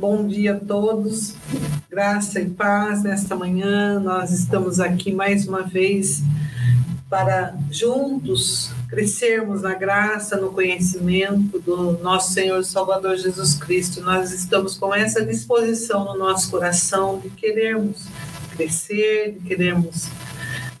Bom 0.00 0.26
dia 0.26 0.54
a 0.54 0.58
todos, 0.58 1.34
graça 1.90 2.40
e 2.40 2.48
paz 2.48 3.02
nesta 3.02 3.36
manhã. 3.36 4.00
Nós 4.00 4.30
estamos 4.30 4.80
aqui 4.80 5.12
mais 5.12 5.46
uma 5.46 5.60
vez 5.60 6.22
para 7.10 7.54
juntos 7.70 8.70
crescermos 8.88 9.60
na 9.60 9.74
graça, 9.74 10.38
no 10.38 10.52
conhecimento 10.52 11.60
do 11.60 11.98
nosso 11.98 12.32
Senhor 12.32 12.64
Salvador 12.64 13.18
Jesus 13.18 13.52
Cristo. 13.52 14.00
Nós 14.00 14.32
estamos 14.32 14.78
com 14.78 14.94
essa 14.94 15.22
disposição 15.22 16.06
no 16.06 16.18
nosso 16.18 16.50
coração 16.50 17.18
de 17.18 17.28
querermos 17.28 18.06
crescer, 18.56 19.32
de 19.32 19.40
querermos 19.40 20.08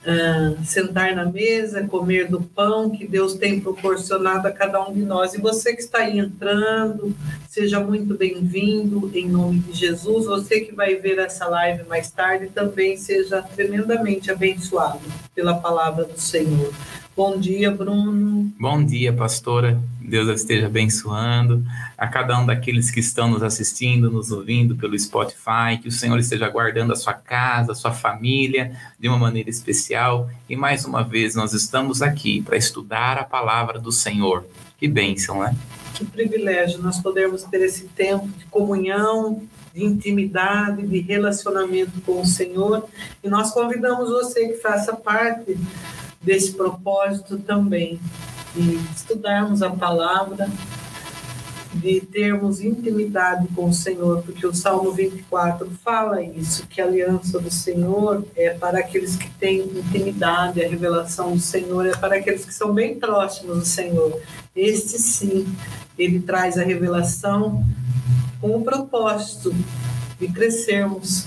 uh, 0.00 0.64
sentar 0.64 1.14
na 1.14 1.26
mesa, 1.26 1.86
comer 1.86 2.28
do 2.28 2.40
pão 2.40 2.90
que 2.90 3.06
Deus 3.06 3.34
tem 3.34 3.60
proporcionado 3.60 4.46
a 4.46 4.52
cada 4.52 4.82
um 4.86 4.92
de 4.92 5.02
nós. 5.02 5.34
E 5.34 5.40
você 5.40 5.74
que 5.74 5.82
está 5.82 5.98
aí 5.98 6.18
entrando, 6.18 7.14
seja 7.48 7.80
muito 7.80 8.14
bem-vindo 8.16 9.10
em 9.14 9.28
nome 9.28 9.60
de 9.60 9.72
Jesus. 9.72 10.26
Você 10.26 10.60
que 10.60 10.74
vai 10.74 10.96
ver 10.96 11.18
essa 11.18 11.46
live 11.46 11.84
mais 11.84 12.10
tarde 12.10 12.48
também 12.48 12.96
seja 12.96 13.42
tremendamente 13.42 14.30
abençoado 14.30 15.00
pela 15.34 15.54
palavra 15.54 16.04
do 16.04 16.18
Senhor. 16.18 16.72
Bom 17.20 17.38
dia, 17.38 17.70
Bruno. 17.70 18.50
Bom 18.58 18.82
dia, 18.82 19.12
pastora. 19.12 19.78
Deus 20.00 20.26
esteja 20.40 20.68
abençoando 20.68 21.62
a 21.98 22.08
cada 22.08 22.40
um 22.40 22.46
daqueles 22.46 22.90
que 22.90 22.98
estão 22.98 23.28
nos 23.28 23.42
assistindo, 23.42 24.10
nos 24.10 24.32
ouvindo 24.32 24.74
pelo 24.74 24.98
Spotify, 24.98 25.76
que 25.82 25.88
o 25.88 25.92
Senhor 25.92 26.18
esteja 26.18 26.48
guardando 26.48 26.94
a 26.94 26.96
sua 26.96 27.12
casa, 27.12 27.72
a 27.72 27.74
sua 27.74 27.92
família 27.92 28.74
de 28.98 29.06
uma 29.06 29.18
maneira 29.18 29.50
especial. 29.50 30.30
E 30.48 30.56
mais 30.56 30.86
uma 30.86 31.04
vez 31.04 31.34
nós 31.34 31.52
estamos 31.52 32.00
aqui 32.00 32.40
para 32.40 32.56
estudar 32.56 33.18
a 33.18 33.24
palavra 33.24 33.78
do 33.78 33.92
Senhor. 33.92 34.46
Que 34.78 34.88
bênção, 34.88 35.40
né? 35.40 35.54
Que 35.92 36.06
privilégio 36.06 36.80
nós 36.80 37.02
podermos 37.02 37.42
ter 37.42 37.60
esse 37.60 37.84
tempo 37.88 38.26
de 38.28 38.46
comunhão, 38.46 39.42
de 39.74 39.84
intimidade, 39.84 40.86
de 40.86 41.00
relacionamento 41.00 42.00
com 42.00 42.22
o 42.22 42.24
Senhor. 42.24 42.88
E 43.22 43.28
nós 43.28 43.50
convidamos 43.50 44.08
você 44.08 44.48
que 44.48 44.54
faça 44.54 44.96
parte 44.96 45.58
desse 46.20 46.52
propósito 46.52 47.38
também, 47.38 47.98
de 48.54 48.76
estudarmos 48.94 49.62
a 49.62 49.70
palavra, 49.70 50.48
de 51.72 52.00
termos 52.00 52.60
intimidade 52.60 53.46
com 53.54 53.68
o 53.68 53.72
Senhor, 53.72 54.22
porque 54.22 54.44
o 54.46 54.52
Salmo 54.52 54.90
24 54.92 55.70
fala 55.84 56.20
isso, 56.20 56.66
que 56.66 56.80
a 56.80 56.84
aliança 56.84 57.38
do 57.38 57.50
Senhor 57.50 58.26
é 58.34 58.50
para 58.50 58.80
aqueles 58.80 59.16
que 59.16 59.30
têm 59.30 59.60
intimidade, 59.60 60.62
a 60.62 60.68
revelação 60.68 61.32
do 61.32 61.40
Senhor 61.40 61.86
é 61.86 61.96
para 61.96 62.16
aqueles 62.16 62.44
que 62.44 62.52
são 62.52 62.74
bem 62.74 62.98
próximos 62.98 63.58
do 63.58 63.64
Senhor. 63.64 64.20
Este 64.54 64.98
sim, 64.98 65.46
ele 65.96 66.20
traz 66.20 66.58
a 66.58 66.64
revelação 66.64 67.64
com 68.40 68.56
o 68.56 68.64
propósito 68.64 69.54
de 70.18 70.28
crescermos. 70.28 71.24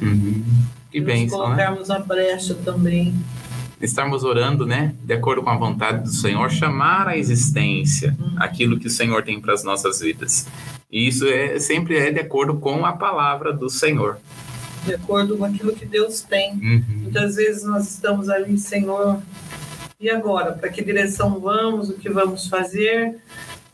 Uhum. 0.00 0.44
Que 0.90 1.00
bem, 1.00 1.26
colocarmos 1.28 1.88
né? 1.88 1.96
a 1.96 1.98
brecha 1.98 2.54
também 2.54 3.14
estarmos 3.80 4.24
orando, 4.24 4.64
né, 4.64 4.94
de 5.02 5.12
acordo 5.12 5.42
com 5.42 5.50
a 5.50 5.56
vontade 5.56 6.02
do 6.02 6.10
Senhor, 6.10 6.50
chamar 6.50 7.08
à 7.08 7.16
existência 7.16 8.16
aquilo 8.36 8.78
que 8.78 8.86
o 8.86 8.90
Senhor 8.90 9.22
tem 9.22 9.40
para 9.40 9.52
as 9.52 9.62
nossas 9.62 10.00
vidas. 10.00 10.46
E 10.90 11.06
isso 11.06 11.26
é 11.26 11.58
sempre 11.58 11.96
é 11.96 12.10
de 12.10 12.20
acordo 12.20 12.54
com 12.58 12.86
a 12.86 12.92
palavra 12.92 13.52
do 13.52 13.68
Senhor. 13.68 14.18
De 14.84 14.94
acordo 14.94 15.36
com 15.36 15.44
aquilo 15.44 15.74
que 15.74 15.84
Deus 15.84 16.22
tem. 16.22 16.52
Uhum. 16.52 16.84
Muitas 17.02 17.36
vezes 17.36 17.64
nós 17.64 17.90
estamos 17.90 18.28
ali, 18.28 18.56
Senhor, 18.56 19.20
e 19.98 20.08
agora? 20.08 20.52
Para 20.52 20.68
que 20.68 20.84
direção 20.84 21.40
vamos? 21.40 21.90
O 21.90 21.94
que 21.94 22.08
vamos 22.08 22.46
fazer? 22.48 23.18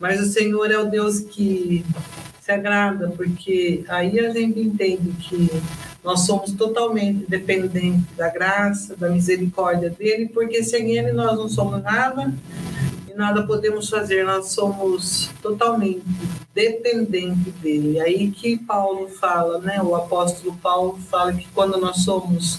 Mas 0.01 0.21
o 0.21 0.25
Senhor 0.25 0.71
é 0.71 0.79
o 0.79 0.91
Deus 0.91 1.21
que 1.21 1.85
se 2.41 2.51
agrada, 2.51 3.09
porque 3.11 3.85
aí 3.89 4.19
a 4.19 4.33
gente 4.33 4.59
entende 4.59 5.13
que 5.21 5.49
nós 6.03 6.21
somos 6.21 6.53
totalmente 6.53 7.27
dependentes 7.29 8.05
da 8.17 8.29
graça, 8.29 8.97
da 8.97 9.09
misericórdia 9.09 9.91
dele, 9.91 10.29
porque 10.29 10.63
sem 10.63 10.97
ele 10.97 11.13
nós 11.13 11.37
não 11.39 11.49
somos 11.49 11.83
nada 11.83 12.35
e 13.09 13.15
nada 13.15 13.47
podemos 13.47 13.89
fazer, 13.89 14.25
nós 14.25 14.53
somos 14.53 15.31
totalmente 15.41 16.03
dependentes 16.55 17.53
dele. 17.63 18.01
Aí 18.01 18.31
que 18.31 18.57
Paulo 18.57 19.09
fala, 19.09 19.59
né? 19.59 19.81
O 19.83 19.95
apóstolo 19.95 20.57
Paulo 20.61 20.99
fala 21.11 21.33
que 21.33 21.47
quando 21.55 21.79
nós 21.79 21.99
somos 21.99 22.59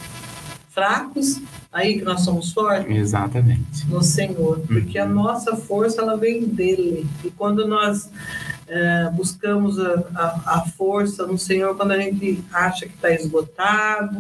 fracos, 0.69 1.39
aí 1.71 1.99
que 1.99 2.05
nós 2.05 2.21
somos 2.21 2.51
fortes. 2.51 2.95
Exatamente. 2.95 3.87
No 3.87 4.01
Senhor, 4.01 4.59
porque 4.61 4.97
a 4.97 5.05
nossa 5.05 5.55
força 5.55 6.01
ela 6.01 6.15
vem 6.15 6.45
dele. 6.45 7.05
E 7.23 7.29
quando 7.29 7.67
nós 7.67 8.09
é, 8.73 9.09
buscamos 9.11 9.79
a, 9.79 10.03
a, 10.16 10.56
a, 10.56 10.66
força 10.66 11.28
no 11.28 11.38
Senhor 11.38 11.78
quando 11.78 11.91
a 11.91 11.97
gente 12.00 12.44
acha 12.51 12.88
que 12.88 12.95
está 12.95 13.11
esgotado, 13.11 14.19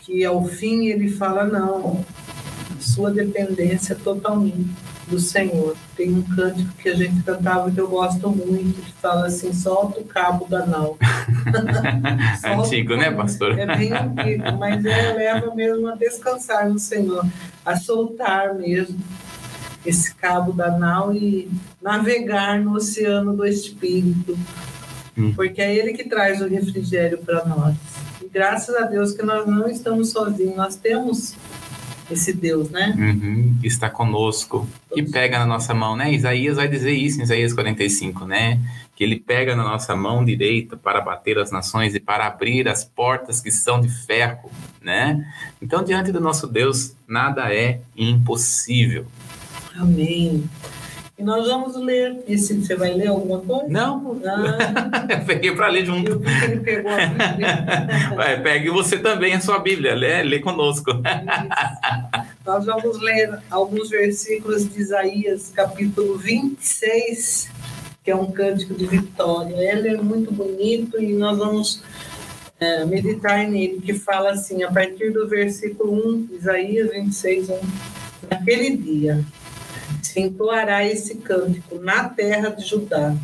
que 0.00 0.24
ao 0.24 0.42
fim 0.46 0.86
ele 0.86 1.10
fala: 1.10 1.44
não, 1.44 2.02
sua 2.80 3.10
dependência 3.10 3.92
é 3.92 3.96
totalmente 3.96 4.70
do 5.06 5.20
Senhor. 5.20 5.76
Tem 5.94 6.10
um 6.10 6.22
cântico 6.22 6.72
que 6.78 6.88
a 6.88 6.94
gente 6.94 7.22
cantava 7.22 7.70
que 7.70 7.78
eu 7.78 7.88
gosto 7.88 8.30
muito, 8.30 8.80
que 8.80 8.92
fala 8.92 9.26
assim: 9.26 9.52
solta 9.52 10.00
o 10.00 10.04
cabo 10.04 10.46
da 10.46 10.64
nau. 10.64 10.96
antigo, 12.42 12.96
né, 12.96 13.10
pastor? 13.10 13.58
É 13.58 13.66
bem 13.66 13.92
antigo, 13.92 14.56
mas 14.58 14.82
é, 14.82 15.12
leva 15.12 15.54
mesmo 15.54 15.88
a 15.88 15.94
descansar 15.94 16.70
no 16.70 16.78
Senhor, 16.78 17.26
a 17.66 17.76
soltar 17.76 18.54
mesmo 18.54 18.98
esse 19.84 20.14
cabo 20.14 20.52
da 20.52 20.70
nau 20.76 21.12
e 21.12 21.50
navegar 21.80 22.60
no 22.60 22.74
oceano 22.74 23.36
do 23.36 23.44
Espírito, 23.44 24.38
hum. 25.16 25.32
porque 25.34 25.60
é 25.60 25.74
Ele 25.74 25.92
que 25.92 26.04
traz 26.04 26.40
o 26.40 26.48
refrigério 26.48 27.18
para 27.18 27.44
nós. 27.44 27.76
E 28.22 28.28
graças 28.28 28.74
a 28.76 28.82
Deus 28.82 29.12
que 29.12 29.22
nós 29.22 29.46
não 29.46 29.68
estamos 29.68 30.10
sozinhos, 30.10 30.56
nós 30.56 30.76
temos 30.76 31.34
esse 32.10 32.32
Deus, 32.32 32.70
né? 32.70 32.94
Uhum, 32.96 33.58
que 33.60 33.66
está 33.66 33.88
conosco, 33.88 34.68
que 34.92 35.02
pega 35.02 35.38
na 35.38 35.46
nossa 35.46 35.74
mão, 35.74 35.96
né? 35.96 36.12
Isaías 36.12 36.56
vai 36.56 36.68
dizer 36.68 36.92
isso 36.92 37.20
em 37.20 37.24
Isaías 37.24 37.52
45, 37.52 38.26
né? 38.26 38.60
Que 38.94 39.04
ele 39.04 39.18
pega 39.18 39.56
na 39.56 39.62
nossa 39.62 39.96
mão 39.96 40.24
direita 40.24 40.76
para 40.76 41.00
bater 41.00 41.38
as 41.38 41.50
nações 41.50 41.94
e 41.94 42.00
para 42.00 42.26
abrir 42.26 42.68
as 42.68 42.84
portas 42.84 43.40
que 43.40 43.50
são 43.50 43.80
de 43.80 43.88
ferro, 43.88 44.50
né? 44.80 45.24
Então, 45.60 45.82
diante 45.82 46.12
do 46.12 46.20
nosso 46.20 46.46
Deus, 46.46 46.94
nada 47.08 47.52
é 47.52 47.80
impossível. 47.96 49.06
Amém. 49.76 50.48
E 51.18 51.22
nós 51.22 51.46
vamos 51.46 51.76
ler. 51.76 52.22
Esse, 52.26 52.54
você 52.54 52.74
vai 52.74 52.94
ler 52.94 53.08
alguma 53.08 53.40
coisa? 53.40 53.68
Não. 53.68 54.20
Ah. 54.24 55.06
Eu 55.08 55.24
peguei 55.26 55.54
para 55.54 55.68
ler 55.68 55.84
junto. 55.84 56.10
Eu 56.10 56.18
vi 56.18 56.24
que 56.24 56.44
ele 56.44 56.60
pegou 56.60 56.90
a 56.90 57.06
Bíblia. 57.06 57.66
Vai, 58.16 58.42
pegue 58.42 58.70
você 58.70 58.98
também 58.98 59.34
a 59.34 59.40
sua 59.40 59.58
Bíblia. 59.58 59.94
Lê, 59.94 60.22
lê 60.22 60.40
conosco. 60.40 60.90
Nós 62.44 62.64
vamos 62.64 63.00
ler 63.00 63.38
alguns 63.50 63.90
versículos 63.90 64.68
de 64.68 64.80
Isaías, 64.80 65.52
capítulo 65.54 66.16
26, 66.16 67.50
que 68.02 68.10
é 68.10 68.16
um 68.16 68.32
cântico 68.32 68.74
de 68.74 68.86
vitória. 68.86 69.54
Ele 69.54 69.88
é 69.88 69.96
muito 69.96 70.32
bonito 70.32 71.00
e 71.00 71.12
nós 71.12 71.38
vamos 71.38 71.82
é, 72.58 72.84
meditar 72.84 73.46
nele, 73.46 73.80
que 73.80 73.94
fala 73.94 74.30
assim, 74.30 74.62
a 74.62 74.72
partir 74.72 75.10
do 75.10 75.28
versículo 75.28 75.92
1, 76.16 76.28
Isaías 76.32 76.90
26, 76.90 77.50
1. 77.50 77.60
Naquele 78.30 78.76
dia 78.76 79.24
entoará 80.20 80.86
esse 80.86 81.16
cântico 81.16 81.78
na 81.78 82.08
terra 82.08 82.50
de 82.50 82.64
Judá. 82.64 83.14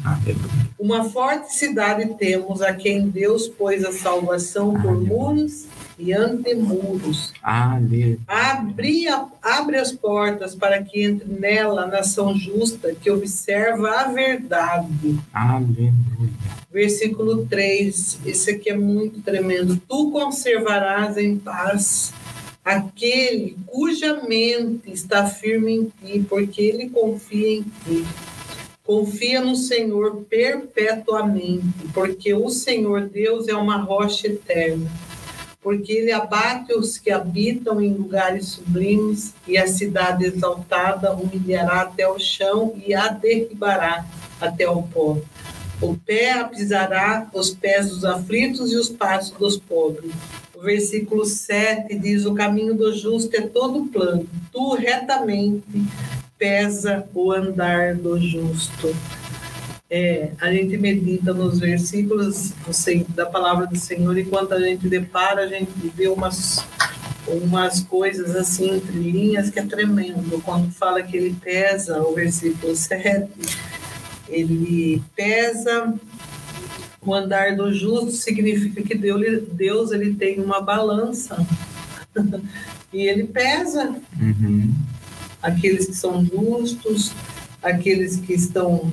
Uma 0.79 1.05
forte 1.11 1.55
cidade 1.55 2.15
temos 2.19 2.63
a 2.63 2.73
quem 2.73 3.09
Deus 3.09 3.49
pôs 3.49 3.85
a 3.85 3.93
salvação 3.93 4.73
por 4.81 5.01
muros 5.01 5.67
e 5.99 6.13
antemuros. 6.13 7.33
Aleluia. 7.43 8.19
Abre, 8.27 9.07
abre 9.43 9.77
as 9.77 9.91
portas 9.91 10.55
para 10.55 10.83
que 10.83 11.03
entre 11.03 11.29
nela 11.29 11.83
a 11.83 11.87
nação 11.87 12.37
justa 12.37 12.95
que 12.95 13.11
observa 13.11 13.91
a 13.91 14.05
verdade. 14.05 15.19
Aleluia. 15.33 15.93
Versículo 16.71 17.47
3, 17.47 18.21
esse 18.27 18.51
aqui 18.51 18.71
é 18.71 18.77
muito 18.77 19.21
tremendo. 19.21 19.77
Tu 19.89 20.11
conservarás 20.11 21.17
em 21.17 21.37
paz 21.37 22.13
aquele 22.69 23.57
cuja 23.67 24.23
mente 24.29 24.93
está 24.93 25.25
firme 25.25 25.75
em 25.75 25.85
ti, 25.85 26.27
porque 26.29 26.61
ele 26.61 26.91
confia 26.91 27.59
em 27.59 27.63
ti. 27.63 28.07
Confia 28.85 29.41
no 29.41 29.57
Senhor 29.57 30.25
perpetuamente, 30.29 31.67
porque 31.95 32.35
o 32.35 32.51
Senhor 32.51 33.09
Deus 33.09 33.49
é 33.49 33.55
uma 33.55 33.79
rocha 33.79 34.27
eterna. 34.27 34.91
Porque 35.63 35.93
ele 35.93 36.13
abate 36.13 36.75
os 36.75 36.99
que 36.99 37.11
habitam 37.11 37.81
em 37.81 37.93
lugares 37.93 38.49
sublimes, 38.49 39.33
e 39.47 39.57
a 39.57 39.67
cidade 39.67 40.27
exaltada 40.27 41.13
humilhará 41.13 41.83
até 41.83 42.07
o 42.07 42.19
chão 42.19 42.75
e 42.87 42.95
a 42.95 43.09
derribará 43.09 44.05
até 44.39 44.69
o 44.69 44.83
pó. 44.83 45.17
O 45.81 45.97
pé 45.97 46.33
apisará 46.33 47.31
os 47.33 47.51
pés 47.51 47.89
dos 47.89 48.05
aflitos 48.05 48.73
e 48.73 48.77
os 48.77 48.91
passos 48.91 49.37
dos 49.39 49.57
pobres 49.57 50.13
o 50.59 50.63
versículo 50.63 51.25
7 51.25 51.97
diz: 51.99 52.25
O 52.25 52.35
caminho 52.35 52.75
do 52.75 52.93
justo 52.93 53.35
é 53.37 53.43
todo 53.43 53.87
plano, 53.87 54.27
tu 54.53 54.75
retamente 54.75 55.63
pesa 56.37 57.07
o 57.15 57.33
andar 57.33 57.95
do 57.95 58.21
justo. 58.21 58.95
é, 59.91 60.33
a 60.41 60.53
gente 60.53 60.77
medita 60.77 61.33
nos 61.33 61.59
versículos 61.59 62.53
da 63.11 63.25
palavra 63.25 63.67
do 63.67 63.79
Senhor 63.79 64.17
e 64.19 64.25
quando 64.25 64.53
a 64.53 64.61
gente 64.61 64.89
depara, 64.89 65.43
a 65.43 65.47
gente 65.47 65.73
vê 65.95 66.09
umas, 66.09 66.65
umas 67.27 67.81
coisas 67.81 68.37
assim 68.37 68.77
entre 68.77 68.93
linhas 68.93 69.51
que 69.51 69.59
é 69.59 69.65
tremendo. 69.65 70.43
Quando 70.45 70.71
fala 70.73 71.03
que 71.03 71.17
ele 71.17 71.35
pesa, 71.41 72.03
o 72.03 72.15
versículo 72.15 72.75
7, 72.77 73.29
ele 74.29 75.03
pesa 75.17 75.95
o 77.09 77.15
andar 77.15 77.57
do 77.57 77.73
justo 77.73 78.13
significa 78.13 78.83
que 78.83 78.95
Deus, 78.95 79.43
Deus 79.53 79.93
ele 79.93 80.15
tem 80.15 80.41
uma 80.41 80.61
balança 80.61 81.47
e 82.93 83.07
ele 83.07 83.25
pesa 83.25 83.97
uhum. 84.21 84.71
aqueles 85.43 85.87
que 85.87 85.95
são 85.95 86.23
justos, 86.25 87.13
aqueles 87.63 88.17
que 88.17 88.35
estão 88.35 88.93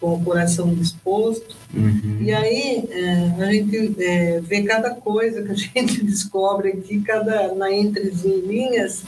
com 0.00 0.14
o 0.14 0.24
coração 0.24 0.74
disposto. 0.74 1.54
Uhum. 1.72 2.18
E 2.20 2.32
aí 2.32 2.84
é, 2.90 3.44
a 3.44 3.52
gente 3.52 3.94
é, 4.02 4.40
vê 4.40 4.62
cada 4.62 4.90
coisa 4.90 5.42
que 5.42 5.52
a 5.52 5.54
gente 5.54 6.02
descobre 6.02 6.70
aqui, 6.70 7.00
cada 7.00 7.54
na 7.54 7.70
entre 7.70 8.10
linhas, 8.10 9.04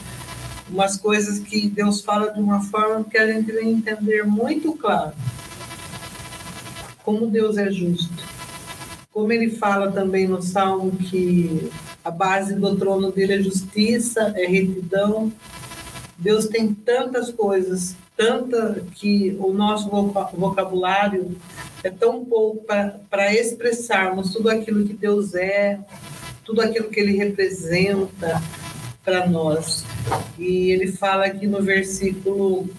umas 0.69 0.95
coisas 0.95 1.39
que 1.39 1.67
Deus 1.67 1.99
fala 1.99 2.31
de 2.31 2.39
uma 2.39 2.61
forma 2.61 3.03
que 3.03 3.17
a 3.17 3.33
gente 3.33 3.51
vai 3.51 3.65
entender 3.65 4.23
muito 4.23 4.71
claro 4.73 5.13
como 7.03 7.27
Deus 7.27 7.57
é 7.57 7.71
justo. 7.71 8.23
Como 9.11 9.31
ele 9.31 9.51
fala 9.51 9.91
também 9.91 10.27
no 10.27 10.41
Salmo 10.41 10.91
que 10.91 11.69
a 12.03 12.09
base 12.09 12.55
do 12.55 12.75
trono 12.75 13.11
dele 13.11 13.33
é 13.33 13.41
justiça, 13.41 14.33
é 14.35 14.45
retidão. 14.45 15.31
Deus 16.17 16.47
tem 16.47 16.73
tantas 16.73 17.31
coisas 17.31 17.95
tanta 18.15 18.83
que 18.95 19.35
o 19.39 19.51
nosso 19.53 19.89
vocabulário 19.89 21.35
é 21.83 21.89
tão 21.89 22.23
pouco 22.23 22.63
para 23.09 23.33
expressarmos 23.33 24.31
tudo 24.31 24.49
aquilo 24.49 24.85
que 24.85 24.93
Deus 24.93 25.33
é, 25.33 25.79
tudo 26.45 26.61
aquilo 26.61 26.89
que 26.89 26.99
Ele 26.99 27.17
representa 27.17 28.41
para 29.03 29.27
nós. 29.27 29.83
E 30.37 30.71
ele 30.71 30.91
fala 30.91 31.25
aqui 31.25 31.45
no 31.47 31.61
versículo 31.61 32.69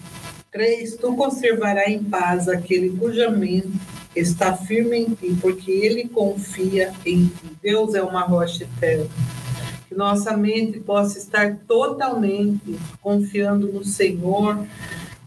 3: 0.51 0.95
Tu 0.95 1.15
conservarás 1.15 1.89
em 1.89 2.03
paz 2.03 2.47
aquele 2.47 2.97
cuja 2.97 3.29
mente 3.29 3.71
está 4.15 4.55
firme 4.55 4.97
em 4.97 5.13
ti, 5.13 5.37
porque 5.41 5.71
ele 5.71 6.07
confia 6.07 6.93
em 7.05 7.27
ti. 7.27 7.51
Deus 7.61 7.93
é 7.93 8.01
uma 8.01 8.21
rocha 8.21 8.63
eterna 8.63 9.07
que 9.87 9.95
nossa 9.95 10.35
mente 10.35 10.79
possa 10.79 11.17
estar 11.17 11.57
totalmente 11.67 12.77
confiando 13.01 13.71
no 13.71 13.83
Senhor, 13.83 14.65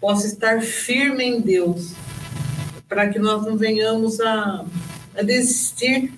possa 0.00 0.26
estar 0.26 0.60
firme 0.60 1.24
em 1.24 1.40
Deus, 1.40 1.92
para 2.88 3.08
que 3.08 3.18
nós 3.18 3.44
não 3.44 3.56
venhamos 3.56 4.20
a, 4.20 4.64
a 5.16 5.22
desistir, 5.22 6.12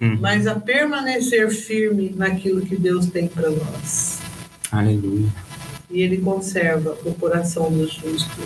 uhum. 0.00 0.18
mas 0.20 0.46
a 0.46 0.54
permanecer 0.54 1.50
firme 1.50 2.14
naquilo 2.16 2.62
que 2.62 2.76
Deus 2.76 3.06
tem 3.06 3.28
para 3.28 3.50
nós. 3.50 4.20
Aleluia. 4.70 5.28
E 5.90 6.02
Ele 6.02 6.18
conserva 6.18 6.96
o 7.04 7.14
coração 7.14 7.72
do 7.72 7.86
justo. 7.86 8.42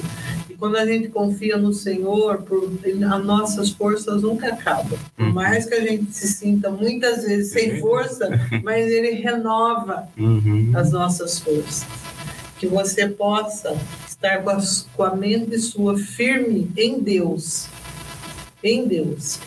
Quando 0.63 0.77
a 0.77 0.87
gente 0.87 1.09
confia 1.09 1.57
no 1.57 1.73
Senhor, 1.73 2.41
por, 2.43 2.71
as 2.85 3.25
nossas 3.25 3.71
forças 3.71 4.23
nunca 4.23 4.47
acabam. 4.47 4.97
Por 5.17 5.27
uhum. 5.27 5.33
mais 5.33 5.67
que 5.67 5.75
a 5.75 5.81
gente 5.81 6.13
se 6.13 6.29
sinta 6.29 6.71
muitas 6.71 7.25
vezes 7.25 7.53
sem 7.53 7.81
força, 7.81 8.31
mas 8.63 8.87
Ele 8.87 9.11
renova 9.11 10.09
uhum. 10.17 10.71
as 10.77 10.93
nossas 10.93 11.41
forças. 11.41 11.85
Que 12.61 12.69
você 12.69 13.09
possa 13.09 13.77
estar 14.07 14.41
com 14.45 14.51
a, 14.51 14.59
com 14.95 15.03
a 15.03 15.17
mente 15.17 15.59
sua 15.59 15.99
firme 15.99 16.71
em 16.77 17.01
Deus. 17.01 17.67
Em 18.63 18.87
Deus. 18.87 19.41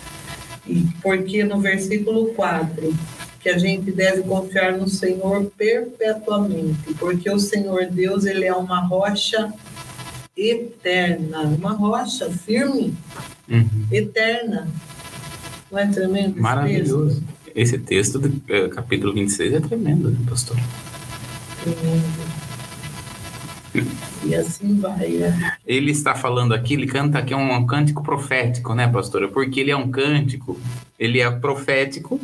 E 0.68 0.86
porque 1.02 1.46
no 1.46 1.62
versículo 1.62 2.34
4, 2.34 2.94
que 3.40 3.48
a 3.48 3.58
gente 3.58 3.90
deve 3.90 4.22
confiar 4.24 4.74
no 4.74 4.90
Senhor 4.90 5.50
perpetuamente, 5.58 6.94
porque 7.00 7.30
o 7.30 7.40
Senhor 7.40 7.86
Deus, 7.86 8.26
ele 8.26 8.44
é 8.44 8.54
uma 8.54 8.82
rocha 8.82 9.54
eterna, 10.36 11.42
uma 11.42 11.72
rocha 11.72 12.30
firme, 12.30 12.94
uhum. 13.50 13.88
eterna. 13.92 14.68
Não 15.72 15.80
é 15.80 15.88
tremendo? 15.88 16.42
Maravilhoso. 16.42 17.24
Esse 17.56 17.78
texto 17.78 18.20
do 18.20 18.42
eh, 18.50 18.68
capítulo 18.68 19.14
26 19.14 19.54
é 19.54 19.60
tremendo, 19.62 20.10
né, 20.12 20.18
pastor? 20.28 20.58
Tremendo. 21.64 22.36
E 24.26 24.36
assim 24.36 24.80
vai. 24.80 25.10
Né? 25.10 25.54
Ele 25.66 25.92
está 25.92 26.16
falando 26.16 26.54
aqui, 26.54 26.74
ele 26.74 26.88
canta 26.88 27.20
aqui 27.20 27.34
um, 27.34 27.54
um 27.54 27.66
cântico 27.66 28.04
profético, 28.04 28.74
né, 28.74 28.88
pastora? 28.88 29.28
Porque 29.28 29.60
ele 29.60 29.72
é 29.72 29.76
um 29.76 29.90
cântico, 29.90 30.60
ele 31.00 31.20
é 31.20 31.30
profético, 31.32 32.20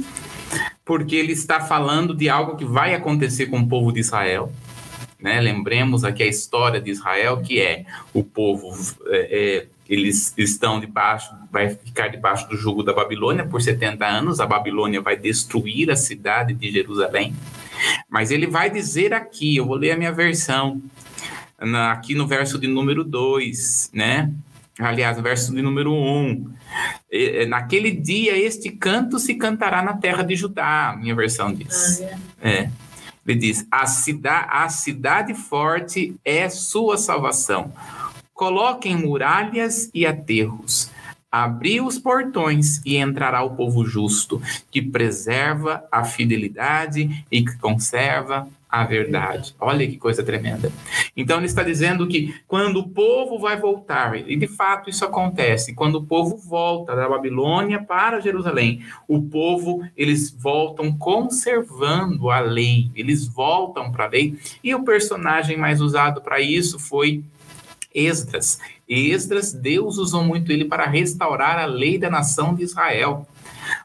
porque 0.83 1.15
ele 1.15 1.33
está 1.33 1.59
falando 1.59 2.15
de 2.15 2.29
algo 2.29 2.57
que 2.57 2.65
vai 2.65 2.93
acontecer 2.93 3.47
com 3.47 3.59
o 3.59 3.67
povo 3.67 3.91
de 3.91 3.99
Israel. 3.99 4.51
Né? 5.21 5.39
Lembremos 5.39 6.03
aqui 6.03 6.23
a 6.23 6.27
história 6.27 6.81
de 6.81 6.89
Israel, 6.89 7.41
que 7.41 7.61
é 7.61 7.85
o 8.13 8.23
povo, 8.23 8.75
é, 9.07 9.59
é, 9.59 9.67
eles 9.87 10.33
estão 10.37 10.79
debaixo, 10.79 11.31
vai 11.51 11.69
ficar 11.69 12.07
debaixo 12.07 12.49
do 12.49 12.57
jugo 12.57 12.81
da 12.81 12.93
Babilônia 12.93 13.45
por 13.45 13.61
70 13.61 14.05
anos, 14.05 14.39
a 14.39 14.47
Babilônia 14.47 15.01
vai 15.01 15.15
destruir 15.15 15.91
a 15.91 15.95
cidade 15.95 16.53
de 16.53 16.71
Jerusalém. 16.71 17.35
Mas 18.09 18.31
ele 18.31 18.47
vai 18.47 18.69
dizer 18.69 19.13
aqui, 19.13 19.57
eu 19.57 19.65
vou 19.65 19.75
ler 19.75 19.91
a 19.91 19.97
minha 19.97 20.11
versão, 20.11 20.81
na, 21.59 21.91
aqui 21.91 22.15
no 22.15 22.25
verso 22.25 22.57
de 22.57 22.67
número 22.67 23.03
2, 23.03 23.91
né? 23.93 24.31
Aliás, 24.79 25.17
no 25.17 25.23
verso 25.23 25.53
de 25.53 25.61
número 25.61 25.91
1. 25.91 25.95
Um, 25.95 26.53
naquele 27.47 27.91
dia 27.91 28.35
este 28.37 28.71
canto 28.71 29.19
se 29.19 29.35
cantará 29.35 29.83
na 29.83 29.93
terra 29.93 30.23
de 30.23 30.35
Judá, 30.35 30.97
minha 30.99 31.13
versão 31.13 31.53
diz. 31.53 32.01
Ah, 32.41 32.49
é. 32.49 32.53
é. 32.53 32.71
Ele 33.25 33.39
diz: 33.39 33.67
a, 33.71 33.85
cida, 33.85 34.39
a 34.49 34.67
cidade 34.69 35.33
forte 35.33 36.15
é 36.25 36.49
sua 36.49 36.97
salvação. 36.97 37.71
Coloquem 38.33 38.95
muralhas 38.95 39.89
e 39.93 40.05
aterros. 40.05 40.89
Abri 41.31 41.79
os 41.79 41.97
portões 41.97 42.81
e 42.85 42.97
entrará 42.97 43.41
o 43.41 43.55
povo 43.55 43.85
justo, 43.85 44.41
que 44.69 44.81
preserva 44.81 45.85
a 45.91 46.03
fidelidade 46.03 47.25
e 47.31 47.41
que 47.41 47.57
conserva 47.57 48.47
a 48.71 48.85
verdade. 48.85 49.53
Olha 49.59 49.85
que 49.85 49.97
coisa 49.97 50.23
tremenda. 50.23 50.71
Então 51.15 51.37
ele 51.37 51.45
está 51.45 51.61
dizendo 51.61 52.07
que 52.07 52.33
quando 52.47 52.77
o 52.77 52.87
povo 52.87 53.37
vai 53.37 53.59
voltar, 53.59 54.17
e 54.17 54.37
de 54.37 54.47
fato 54.47 54.89
isso 54.89 55.03
acontece, 55.03 55.75
quando 55.75 55.95
o 55.95 56.05
povo 56.05 56.37
volta 56.37 56.95
da 56.95 57.09
Babilônia 57.09 57.83
para 57.83 58.21
Jerusalém, 58.21 58.85
o 59.07 59.21
povo 59.21 59.85
eles 59.97 60.31
voltam 60.31 60.91
conservando 60.97 62.29
a 62.29 62.39
lei, 62.39 62.89
eles 62.95 63.27
voltam 63.27 63.91
para 63.91 64.05
a 64.05 64.09
lei, 64.09 64.39
e 64.63 64.73
o 64.73 64.83
personagem 64.83 65.57
mais 65.57 65.81
usado 65.81 66.21
para 66.21 66.39
isso 66.39 66.79
foi 66.79 67.23
Esdras. 67.93 68.59
Esdras, 68.87 69.51
Deus 69.51 69.97
usou 69.97 70.23
muito 70.23 70.49
ele 70.51 70.63
para 70.63 70.85
restaurar 70.85 71.59
a 71.59 71.65
lei 71.65 71.97
da 71.97 72.09
nação 72.09 72.55
de 72.55 72.63
Israel. 72.63 73.27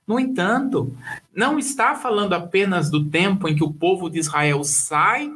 No 0.07 0.21
entanto, 0.21 0.95
não 1.35 1.59
está 1.59 1.97
falando 1.97 2.33
apenas 2.33 2.89
do 2.89 3.05
tempo 3.05 3.49
em 3.49 3.57
que 3.57 3.65
o 3.65 3.73
povo 3.73 4.09
de 4.09 4.21
Israel 4.21 4.63
sai 4.63 5.33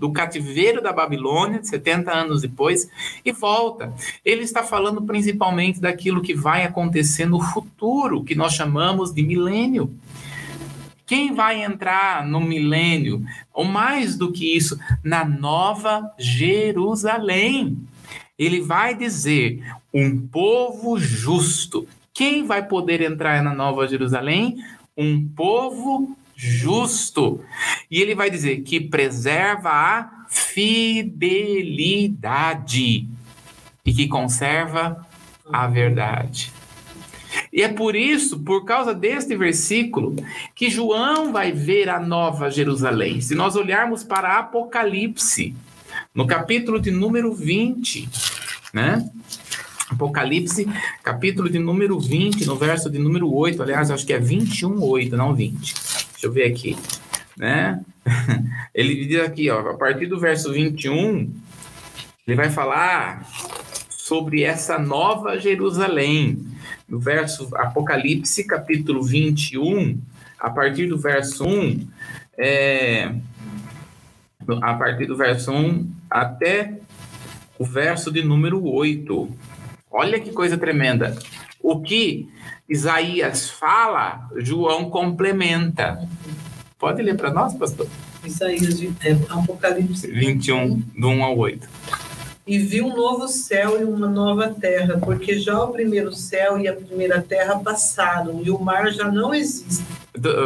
do 0.00 0.12
cativeiro 0.12 0.82
da 0.82 0.92
Babilônia, 0.92 1.62
70 1.62 2.10
anos 2.10 2.40
depois, 2.42 2.88
e 3.24 3.32
volta. 3.32 3.92
Ele 4.24 4.42
está 4.42 4.62
falando 4.62 5.02
principalmente 5.02 5.80
daquilo 5.80 6.22
que 6.22 6.34
vai 6.34 6.64
acontecer 6.64 7.26
no 7.26 7.40
futuro, 7.40 8.24
que 8.24 8.34
nós 8.34 8.54
chamamos 8.54 9.12
de 9.12 9.22
milênio. 9.22 9.94
Quem 11.06 11.34
vai 11.34 11.62
entrar 11.62 12.26
no 12.26 12.40
milênio, 12.40 13.24
ou 13.52 13.64
mais 13.64 14.16
do 14.16 14.32
que 14.32 14.56
isso, 14.56 14.78
na 15.02 15.24
nova 15.24 16.10
Jerusalém? 16.18 17.76
Ele 18.38 18.60
vai 18.60 18.94
dizer: 18.94 19.62
um 19.92 20.18
povo 20.18 20.98
justo 20.98 21.86
quem 22.12 22.44
vai 22.44 22.66
poder 22.66 23.00
entrar 23.00 23.42
na 23.42 23.54
Nova 23.54 23.86
Jerusalém? 23.88 24.56
Um 24.96 25.28
povo 25.28 26.16
justo. 26.34 27.40
E 27.90 28.00
ele 28.00 28.14
vai 28.14 28.30
dizer 28.30 28.62
que 28.62 28.80
preserva 28.80 29.70
a 29.70 30.26
fidelidade 30.28 31.76
e 33.84 33.92
que 33.92 34.08
conserva 34.08 35.06
a 35.52 35.66
verdade. 35.66 36.52
E 37.52 37.62
é 37.62 37.68
por 37.68 37.94
isso, 37.96 38.40
por 38.40 38.64
causa 38.64 38.94
deste 38.94 39.36
versículo, 39.36 40.16
que 40.54 40.70
João 40.70 41.32
vai 41.32 41.52
ver 41.52 41.88
a 41.88 42.00
Nova 42.00 42.50
Jerusalém. 42.50 43.20
Se 43.20 43.34
nós 43.34 43.56
olharmos 43.56 44.02
para 44.02 44.38
Apocalipse, 44.38 45.54
no 46.14 46.26
capítulo 46.26 46.80
de 46.80 46.90
número 46.90 47.32
20, 47.34 48.08
né? 48.72 49.08
Apocalipse, 49.90 50.68
capítulo 51.02 51.50
de 51.50 51.58
número 51.58 51.98
20, 51.98 52.46
no 52.46 52.56
verso 52.56 52.88
de 52.88 52.98
número 52.98 53.32
8, 53.32 53.62
aliás, 53.62 53.90
acho 53.90 54.06
que 54.06 54.12
é 54.12 54.18
21, 54.18 54.82
8, 54.82 55.16
não 55.16 55.34
20. 55.34 55.74
Deixa 56.12 56.26
eu 56.26 56.32
ver 56.32 56.44
aqui, 56.44 56.76
né? 57.36 57.80
Ele 58.74 59.04
diz 59.06 59.20
aqui, 59.20 59.50
ó, 59.50 59.70
a 59.70 59.74
partir 59.74 60.06
do 60.06 60.18
verso 60.18 60.52
21, 60.52 61.32
ele 62.26 62.36
vai 62.36 62.50
falar 62.50 63.26
sobre 63.88 64.42
essa 64.44 64.78
nova 64.78 65.38
Jerusalém. 65.38 66.46
No 66.88 66.98
verso 66.98 67.48
Apocalipse, 67.56 68.44
capítulo 68.44 69.02
21, 69.02 70.00
a 70.38 70.50
partir 70.50 70.86
do 70.86 70.98
verso 70.98 71.44
1, 71.44 71.88
é, 72.38 73.12
a 74.62 74.74
partir 74.74 75.06
do 75.06 75.16
verso 75.16 75.52
1 75.52 75.90
até 76.08 76.78
o 77.58 77.64
verso 77.64 78.10
de 78.10 78.22
número 78.22 78.64
8. 78.64 79.28
Olha 79.90 80.20
que 80.20 80.30
coisa 80.30 80.56
tremenda. 80.56 81.18
O 81.60 81.80
que 81.80 82.28
Isaías 82.68 83.50
fala, 83.50 84.28
João 84.36 84.88
complementa. 84.88 86.08
Pode 86.78 87.02
ler 87.02 87.16
para 87.16 87.32
nós, 87.32 87.54
pastor? 87.54 87.88
Isaías, 88.24 88.80
é, 89.04 89.12
Apocalipse 89.28 90.06
21, 90.06 90.82
do 90.96 91.08
1 91.08 91.24
ao 91.24 91.36
8. 91.36 91.68
E 92.46 92.58
viu 92.58 92.86
um 92.86 92.96
novo 92.96 93.28
céu 93.28 93.80
e 93.80 93.84
uma 93.84 94.08
nova 94.08 94.48
terra, 94.48 94.98
porque 94.98 95.38
já 95.38 95.58
o 95.60 95.72
primeiro 95.72 96.12
céu 96.12 96.58
e 96.58 96.68
a 96.68 96.72
primeira 96.72 97.20
terra 97.20 97.58
passaram, 97.58 98.40
e 98.44 98.50
o 98.50 98.58
mar 98.58 98.90
já 98.92 99.10
não 99.10 99.34
existe. 99.34 99.84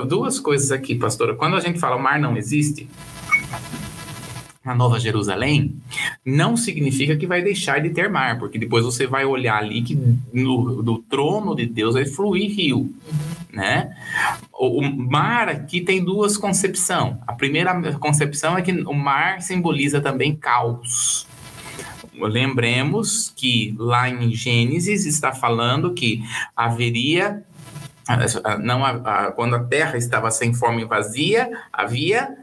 duas 0.07 0.41
coisas 0.41 0.73
aqui, 0.73 0.95
pastora. 0.95 1.35
Quando 1.35 1.57
a 1.57 1.61
gente 1.61 1.79
fala 1.79 1.97
o 1.97 2.03
mar 2.03 2.19
não 2.19 2.37
existe, 2.37 2.89
na 4.65 4.75
Nova 4.75 4.99
Jerusalém, 4.99 5.77
não 6.25 6.57
significa 6.57 7.17
que 7.17 7.27
vai 7.27 7.43
deixar 7.43 7.81
de 7.81 7.91
ter 7.91 8.09
mar, 8.09 8.39
porque 8.39 8.59
depois 8.59 8.85
você 8.85 9.07
vai 9.07 9.25
olhar 9.25 9.59
ali 9.59 9.83
que 9.83 9.95
no, 10.33 10.83
do 10.83 10.99
trono 10.99 11.55
de 11.55 11.67
Deus 11.67 11.95
vai 11.95 12.07
fluir 12.07 12.51
rio, 12.57 12.95
né? 13.53 13.95
O, 14.53 14.81
o 14.81 14.83
mar 14.83 15.49
aqui 15.49 15.83
tem 15.83 16.03
duas 16.03 16.37
concepções. 16.37 17.17
A 17.27 17.35
primeira 17.35 17.95
concepção 17.99 18.57
é 18.57 18.63
que 18.63 18.73
o 18.73 18.95
mar 18.95 19.43
simboliza 19.43 20.01
também 20.01 20.35
caos. 20.35 21.27
Lembremos 22.15 23.33
que 23.37 23.75
lá 23.77 24.09
em 24.09 24.33
Gênesis 24.33 25.05
está 25.05 25.33
falando 25.33 25.93
que 25.93 26.23
haveria 26.57 27.45
não 28.61 28.83
quando 29.35 29.57
a 29.57 29.65
terra 29.65 29.97
estava 29.97 30.31
sem 30.31 30.53
forma 30.53 30.81
e 30.81 30.85
vazia, 30.85 31.51
havia 31.73 32.37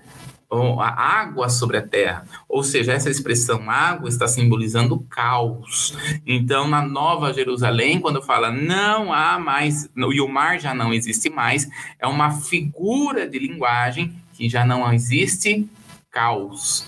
a 0.51 0.89
água 0.89 1.47
sobre 1.49 1.77
a 1.77 1.81
terra. 1.81 2.25
Ou 2.47 2.63
seja, 2.63 2.91
essa 2.91 3.09
expressão 3.09 3.69
água 3.69 4.09
está 4.09 4.27
simbolizando 4.27 4.99
caos. 5.09 5.97
Então, 6.25 6.67
na 6.67 6.81
Nova 6.81 7.33
Jerusalém, 7.33 8.01
quando 8.01 8.21
fala 8.21 8.51
não 8.51 9.13
há 9.13 9.39
mais, 9.39 9.89
e 9.95 10.21
o 10.21 10.27
mar 10.27 10.59
já 10.59 10.73
não 10.73 10.93
existe 10.93 11.29
mais, 11.29 11.69
é 11.97 12.05
uma 12.05 12.31
figura 12.31 13.27
de 13.27 13.39
linguagem 13.39 14.13
que 14.33 14.49
já 14.49 14.65
não 14.65 14.91
existe 14.93 15.69
caos. 16.11 16.85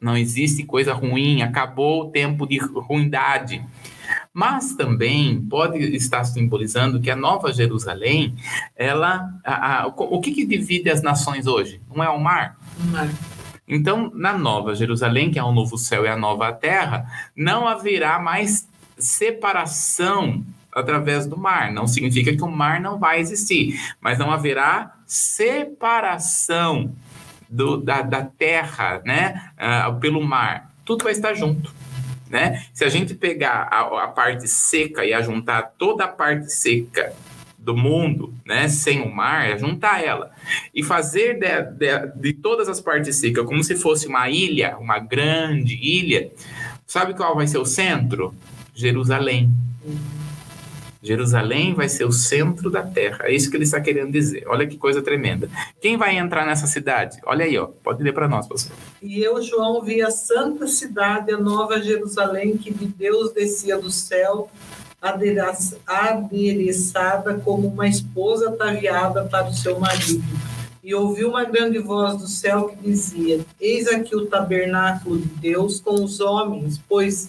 Não 0.00 0.16
existe 0.16 0.64
coisa 0.64 0.92
ruim, 0.92 1.42
acabou 1.42 2.02
o 2.02 2.10
tempo 2.10 2.46
de 2.46 2.58
ruindade. 2.58 3.64
Mas 4.32 4.74
também 4.74 5.40
pode 5.40 5.78
estar 5.96 6.24
simbolizando 6.24 7.00
que 7.00 7.10
a 7.10 7.16
Nova 7.16 7.52
Jerusalém, 7.52 8.34
ela, 8.76 9.30
a, 9.44 9.82
a, 9.82 9.86
o 9.86 10.20
que, 10.20 10.32
que 10.32 10.46
divide 10.46 10.90
as 10.90 11.02
nações 11.02 11.46
hoje? 11.46 11.80
Não 11.94 12.04
é 12.04 12.08
o 12.10 12.20
mar? 12.20 12.58
Então, 13.68 14.10
na 14.14 14.36
Nova 14.36 14.74
Jerusalém, 14.74 15.30
que 15.30 15.38
é 15.38 15.42
o 15.42 15.52
novo 15.52 15.76
céu 15.76 16.04
e 16.04 16.08
a 16.08 16.16
nova 16.16 16.52
terra, 16.52 17.06
não 17.34 17.66
haverá 17.66 18.18
mais 18.18 18.68
separação 18.96 20.44
através 20.72 21.26
do 21.26 21.36
mar. 21.36 21.72
Não 21.72 21.86
significa 21.86 22.36
que 22.36 22.42
o 22.42 22.50
mar 22.50 22.80
não 22.80 22.98
vai 22.98 23.18
existir, 23.18 23.80
mas 24.00 24.18
não 24.18 24.30
haverá 24.30 24.94
separação 25.06 26.92
do, 27.48 27.78
da, 27.78 28.02
da 28.02 28.22
terra 28.24 29.00
né, 29.04 29.50
uh, 29.56 29.98
pelo 29.98 30.22
mar. 30.22 30.70
Tudo 30.84 31.04
vai 31.04 31.12
estar 31.12 31.34
junto. 31.34 31.74
Né? 32.28 32.64
Se 32.74 32.84
a 32.84 32.88
gente 32.88 33.14
pegar 33.14 33.68
a, 33.70 34.04
a 34.04 34.08
parte 34.08 34.46
seca 34.48 35.04
e 35.04 35.12
ajuntar 35.12 35.72
toda 35.78 36.04
a 36.04 36.08
parte 36.08 36.52
seca 36.52 37.14
do 37.66 37.76
mundo, 37.76 38.32
né, 38.44 38.68
sem 38.68 39.02
o 39.02 39.12
mar, 39.12 39.50
é 39.50 39.58
juntar 39.58 40.00
ela 40.00 40.30
e 40.72 40.84
fazer 40.84 41.34
de, 41.34 41.62
de, 41.72 42.12
de, 42.14 42.32
todas 42.32 42.68
as 42.68 42.80
partes 42.80 43.16
secas 43.16 43.44
como 43.44 43.62
se 43.64 43.74
fosse 43.74 44.06
uma 44.06 44.30
ilha, 44.30 44.78
uma 44.78 45.00
grande 45.00 45.74
ilha. 45.74 46.30
Sabe 46.86 47.12
qual 47.14 47.34
vai 47.34 47.48
ser 47.48 47.58
o 47.58 47.66
centro? 47.66 48.32
Jerusalém. 48.72 49.50
Jerusalém 51.02 51.74
vai 51.74 51.88
ser 51.88 52.04
o 52.04 52.12
centro 52.12 52.70
da 52.70 52.84
terra. 52.84 53.24
É 53.24 53.34
isso 53.34 53.50
que 53.50 53.56
ele 53.56 53.64
está 53.64 53.80
querendo 53.80 54.12
dizer. 54.12 54.44
Olha 54.46 54.66
que 54.66 54.76
coisa 54.76 55.02
tremenda. 55.02 55.50
Quem 55.80 55.96
vai 55.96 56.16
entrar 56.16 56.46
nessa 56.46 56.68
cidade? 56.68 57.18
Olha 57.26 57.44
aí, 57.44 57.58
ó. 57.58 57.66
Pode 57.66 58.00
ler 58.00 58.12
para 58.12 58.28
nós, 58.28 58.46
pastor. 58.46 58.76
E 59.02 59.20
eu, 59.20 59.42
João, 59.42 59.82
vi 59.82 60.02
a 60.02 60.10
santa 60.10 60.68
cidade, 60.68 61.32
a 61.32 61.38
nova 61.38 61.82
Jerusalém, 61.82 62.56
que 62.56 62.72
de 62.72 62.86
Deus 62.86 63.32
descia 63.32 63.76
do 63.76 63.90
céu 63.90 64.48
adereçada 65.00 67.34
como 67.34 67.68
uma 67.68 67.86
esposa 67.86 68.50
ataviada 68.50 69.24
para 69.24 69.48
o 69.48 69.54
seu 69.54 69.78
marido. 69.78 70.24
E 70.82 70.94
ouvi 70.94 71.24
uma 71.24 71.44
grande 71.44 71.78
voz 71.78 72.16
do 72.16 72.28
céu 72.28 72.68
que 72.68 72.76
dizia: 72.76 73.44
Eis 73.60 73.88
aqui 73.88 74.14
o 74.14 74.26
tabernáculo 74.26 75.18
de 75.18 75.26
Deus 75.26 75.80
com 75.80 76.04
os 76.04 76.20
homens, 76.20 76.80
pois 76.88 77.28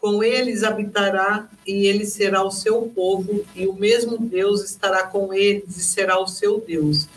com 0.00 0.22
eles 0.22 0.62
habitará 0.62 1.48
e 1.66 1.86
ele 1.86 2.04
será 2.04 2.42
o 2.42 2.50
seu 2.50 2.82
povo, 2.94 3.44
e 3.54 3.66
o 3.66 3.72
mesmo 3.72 4.18
Deus 4.18 4.62
estará 4.62 5.04
com 5.04 5.32
eles 5.32 5.76
e 5.76 5.82
será 5.82 6.18
o 6.18 6.26
seu 6.26 6.60
Deus. 6.60 7.08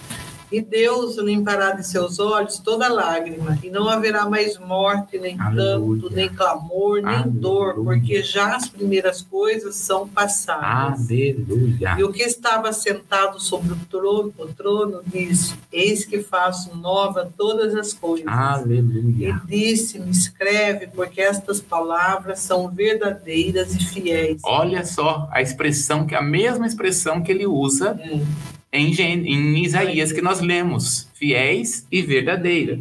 E 0.52 0.62
Deus 0.62 1.18
limpará 1.18 1.72
de 1.72 1.86
seus 1.86 2.20
olhos 2.20 2.58
toda 2.60 2.88
lágrima, 2.88 3.58
e 3.62 3.70
não 3.70 3.90
haverá 3.90 4.30
mais 4.30 4.58
morte, 4.58 5.20
nem 5.20 5.40
Aleluia. 5.40 6.02
tanto, 6.02 6.16
nem 6.16 6.30
clamor, 6.30 7.02
nem 7.02 7.16
Aleluia. 7.16 7.40
dor, 7.42 7.74
porque 7.76 8.24
já 8.24 8.56
as 8.56 8.70
primeiras 8.70 9.22
coisas 9.22 9.76
são 9.76 10.08
passadas. 10.08 11.06
Aleluia. 11.06 11.96
E 12.00 12.04
o 12.04 12.14
que 12.14 12.24
estava 12.24 12.72
sentado 12.72 13.42
sobre 13.42 13.74
o 13.74 13.78
trono, 13.90 14.34
o 14.38 14.48
trono 14.48 15.02
disse: 15.06 15.56
Eis 15.72 16.06
que 16.06 16.20
faço 16.22 16.76
nova 16.78 17.30
todas 17.38 17.76
as 17.76 17.94
coisas. 17.94 18.28
Aleluia. 18.28 19.42
E 19.44 19.48
disse-me: 19.48 20.10
Escreve, 20.12 20.88
porque 20.88 21.20
estas 21.22 21.60
palavras 21.60 22.40
são 22.40 22.70
verdadeiras 22.70 23.76
e 23.76 23.80
fiéis. 23.84 24.42
Olha 24.46 24.86
só 24.86 25.28
a 25.32 25.42
expressão 25.42 26.06
que 26.08 26.16
a 26.16 26.22
mesma 26.22 26.66
expressão 26.66 27.22
que 27.22 27.32
ele 27.32 27.46
usa. 27.46 28.00
É 28.02 28.57
em, 28.72 28.92
em 29.00 29.64
Isaías 29.64 30.12
que 30.12 30.22
nós 30.22 30.42
lemos, 30.42 31.08
fiéis 31.14 31.86
e 31.92 32.02
verdadeiras. 32.02 32.80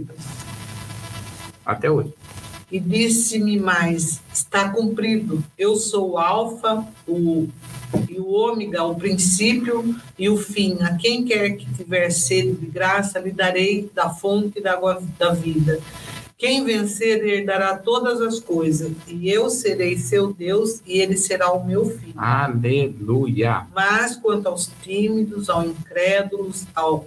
Até 1.64 1.90
hoje. 1.90 2.12
E 2.70 2.80
disse-me 2.80 3.58
mais: 3.58 4.20
está 4.32 4.68
cumprido. 4.70 5.42
Eu 5.56 5.76
sou 5.76 6.12
o 6.12 6.18
Alfa, 6.18 6.86
o 7.06 7.48
e 8.08 8.18
o 8.18 8.28
ômega, 8.28 8.82
o 8.82 8.94
princípio 8.94 9.96
e 10.18 10.28
o 10.28 10.36
fim. 10.36 10.78
A 10.82 10.96
quem 10.96 11.24
quer 11.24 11.50
que 11.50 11.66
tiver 11.74 12.10
sede 12.10 12.52
de 12.52 12.66
graça, 12.66 13.18
lhe 13.18 13.30
darei 13.30 13.88
da 13.94 14.10
fonte 14.10 14.60
da 14.60 14.72
água 14.72 15.02
da 15.18 15.32
vida. 15.32 15.80
Quem 16.38 16.66
vencer 16.66 17.26
herdará 17.26 17.78
todas 17.78 18.20
as 18.20 18.38
coisas, 18.38 18.92
e 19.08 19.30
eu 19.30 19.48
serei 19.48 19.96
seu 19.96 20.34
Deus, 20.34 20.82
e 20.86 20.98
ele 21.00 21.16
será 21.16 21.50
o 21.50 21.64
meu 21.64 21.86
filho. 21.86 22.12
Aleluia. 22.14 23.66
Mas 23.74 24.16
quanto 24.16 24.46
aos 24.46 24.70
tímidos, 24.82 25.48
aos 25.48 25.64
incrédulos, 25.64 26.66
aos 26.74 27.06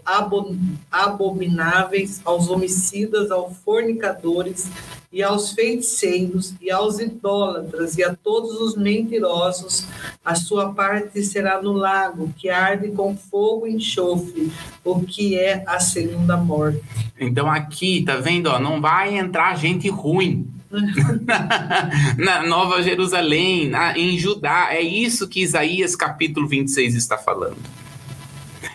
abomináveis, 0.92 2.20
aos 2.26 2.50
homicidas, 2.50 3.30
aos 3.30 3.56
fornicadores, 3.58 4.68
e 5.12 5.24
aos 5.24 5.54
feiticeiros, 5.54 6.54
e 6.62 6.70
aos 6.70 7.00
idólatras, 7.00 7.98
e 7.98 8.04
a 8.04 8.16
todos 8.16 8.62
os 8.62 8.76
mentirosos, 8.76 9.86
a 10.24 10.36
sua 10.36 10.72
parte 10.72 11.24
será 11.24 11.62
no 11.62 11.74
lago, 11.74 12.32
que 12.38 12.50
arde 12.50 12.90
com 12.90 13.18
fogo 13.18 13.66
e 13.66 13.74
enxofre, 13.74 14.52
o 14.84 15.02
que 15.02 15.36
é 15.36 15.64
a 15.66 15.80
segunda 15.80 16.38
morte. 16.38 16.82
Então 17.20 17.50
aqui, 17.50 18.04
tá 18.06 18.18
vendo, 18.18 18.48
ó, 18.48 18.60
não 18.60 18.80
vai 18.80 19.18
entrar 19.18 19.58
gente 19.58 19.90
ruim. 19.90 20.48
na 22.16 22.44
Nova 22.44 22.84
Jerusalém, 22.84 23.70
na, 23.70 23.98
em 23.98 24.20
Judá, 24.20 24.68
é 24.70 24.82
isso 24.82 25.28
que 25.28 25.42
Isaías 25.42 25.96
capítulo 25.96 26.48
26 26.48 26.94
está 26.94 27.18
falando. 27.18 27.58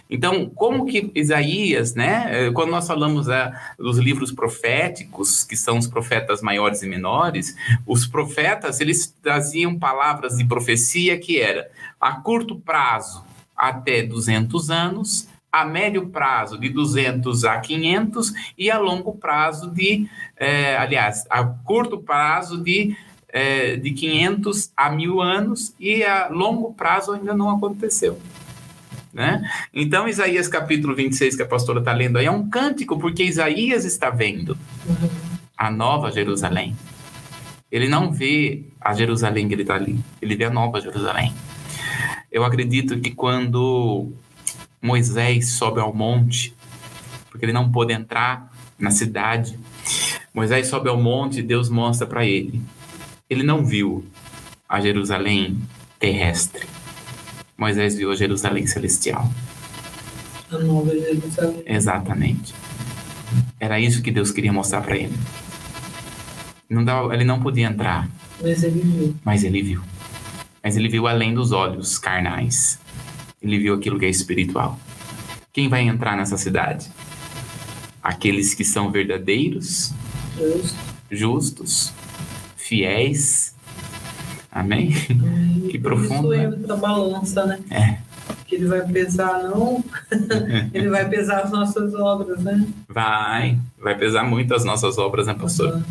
Então, 0.08 0.50
como 0.50 0.84
que 0.86 1.10
Isaías, 1.14 1.94
né, 1.94 2.28
eh, 2.30 2.50
quando 2.52 2.70
nós 2.70 2.86
falamos 2.86 3.26
é, 3.28 3.52
dos 3.78 3.98
livros 3.98 4.30
proféticos, 4.30 5.42
que 5.42 5.56
são 5.56 5.78
os 5.78 5.86
profetas 5.86 6.42
maiores 6.42 6.82
e 6.82 6.86
menores, 6.86 7.56
os 7.86 8.06
profetas, 8.06 8.80
eles 8.80 9.14
traziam 9.22 9.78
palavras 9.78 10.36
de 10.36 10.44
profecia 10.44 11.18
que 11.18 11.40
era 11.40 11.70
a 12.00 12.12
curto 12.12 12.60
prazo 12.60 13.24
até 13.56 14.02
200 14.02 14.70
anos, 14.70 15.28
a 15.50 15.64
médio 15.64 16.08
prazo 16.08 16.58
de 16.58 16.68
200 16.68 17.44
a 17.44 17.60
500 17.60 18.32
e 18.58 18.70
a 18.70 18.78
longo 18.78 19.14
prazo 19.14 19.70
de, 19.70 20.08
é, 20.36 20.76
aliás, 20.76 21.24
a 21.30 21.44
curto 21.44 21.98
prazo 21.98 22.62
de 22.62 22.96
é, 23.34 23.74
de 23.76 23.90
500 23.90 24.70
a 24.76 24.90
mil 24.90 25.20
anos 25.20 25.74
e 25.80 26.04
a 26.04 26.28
longo 26.28 26.72
prazo 26.72 27.12
ainda 27.12 27.34
não 27.34 27.50
aconteceu. 27.50 28.16
Né? 29.14 29.48
Então, 29.72 30.08
Isaías 30.08 30.48
capítulo 30.48 30.92
26, 30.92 31.36
que 31.36 31.42
a 31.42 31.46
pastora 31.46 31.78
está 31.78 31.92
lendo 31.92 32.18
aí, 32.18 32.26
é 32.26 32.30
um 32.30 32.50
cântico, 32.50 32.98
porque 32.98 33.22
Isaías 33.22 33.84
está 33.84 34.10
vendo 34.10 34.58
a 35.56 35.70
nova 35.70 36.10
Jerusalém. 36.10 36.76
Ele 37.70 37.88
não 37.88 38.10
vê 38.10 38.64
a 38.80 38.92
Jerusalém 38.92 39.46
que 39.46 39.54
ele 39.54 39.62
está 39.62 39.76
ali, 39.76 40.00
ele 40.20 40.34
vê 40.34 40.46
a 40.46 40.50
nova 40.50 40.80
Jerusalém. 40.80 41.32
Eu 42.30 42.44
acredito 42.44 42.98
que 42.98 43.12
quando 43.12 44.10
Moisés 44.82 45.50
sobe 45.52 45.80
ao 45.80 45.94
monte, 45.94 46.52
porque 47.30 47.46
ele 47.46 47.52
não 47.52 47.70
pôde 47.70 47.92
entrar 47.92 48.52
na 48.76 48.90
cidade, 48.90 49.56
Moisés 50.34 50.66
sobe 50.66 50.88
ao 50.88 51.00
monte 51.00 51.38
e 51.38 51.42
Deus 51.42 51.68
mostra 51.68 52.04
para 52.04 52.26
ele. 52.26 52.60
Ele 53.30 53.44
não 53.44 53.64
viu 53.64 54.04
a 54.68 54.80
Jerusalém 54.80 55.56
terrestre. 56.00 56.73
Moisés 57.56 57.94
viu 57.94 58.10
a 58.10 58.16
Jerusalém 58.16 58.66
celestial. 58.66 59.30
A 60.50 60.58
nova 60.58 60.90
Jerusalém. 60.90 61.62
Exatamente. 61.66 62.54
Era 63.58 63.80
isso 63.80 64.02
que 64.02 64.10
Deus 64.10 64.30
queria 64.30 64.52
mostrar 64.52 64.82
para 64.82 64.96
ele. 64.96 65.14
Não 66.68 66.84
dava, 66.84 67.14
ele 67.14 67.24
não 67.24 67.40
podia 67.40 67.66
entrar. 67.66 68.08
Mas 68.42 68.62
ele 68.62 68.80
viu. 68.80 69.16
Mas 69.24 69.44
ele 69.44 69.62
viu. 69.62 69.82
Mas 70.62 70.76
ele 70.76 70.88
viu 70.88 71.06
além 71.06 71.34
dos 71.34 71.52
olhos 71.52 71.98
carnais. 71.98 72.78
Ele 73.40 73.58
viu 73.58 73.74
aquilo 73.74 73.98
que 73.98 74.06
é 74.06 74.08
espiritual. 74.08 74.78
Quem 75.52 75.68
vai 75.68 75.82
entrar 75.82 76.16
nessa 76.16 76.36
cidade? 76.36 76.90
Aqueles 78.02 78.54
que 78.54 78.64
são 78.64 78.90
verdadeiros, 78.90 79.92
Justo. 80.36 80.76
justos, 81.10 81.92
fiéis. 82.56 83.53
Amém? 84.54 84.92
E 85.64 85.68
Que 85.68 85.78
profundo, 85.80 86.32
Isso 86.32 86.48
né? 86.48 86.56
entra 86.56 86.74
a 86.74 86.76
balança, 86.76 87.44
né? 87.44 87.58
É. 87.70 87.98
Que 88.46 88.54
ele 88.54 88.66
vai 88.66 88.86
pesar, 88.86 89.42
não. 89.42 89.82
ele 90.72 90.88
vai 90.88 91.08
pesar 91.08 91.40
as 91.40 91.50
nossas 91.50 91.92
obras, 91.92 92.38
né? 92.40 92.64
Vai, 92.88 93.58
vai 93.76 93.98
pesar 93.98 94.22
muito 94.22 94.54
as 94.54 94.64
nossas 94.64 94.96
obras, 94.96 95.26
né, 95.26 95.34
pastor? 95.34 95.74
Uhum. 95.74 95.82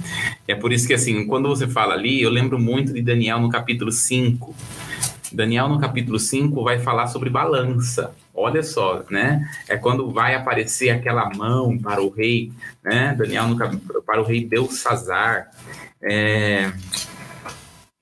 É 0.48 0.56
por 0.56 0.72
isso 0.72 0.88
que, 0.88 0.94
assim, 0.94 1.28
quando 1.28 1.50
você 1.50 1.68
fala 1.68 1.94
ali, 1.94 2.22
eu 2.22 2.30
lembro 2.30 2.58
muito 2.58 2.94
de 2.94 3.02
Daniel 3.02 3.42
no 3.42 3.50
capítulo 3.50 3.92
5. 3.92 4.56
Daniel 5.34 5.68
no 5.68 5.80
capítulo 5.80 6.18
5 6.18 6.64
vai 6.64 6.80
falar 6.80 7.08
sobre 7.08 7.30
balança. 7.30 8.16
Olha 8.34 8.64
só, 8.64 9.04
né? 9.10 9.46
É 9.68 9.76
quando 9.76 10.10
vai 10.10 10.36
aparecer 10.36 10.90
aquela 10.90 11.30
mão 11.36 11.78
para 11.78 12.02
o 12.02 12.10
rei, 12.10 12.52
né? 12.84 13.14
Daniel 13.18 13.48
no, 13.48 13.58
para 14.02 14.22
o 14.22 14.24
rei 14.24 14.46
Belsazar. 14.46 15.50
É... 16.02 16.72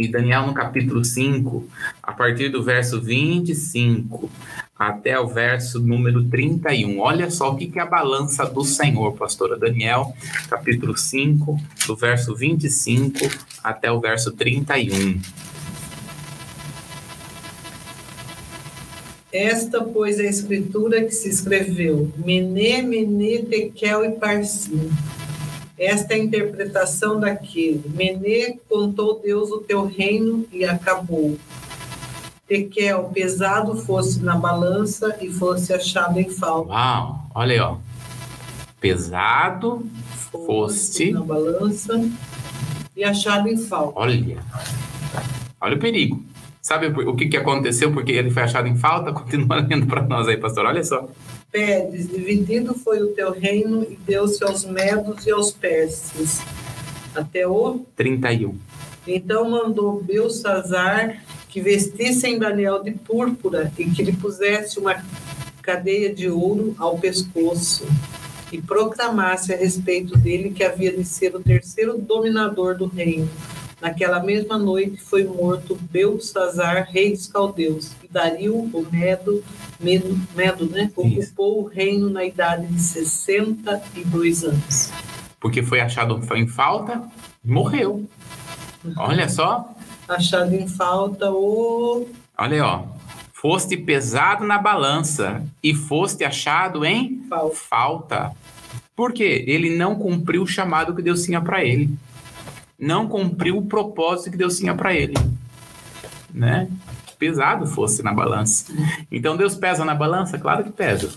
E 0.01 0.08
Daniel 0.08 0.48
no 0.48 0.53
capítulo 0.55 1.05
5, 1.05 1.63
a 2.01 2.12
partir 2.12 2.50
do 2.50 2.63
verso 2.63 3.00
25 3.00 4.31
até 4.75 5.20
o 5.20 5.27
verso 5.27 5.79
número 5.79 6.24
31. 6.24 7.00
Olha 7.00 7.29
só 7.29 7.51
o 7.51 7.55
que 7.55 7.77
é 7.77 7.84
a 7.84 7.86
balança 7.86 8.43
do 8.46 8.63
Senhor, 8.63 9.13
pastora 9.13 9.55
Daniel, 9.55 10.12
capítulo 10.50 10.98
5, 10.98 11.55
do 11.86 11.96
verso 11.96 12.36
25 12.36 13.20
até 13.63 13.91
o 13.91 14.00
verso 14.00 14.31
31. 14.31 15.22
Esta, 19.31 19.84
pois, 19.84 20.20
é 20.20 20.24
a 20.24 20.29
escritura 20.31 21.03
que 21.03 21.12
se 21.12 21.29
escreveu: 21.29 22.12
Mene, 22.17 22.81
Mene, 22.81 23.43
Tekel 23.43 24.05
e 24.05 24.12
Parsim. 24.13 24.89
Esta 25.82 26.14
é 26.14 26.18
a 26.18 26.20
interpretação 26.20 27.20
daquele. 27.20 27.82
Mene, 27.96 28.60
contou 28.70 29.20
Deus 29.20 29.50
o 29.50 29.62
teu 29.62 29.88
reino 29.88 30.46
e 30.52 30.64
acabou. 30.64 31.40
Tekel, 32.48 33.06
pesado 33.06 33.76
fosse 33.76 34.24
na 34.24 34.36
balança 34.36 35.18
e 35.20 35.32
fosse 35.32 35.74
achado 35.74 36.20
em 36.20 36.30
falta. 36.30 36.72
Uau, 36.72 37.26
olha 37.34 37.54
aí, 37.54 37.60
ó. 37.60 37.78
Pesado, 38.80 39.84
Foste. 40.32 41.14
na 41.14 41.22
balança 41.22 42.00
e 42.96 43.04
achado 43.04 43.48
em 43.48 43.58
falta. 43.58 44.00
olha. 44.00 44.38
Olha 45.60 45.76
o 45.76 45.80
perigo. 45.80 46.24
Sabe 46.62 46.90
o 46.90 47.10
o 47.10 47.16
que, 47.16 47.28
que 47.28 47.38
aconteceu 47.38 47.92
porque 47.92 48.12
ele 48.12 48.30
foi 48.30 48.44
achado 48.44 48.68
em 48.68 48.78
falta? 48.78 49.12
Continua 49.14 49.56
lendo 49.68 49.88
para 49.88 50.04
nós 50.04 50.28
aí, 50.28 50.38
pastor. 50.38 50.68
Olha 50.68 50.84
só. 50.84 51.10
Pedes, 51.51 52.08
dividido 52.08 52.74
foi 52.74 53.01
o 53.01 53.08
teu 53.08 53.31
reino 53.31 53.84
e 53.84 53.98
deu-se 54.05 54.42
aos 54.44 54.64
medos 54.64 55.25
e 55.25 55.31
aos 55.31 55.51
persas. 55.51 56.40
Até 57.14 57.46
o 57.46 57.85
31. 57.96 58.57
Então 59.05 59.50
mandou 59.50 60.01
Belsazar 60.01 61.22
que 61.50 61.59
vestissem 61.59 62.40
Daniel 62.40 62.81
de 62.81 62.92
púrpura 62.92 63.72
e 63.77 63.90
que 63.90 64.01
lhe 64.01 64.14
pusesse 64.14 64.79
uma 64.79 65.03
cadeia 65.61 66.14
de 66.14 66.29
ouro 66.29 66.74
ao 66.77 66.98
pescoço 66.98 67.85
e 68.51 68.61
proclamasse 68.61 69.53
a 69.53 69.57
respeito 69.57 70.18
dele 70.18 70.51
que 70.51 70.64
havia 70.64 70.92
de 70.92 71.03
ser 71.03 71.35
o 71.35 71.42
terceiro 71.42 71.98
dominador 71.98 72.77
do 72.77 72.85
reino. 72.85 73.29
Naquela 73.81 74.22
mesma 74.22 74.59
noite 74.59 74.98
foi 74.98 75.24
morto 75.24 75.75
Belsazar, 75.89 76.87
rei 76.91 77.13
dos 77.13 77.25
caldeus, 77.25 77.94
e 78.03 78.07
Dario, 78.07 78.55
o 78.55 78.87
Medo, 78.91 79.44
Medo, 79.79 80.20
Medo 80.35 80.70
né, 80.70 80.91
ocupou 80.96 81.63
o 81.63 81.67
reino 81.67 82.07
na 82.07 82.24
idade 82.24 82.67
de 82.67 82.79
62 82.79 84.44
anos. 84.44 84.91
Porque 85.39 85.63
foi 85.63 85.81
achado 85.81 86.22
em 86.35 86.48
falta 86.48 87.01
e 87.44 87.51
morreu. 87.51 88.05
Olha 88.96 89.27
só. 89.27 89.74
Achado 90.07 90.53
em 90.53 90.67
falta 90.67 91.31
o 91.31 92.07
Olha 92.37 92.65
ó. 92.65 92.83
Foste 93.33 93.75
pesado 93.75 94.46
na 94.46 94.59
balança 94.59 95.44
e 95.63 95.74
foste 95.74 96.24
achado 96.24 96.85
em 96.85 97.24
falta. 97.27 97.55
falta. 97.55 98.31
Por 98.96 99.11
quê? 99.13 99.44
Ele 99.48 99.75
não 99.75 99.96
cumpriu 99.96 100.44
o 100.44 100.48
chamado 100.48 100.96
que 100.96 101.01
Deus 101.01 101.24
tinha 101.24 101.41
para 101.41 101.63
ele. 101.63 101.89
Não 102.81 103.07
cumpriu 103.07 103.59
o 103.59 103.65
propósito 103.67 104.31
que 104.31 104.37
Deus 104.37 104.57
tinha 104.57 104.74
para 104.74 104.91
ele. 104.91 105.13
Né? 106.33 106.67
Pesado 107.20 107.67
fosse 107.67 108.01
na 108.01 108.11
balança. 108.11 108.74
Então 109.11 109.37
Deus 109.37 109.55
pesa 109.55 109.85
na 109.85 109.94
balança? 109.94 110.39
Claro 110.39 110.63
que 110.63 110.72
pesa. 110.72 111.07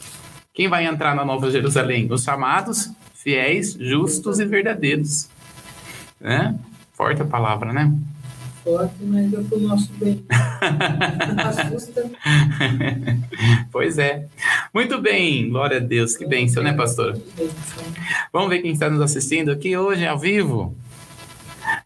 Quem 0.53 0.68
vai 0.68 0.85
entrar 0.85 1.16
na 1.16 1.24
Nova 1.24 1.50
Jerusalém? 1.50 2.12
Os 2.12 2.22
chamados, 2.22 2.90
fiéis, 3.14 3.72
justos 3.81 4.38
e 4.40 4.44
verdadeiros. 4.44 5.31
Né? 6.20 6.55
Forte 6.92 7.22
a 7.22 7.24
palavra, 7.24 7.72
né? 7.72 7.90
Forte, 8.62 8.94
mas 9.00 9.33
é 9.33 9.40
pro 9.42 9.59
nosso 9.61 9.90
bem. 9.94 10.22
Assusta. 11.48 12.11
pois 13.72 13.98
é. 13.98 14.27
Muito 14.72 15.00
bem, 15.00 15.48
glória 15.48 15.79
a 15.79 15.81
Deus. 15.81 16.14
Que 16.14 16.27
bênção, 16.27 16.62
né, 16.62 16.74
pastora? 16.74 17.18
Vamos 18.31 18.50
ver 18.50 18.61
quem 18.61 18.72
está 18.72 18.90
nos 18.90 19.00
assistindo 19.00 19.50
aqui 19.50 19.74
hoje 19.77 20.07
ao 20.07 20.18
vivo. 20.18 20.77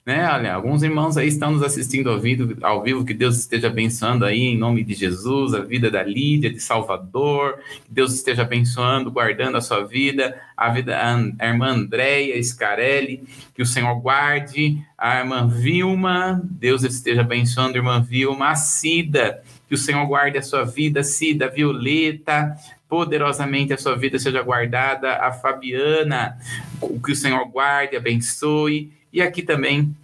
Né, 0.09 0.27
olha, 0.27 0.55
alguns 0.55 0.83
irmãos 0.83 1.18
aí 1.18 1.29
estão 1.29 1.53
nos 1.53 1.62
assistindo 1.62 2.09
ao 2.09 2.18
vivo, 2.18 2.57
ao 2.62 2.83
vivo, 2.83 3.05
que 3.05 3.12
Deus 3.12 3.37
esteja 3.37 3.66
abençoando 3.66 4.25
aí 4.25 4.40
em 4.40 4.57
nome 4.57 4.83
de 4.83 4.94
Jesus, 4.94 5.53
a 5.53 5.61
vida 5.61 5.90
da 5.90 6.03
Lídia, 6.03 6.51
de 6.51 6.59
Salvador, 6.61 7.59
que 7.85 7.92
Deus 7.92 8.14
esteja 8.14 8.40
abençoando, 8.40 9.11
guardando 9.11 9.59
a 9.59 9.61
sua 9.61 9.85
vida, 9.85 10.35
a 10.57 10.71
vida 10.71 10.92
da 11.37 11.47
irmã 11.47 11.73
Andréia 11.73 12.42
Scarelli, 12.42 13.23
que 13.55 13.61
o 13.61 13.66
Senhor 13.66 14.01
guarde, 14.01 14.83
a 14.97 15.18
irmã 15.18 15.47
Vilma, 15.47 16.40
Deus 16.42 16.85
esteja 16.85 17.21
abençoando 17.21 17.75
a 17.75 17.77
irmã 17.77 18.01
Vilma, 18.01 18.53
a 18.53 18.55
Cida, 18.55 19.42
que 19.68 19.75
o 19.75 19.79
Senhor 19.79 20.07
guarde 20.07 20.38
a 20.38 20.42
sua 20.42 20.64
vida, 20.64 21.03
Cida, 21.03 21.51
Violeta, 21.51 22.57
poderosamente 22.88 23.75
a 23.75 23.77
sua 23.77 23.94
vida 23.94 24.18
seja 24.18 24.40
guardada, 24.40 25.16
a 25.16 25.33
Fabiana, 25.33 26.38
que 27.05 27.12
o 27.12 27.14
Senhor 27.14 27.44
guarde, 27.44 27.94
abençoe, 27.94 28.90
e 29.12 29.23
aqui 29.23 29.42
também, 29.42 29.94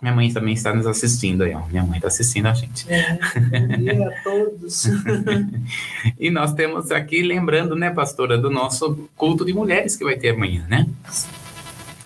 minha 0.00 0.14
mãe 0.14 0.32
também 0.32 0.54
está 0.54 0.74
nos 0.74 0.86
assistindo 0.86 1.42
aí, 1.42 1.54
ó. 1.54 1.66
Minha 1.66 1.82
mãe 1.82 1.96
está 1.96 2.08
assistindo 2.08 2.46
a 2.46 2.54
gente. 2.54 2.86
É, 2.90 3.18
bom 3.50 3.76
dia 3.76 4.08
a 4.08 4.22
todos. 4.22 4.86
E 6.18 6.30
nós 6.30 6.54
temos 6.54 6.90
aqui, 6.90 7.22
lembrando, 7.22 7.74
né, 7.74 7.90
pastora, 7.90 8.38
do 8.38 8.50
nosso 8.50 9.08
culto 9.16 9.44
de 9.44 9.52
mulheres 9.52 9.96
que 9.96 10.04
vai 10.04 10.16
ter 10.16 10.30
amanhã, 10.30 10.64
né? 10.68 10.86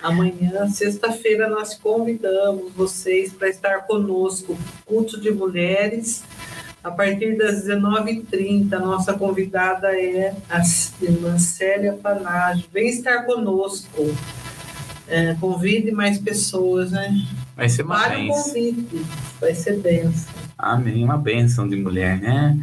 Amanhã, 0.03 0.66
sexta-feira, 0.68 1.48
nós 1.48 1.74
convidamos 1.74 2.72
vocês 2.72 3.33
para 3.33 3.48
estar 3.48 3.87
conosco, 3.87 4.59
culto 4.87 5.20
de 5.20 5.31
mulheres, 5.31 6.24
a 6.83 6.90
partir 6.90 7.37
das 7.37 7.66
19h30. 7.66 8.70
Nossa 8.79 9.12
convidada 9.12 9.88
é 9.88 10.35
a 10.48 10.62
irmã 11.03 11.38
Célia 11.38 11.92
Panágio. 11.92 12.64
Vem 12.72 12.88
estar 12.88 13.24
conosco. 13.24 14.14
É, 15.10 15.34
convide 15.40 15.90
mais 15.90 16.18
pessoas, 16.18 16.92
né? 16.92 17.12
Vai 17.56 17.68
ser 17.68 17.82
uma 17.82 17.98
Vale 17.98 18.14
o 18.14 18.26
bênção. 18.28 18.44
convite, 18.44 19.06
vai 19.40 19.54
ser 19.54 19.76
benção. 19.78 20.32
Amém, 20.56 21.02
uma 21.04 21.18
bênção 21.18 21.68
de 21.68 21.76
mulher, 21.76 22.20
né? 22.20 22.56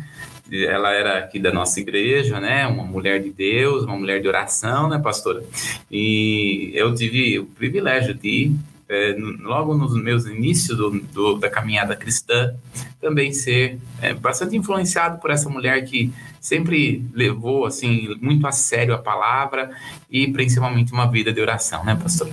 Ela 0.50 0.94
era 0.94 1.18
aqui 1.18 1.40
da 1.40 1.52
nossa 1.52 1.80
igreja, 1.82 2.40
né? 2.40 2.66
Uma 2.66 2.84
mulher 2.86 3.22
de 3.22 3.32
Deus, 3.32 3.84
uma 3.84 3.98
mulher 3.98 4.22
de 4.22 4.28
oração, 4.30 4.88
né, 4.88 4.98
pastora? 4.98 5.44
E 5.92 6.72
eu 6.74 6.96
tive 6.96 7.38
o 7.40 7.46
privilégio 7.46 8.14
de, 8.14 8.54
é, 8.90 9.16
logo 9.42 9.76
nos 9.76 9.94
meus 10.02 10.26
inícios 10.26 10.78
do, 10.78 10.90
do- 11.00 11.38
da 11.38 11.50
caminhada 11.50 11.96
cristã, 11.96 12.54
também 13.02 13.34
ser 13.34 13.80
é, 14.02 14.14
bastante 14.14 14.56
influenciado 14.56 15.20
por 15.20 15.30
essa 15.30 15.50
mulher 15.50 15.84
que 15.86 16.12
sempre 16.40 17.06
levou, 17.14 17.66
assim, 17.66 18.16
muito 18.22 18.48
a 18.48 18.52
sério 18.52 18.94
a 18.94 18.98
palavra 18.98 19.70
e 20.10 20.32
principalmente 20.32 20.94
uma 20.94 21.10
vida 21.12 21.34
de 21.34 21.42
oração, 21.42 21.84
né, 21.84 21.96
pastor? 22.02 22.30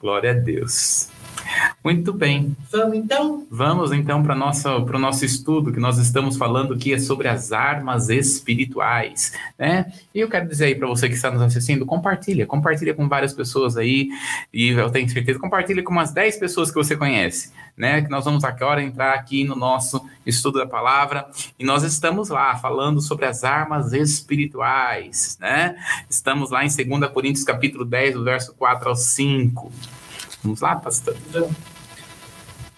Glória 0.00 0.30
a 0.30 0.34
Deus. 0.34 1.08
Muito 1.86 2.12
bem. 2.12 2.56
Vamos 2.72 2.96
então? 2.96 3.46
Vamos 3.48 3.92
então 3.92 4.20
para 4.20 4.34
o 4.34 4.98
nosso 4.98 5.24
estudo, 5.24 5.72
que 5.72 5.78
nós 5.78 5.98
estamos 5.98 6.36
falando 6.36 6.74
aqui 6.74 6.92
é 6.92 6.98
sobre 6.98 7.28
as 7.28 7.52
armas 7.52 8.08
espirituais, 8.08 9.32
né? 9.56 9.92
E 10.12 10.18
eu 10.18 10.28
quero 10.28 10.48
dizer 10.48 10.64
aí 10.64 10.74
para 10.74 10.88
você 10.88 11.08
que 11.08 11.14
está 11.14 11.30
nos 11.30 11.40
assistindo, 11.40 11.86
compartilha, 11.86 12.44
compartilha 12.44 12.92
com 12.92 13.08
várias 13.08 13.32
pessoas 13.32 13.76
aí, 13.76 14.08
e 14.52 14.70
eu 14.70 14.90
tenho 14.90 15.08
certeza, 15.08 15.38
compartilha 15.38 15.80
com 15.80 15.92
umas 15.92 16.10
10 16.10 16.38
pessoas 16.38 16.72
que 16.72 16.74
você 16.74 16.96
conhece, 16.96 17.52
né? 17.76 18.02
Que 18.02 18.10
nós 18.10 18.24
vamos 18.24 18.42
agora 18.42 18.82
entrar 18.82 19.14
aqui 19.14 19.44
no 19.44 19.54
nosso 19.54 20.04
estudo 20.26 20.58
da 20.58 20.66
palavra, 20.66 21.28
e 21.56 21.64
nós 21.64 21.84
estamos 21.84 22.30
lá 22.30 22.56
falando 22.56 23.00
sobre 23.00 23.26
as 23.26 23.44
armas 23.44 23.92
espirituais, 23.92 25.38
né? 25.40 25.76
Estamos 26.10 26.50
lá 26.50 26.64
em 26.64 26.68
2 26.68 27.12
Coríntios 27.12 27.44
capítulo 27.44 27.84
10, 27.84 28.18
verso 28.24 28.52
4 28.54 28.88
ao 28.88 28.96
5. 28.96 29.70
Vamos 30.42 30.60
lá, 30.60 30.74
pastor? 30.74 31.14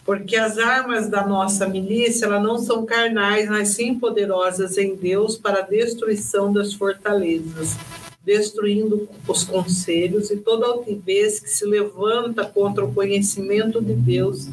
Porque 0.09 0.37
as 0.37 0.57
armas 0.57 1.11
da 1.11 1.27
nossa 1.27 1.69
milícia 1.69 2.25
elas 2.25 2.43
não 2.43 2.57
são 2.57 2.87
carnais, 2.87 3.47
mas 3.47 3.69
sim 3.69 3.95
poderosas 3.99 4.79
em 4.79 4.97
Deus 4.97 5.37
para 5.37 5.59
a 5.59 5.61
destruição 5.61 6.51
das 6.51 6.73
fortalezas, 6.73 7.77
destruindo 8.25 9.07
os 9.29 9.45
conselhos 9.45 10.31
e 10.31 10.39
toda 10.39 10.65
altivez 10.65 11.41
que 11.41 11.51
se 11.51 11.67
levanta 11.67 12.47
contra 12.47 12.87
o 12.87 12.95
conhecimento 12.95 13.83
de 13.83 13.93
Deus 13.93 14.49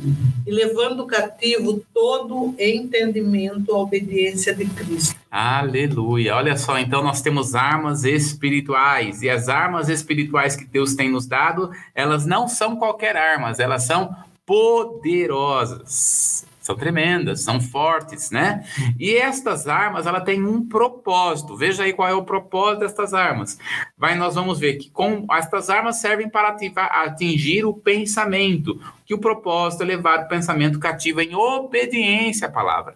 e 0.46 0.52
levando 0.52 1.06
cativo 1.06 1.82
todo 1.94 2.54
entendimento 2.60 3.74
à 3.74 3.78
obediência 3.78 4.54
de 4.54 4.66
Cristo. 4.66 5.16
Aleluia. 5.32 6.36
Olha 6.36 6.58
só, 6.58 6.78
então 6.78 7.02
nós 7.02 7.22
temos 7.22 7.56
armas 7.56 8.04
espirituais 8.04 9.22
e 9.22 9.30
as 9.30 9.48
armas 9.48 9.88
espirituais 9.88 10.54
que 10.54 10.66
Deus 10.66 10.96
tem 10.96 11.10
nos 11.10 11.26
dado, 11.26 11.72
elas 11.94 12.26
não 12.26 12.46
são 12.46 12.76
qualquer 12.76 13.16
armas, 13.16 13.58
elas 13.62 13.84
são 13.84 14.14
poderosas. 14.46 16.46
São 16.66 16.76
tremendas, 16.76 17.42
são 17.42 17.62
fortes, 17.62 18.32
né? 18.32 18.66
E 19.00 19.16
estas 19.16 19.68
armas, 19.68 20.08
ela 20.08 20.20
tem 20.20 20.44
um 20.44 20.68
propósito. 20.68 21.56
Veja 21.56 21.84
aí 21.84 21.94
qual 21.94 22.10
é 22.10 22.14
o 22.16 22.24
propósito 22.24 22.80
destas 22.80 23.14
armas. 23.14 23.60
Vai, 23.96 24.16
nós 24.16 24.34
vamos 24.34 24.58
ver 24.58 24.78
que 24.78 24.90
com 24.90 25.28
estas 25.32 25.70
armas 25.70 25.98
servem 25.98 26.28
para 26.28 26.48
ativar, 26.48 26.90
atingir 26.92 27.66
o 27.66 27.74
pensamento, 27.74 28.82
que 29.06 29.14
o 29.14 29.20
propósito 29.20 29.84
é 29.84 29.86
levar 29.86 30.26
o 30.26 30.28
pensamento 30.28 30.80
cativo 30.80 31.22
em 31.22 31.36
obediência 31.36 32.48
à 32.48 32.52
palavra. 32.52 32.96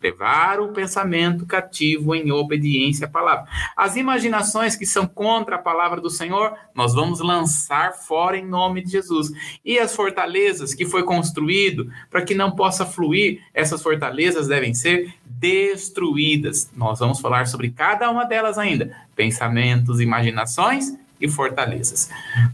Levar 0.00 0.60
o 0.60 0.68
pensamento 0.68 1.44
cativo 1.44 2.14
em 2.14 2.30
obediência 2.30 3.06
à 3.06 3.10
palavra. 3.10 3.46
As 3.76 3.96
imaginações 3.96 4.76
que 4.76 4.86
são 4.86 5.06
contra 5.06 5.56
a 5.56 5.58
palavra 5.58 6.00
do 6.00 6.08
Senhor, 6.08 6.54
nós 6.74 6.94
vamos 6.94 7.20
lançar 7.20 7.92
fora 7.94 8.36
em 8.36 8.46
nome 8.46 8.82
de 8.82 8.92
Jesus. 8.92 9.30
E 9.64 9.78
as 9.78 9.94
fortalezas 9.94 10.72
que 10.72 10.86
foi 10.86 11.02
construído 11.02 11.90
para 12.08 12.22
que 12.22 12.34
não 12.34 12.52
possa 12.52 12.86
fluir, 12.86 13.42
essas 13.52 13.82
fortalezas 13.82 14.46
devem 14.46 14.72
ser 14.72 15.12
destruídas. 15.24 16.70
Nós 16.76 17.00
vamos 17.00 17.20
falar 17.20 17.46
sobre 17.46 17.70
cada 17.70 18.10
uma 18.10 18.24
delas 18.24 18.56
ainda. 18.56 18.96
Pensamentos, 19.16 20.00
imaginações 20.00 20.96
e 21.20 21.28
fortalezas. 21.28 22.10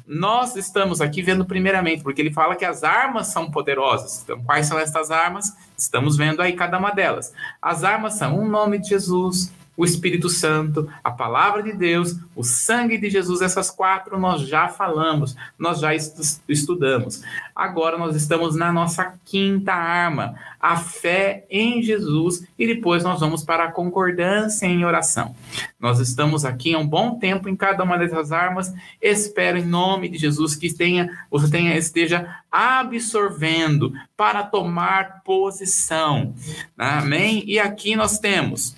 Nós 0.07 0.57
estamos 0.57 1.01
aqui 1.01 1.23
vendo 1.23 1.45
primeiramente, 1.45 2.03
porque 2.03 2.21
ele 2.21 2.33
fala 2.33 2.57
que 2.57 2.65
as 2.65 2.83
armas 2.83 3.29
são 3.29 3.51
poderosas. 3.51 4.23
Então, 4.23 4.43
quais 4.43 4.67
são 4.67 4.79
estas 4.79 5.11
armas? 5.11 5.57
Estamos 5.77 6.17
vendo 6.17 6.43
aí 6.43 6.55
cada 6.55 6.79
uma 6.79 6.91
delas. 6.91 7.33
As 7.63 7.85
armas 7.85 8.15
são 8.15 8.39
o 8.39 8.49
nome 8.49 8.79
de 8.79 8.89
Jesus, 8.89 9.53
o 9.77 9.85
Espírito 9.85 10.29
Santo, 10.29 10.89
a 11.05 11.11
palavra 11.11 11.63
de 11.63 11.73
Deus, 11.73 12.17
o 12.35 12.43
sangue 12.43 12.97
de 12.97 13.11
Jesus, 13.11 13.43
essas 13.43 13.71
quatro 13.71 14.19
nós 14.19 14.43
já 14.43 14.69
falamos, 14.69 15.37
nós 15.59 15.81
já 15.81 15.95
estudamos. 16.49 17.23
Agora 17.55 17.99
nós 17.99 18.17
estamos 18.17 18.57
na 18.57 18.73
nossa 18.73 19.15
quinta 19.25 19.73
arma, 19.73 20.35
a 20.61 20.77
fé 20.77 21.45
em 21.51 21.83
Jesus, 21.83 22.47
e 22.59 22.67
depois 22.67 23.05
nós 23.05 23.21
vamos 23.21 23.45
para 23.45 23.65
a 23.65 23.73
concordância 23.73 24.67
em 24.67 24.85
oração. 24.85 25.35
Nós 25.79 26.01
estamos 26.01 26.45
aqui 26.45 26.75
há 26.75 26.79
um 26.79 26.87
bom 26.87 27.19
tempo 27.19 27.49
em 27.49 27.57
cada 27.57 27.85
uma 27.85 27.99
dessas 27.99 28.33
armas. 28.33 28.73
Espero 29.01 29.59
em 29.59 29.65
nome 29.65 30.09
de 30.09 30.19
Jesus 30.19 30.57
que 30.57 30.73
tenha, 30.73 31.11
você 31.31 31.51
tenha 31.51 31.77
esteja 31.77 32.41
absorvendo 32.51 33.93
para 34.17 34.43
tomar 34.43 35.23
posição. 35.23 36.35
Amém? 36.77 37.45
E 37.47 37.59
aqui 37.59 37.95
nós 37.95 38.19
temos 38.19 38.75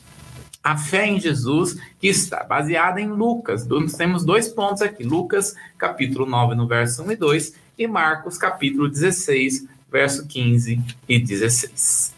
a 0.68 0.76
fé 0.76 1.06
em 1.06 1.18
Jesus, 1.18 1.78
que 1.98 2.08
está 2.08 2.44
baseada 2.44 3.00
em 3.00 3.08
Lucas. 3.08 3.66
Nós 3.66 3.94
temos 3.94 4.22
dois 4.22 4.48
pontos 4.48 4.82
aqui: 4.82 5.02
Lucas, 5.02 5.54
capítulo 5.78 6.26
9, 6.26 6.54
no 6.54 6.66
verso 6.66 7.02
1 7.02 7.12
e 7.12 7.16
2, 7.16 7.54
e 7.78 7.86
Marcos, 7.86 8.36
capítulo 8.36 8.86
16, 8.86 9.66
verso 9.90 10.26
15 10.26 10.78
e 11.08 11.18
16. 11.18 12.14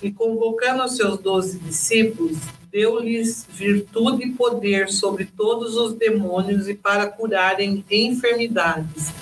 E 0.00 0.12
convocando 0.12 0.84
os 0.84 0.94
seus 0.94 1.18
doze 1.18 1.58
discípulos, 1.58 2.38
deu-lhes 2.70 3.44
virtude 3.50 4.26
e 4.26 4.32
poder 4.32 4.88
sobre 4.90 5.24
todos 5.24 5.74
os 5.74 5.94
demônios 5.94 6.68
e 6.68 6.74
para 6.74 7.08
curarem 7.08 7.84
enfermidades. 7.90 9.12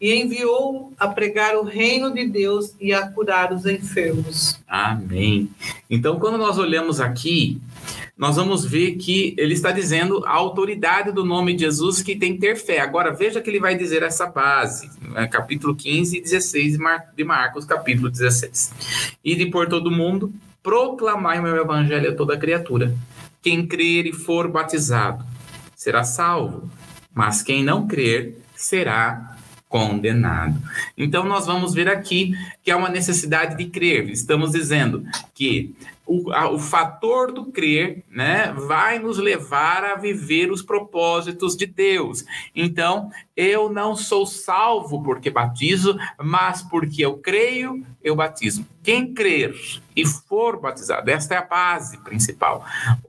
E 0.00 0.14
enviou 0.14 0.92
a 0.98 1.08
pregar 1.08 1.56
o 1.56 1.62
reino 1.62 2.12
de 2.12 2.26
Deus 2.26 2.74
e 2.80 2.92
a 2.94 3.06
curar 3.06 3.52
os 3.52 3.66
enfermos. 3.66 4.58
Amém. 4.66 5.50
Então, 5.90 6.18
quando 6.18 6.38
nós 6.38 6.58
olhamos 6.58 7.00
aqui, 7.00 7.60
nós 8.16 8.36
vamos 8.36 8.64
ver 8.64 8.92
que 8.92 9.34
ele 9.36 9.54
está 9.54 9.72
dizendo 9.72 10.24
a 10.24 10.30
autoridade 10.30 11.10
do 11.10 11.24
nome 11.24 11.52
de 11.52 11.64
Jesus 11.64 12.00
que 12.00 12.14
tem 12.14 12.34
que 12.34 12.40
ter 12.40 12.56
fé. 12.56 12.80
Agora, 12.80 13.12
veja 13.12 13.40
que 13.40 13.50
ele 13.50 13.58
vai 13.58 13.76
dizer 13.76 14.04
essa 14.04 14.26
base, 14.26 14.88
né? 15.02 15.26
capítulo 15.26 15.74
15 15.74 16.18
e 16.18 16.20
16 16.22 16.78
de 17.16 17.24
Marcos, 17.24 17.64
capítulo 17.64 18.08
16. 18.08 19.16
E 19.24 19.34
de 19.34 19.46
por 19.46 19.68
todo 19.68 19.90
mundo, 19.90 20.32
proclamai 20.62 21.40
o 21.40 21.42
meu 21.42 21.56
evangelho 21.56 22.10
a 22.10 22.14
toda 22.14 22.38
criatura. 22.38 22.94
Quem 23.42 23.66
crer 23.66 24.06
e 24.06 24.12
for 24.12 24.48
batizado 24.48 25.24
será 25.74 26.04
salvo, 26.04 26.70
mas 27.12 27.42
quem 27.42 27.64
não 27.64 27.86
crer 27.86 28.38
será 28.54 29.36
condenado. 29.68 30.56
Então, 30.96 31.24
nós 31.24 31.46
vamos 31.46 31.74
ver 31.74 31.88
aqui 31.88 32.32
que 32.62 32.70
há 32.70 32.76
uma 32.76 32.88
necessidade 32.88 33.56
de 33.56 33.64
crer. 33.66 34.08
Estamos 34.08 34.52
dizendo 34.52 35.04
que 35.34 35.74
o, 36.06 36.30
a, 36.32 36.50
o 36.50 36.58
fator 36.58 37.32
do 37.32 37.46
crer, 37.46 38.04
né, 38.10 38.52
vai 38.52 38.98
nos 38.98 39.18
levar 39.18 39.84
a 39.84 39.94
viver 39.94 40.50
os 40.50 40.62
propósitos 40.62 41.56
de 41.56 41.66
Deus. 41.66 42.24
Então, 42.54 43.10
eu 43.36 43.72
não 43.72 43.96
sou 43.96 44.26
salvo 44.26 45.02
porque 45.02 45.30
batizo, 45.30 45.96
mas 46.22 46.62
porque 46.62 47.04
eu 47.04 47.16
creio, 47.16 47.84
eu 48.02 48.14
batizo. 48.14 48.66
Quem 48.82 49.14
crer 49.14 49.54
e 49.96 50.06
for 50.06 50.60
batizado, 50.60 51.10
esta 51.10 51.34
é 51.34 51.38
a 51.38 51.46
base 51.46 51.96
principal. 51.98 52.64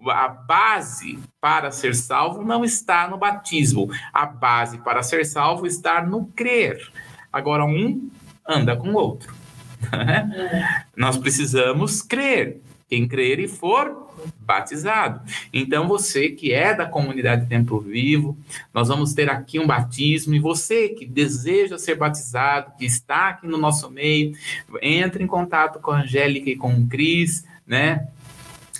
A 0.07 0.27
base 0.29 1.19
para 1.41 1.71
ser 1.71 1.93
salvo 1.95 2.43
não 2.43 2.63
está 2.63 3.07
no 3.09 3.17
batismo. 3.17 3.89
A 4.13 4.25
base 4.25 4.77
para 4.77 5.03
ser 5.03 5.25
salvo 5.25 5.67
está 5.67 6.01
no 6.01 6.27
crer. 6.27 6.89
Agora, 7.31 7.65
um 7.65 8.09
anda 8.47 8.75
com 8.75 8.89
o 8.89 8.95
outro. 8.95 9.33
É. 9.93 10.85
Nós 10.97 11.15
precisamos 11.15 12.01
crer. 12.01 12.59
Quem 12.87 13.07
crer 13.07 13.39
e 13.39 13.47
for 13.47 14.05
batizado. 14.39 15.21
Então, 15.51 15.87
você 15.87 16.29
que 16.29 16.53
é 16.53 16.73
da 16.73 16.85
comunidade 16.85 17.47
Templo 17.47 17.79
Vivo, 17.79 18.37
nós 18.73 18.87
vamos 18.87 19.13
ter 19.13 19.29
aqui 19.29 19.59
um 19.59 19.67
batismo. 19.67 20.35
E 20.35 20.39
você 20.39 20.89
que 20.89 21.05
deseja 21.05 21.77
ser 21.77 21.95
batizado, 21.95 22.73
que 22.77 22.85
está 22.85 23.29
aqui 23.29 23.47
no 23.47 23.57
nosso 23.57 23.89
meio, 23.89 24.33
entre 24.81 25.23
em 25.23 25.27
contato 25.27 25.79
com 25.79 25.91
a 25.91 26.01
Angélica 26.01 26.49
e 26.49 26.55
com 26.55 26.73
o 26.73 26.87
Cris, 26.87 27.45
né? 27.65 28.07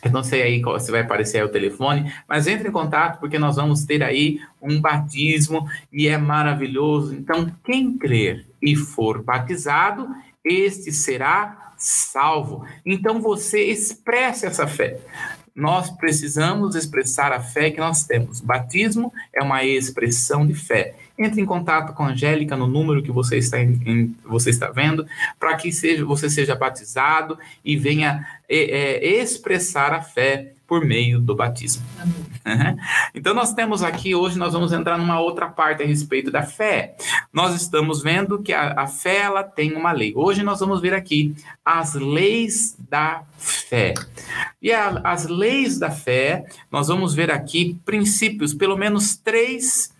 Eu 0.04 0.12
não 0.12 0.24
sei 0.24 0.44
aí 0.44 0.62
se 0.80 0.92
vai 0.92 1.02
aparecer 1.02 1.44
o 1.44 1.50
telefone, 1.50 2.14
mas 2.30 2.46
entre 2.46 2.70
em 2.70 2.72
contato 2.72 3.20
porque 3.20 3.40
nós 3.40 3.56
vamos 3.56 3.86
ter 3.86 4.04
aí 4.04 4.40
um 4.62 4.80
batismo 4.80 5.68
e 5.92 6.08
é 6.08 6.16
maravilhoso. 6.16 7.16
Então, 7.16 7.52
quem 7.64 7.98
crer 7.98 8.46
e 8.62 8.76
for 8.76 9.24
batizado, 9.24 10.08
este 10.44 10.92
será 10.92 11.65
salvo. 11.86 12.66
Então 12.86 13.22
você 13.22 13.64
expressa 13.66 14.48
essa 14.48 14.68
fé. 14.68 15.00
Nós 15.56 15.90
precisamos 15.90 16.76
expressar 16.76 17.32
a 17.32 17.40
fé 17.40 17.72
que 17.72 17.80
nós 17.80 18.04
temos. 18.04 18.42
Batismo 18.42 19.14
é 19.34 19.42
uma 19.42 19.64
expressão 19.64 20.46
de 20.46 20.54
fé. 20.54 20.96
Entre 21.18 21.40
em 21.40 21.46
contato 21.46 21.94
com 21.94 22.04
a 22.04 22.10
Angélica 22.10 22.58
no 22.58 22.68
número 22.68 23.02
que 23.02 23.12
você 23.12 23.38
está, 23.38 23.62
em, 23.62 23.80
em, 23.86 24.16
você 24.26 24.50
está 24.50 24.70
vendo, 24.70 25.08
para 25.40 25.56
que 25.56 25.72
seja, 25.72 26.04
você 26.04 26.30
seja 26.30 26.56
batizado 26.56 27.38
e 27.64 27.78
venha 27.78 28.28
é, 28.50 28.58
é, 28.58 29.22
expressar 29.22 29.94
a 29.94 30.02
fé 30.02 30.55
por 30.68 30.84
meio 30.84 31.20
do 31.20 31.36
batismo. 31.36 31.84
Então, 33.14 33.34
nós 33.34 33.54
temos 33.54 33.82
aqui, 33.82 34.14
hoje, 34.14 34.38
nós 34.38 34.54
vamos 34.54 34.72
entrar 34.74 34.98
numa 34.98 35.20
outra 35.20 35.48
parte 35.48 35.82
a 35.82 35.86
respeito 35.86 36.30
da 36.30 36.44
fé. 36.44 36.96
Nós 37.32 37.56
estamos 37.56 38.04
vendo 38.04 38.42
que 38.42 38.54
a, 38.54 38.82
a 38.82 38.88
fé, 38.88 39.22
ela 39.22 39.42
tem 39.42 39.74
uma 39.74 39.92
lei. 39.92 40.14
Hoje, 40.16 40.44
nós 40.44 40.60
vamos 40.60 40.82
ver 40.82 40.94
aqui 40.94 41.34
as 41.64 41.94
leis 41.94 42.76
da 42.90 43.24
fé. 43.38 43.94
E 44.62 44.72
a, 44.72 45.02
as 45.04 45.28
leis 45.28 45.80
da 45.80 45.90
fé, 45.90 46.46
nós 46.72 46.90
vamos 46.90 47.16
ver 47.16 47.32
aqui 47.32 47.80
princípios, 47.86 48.54
pelo 48.54 48.78
menos 48.78 49.16
três 49.16 49.95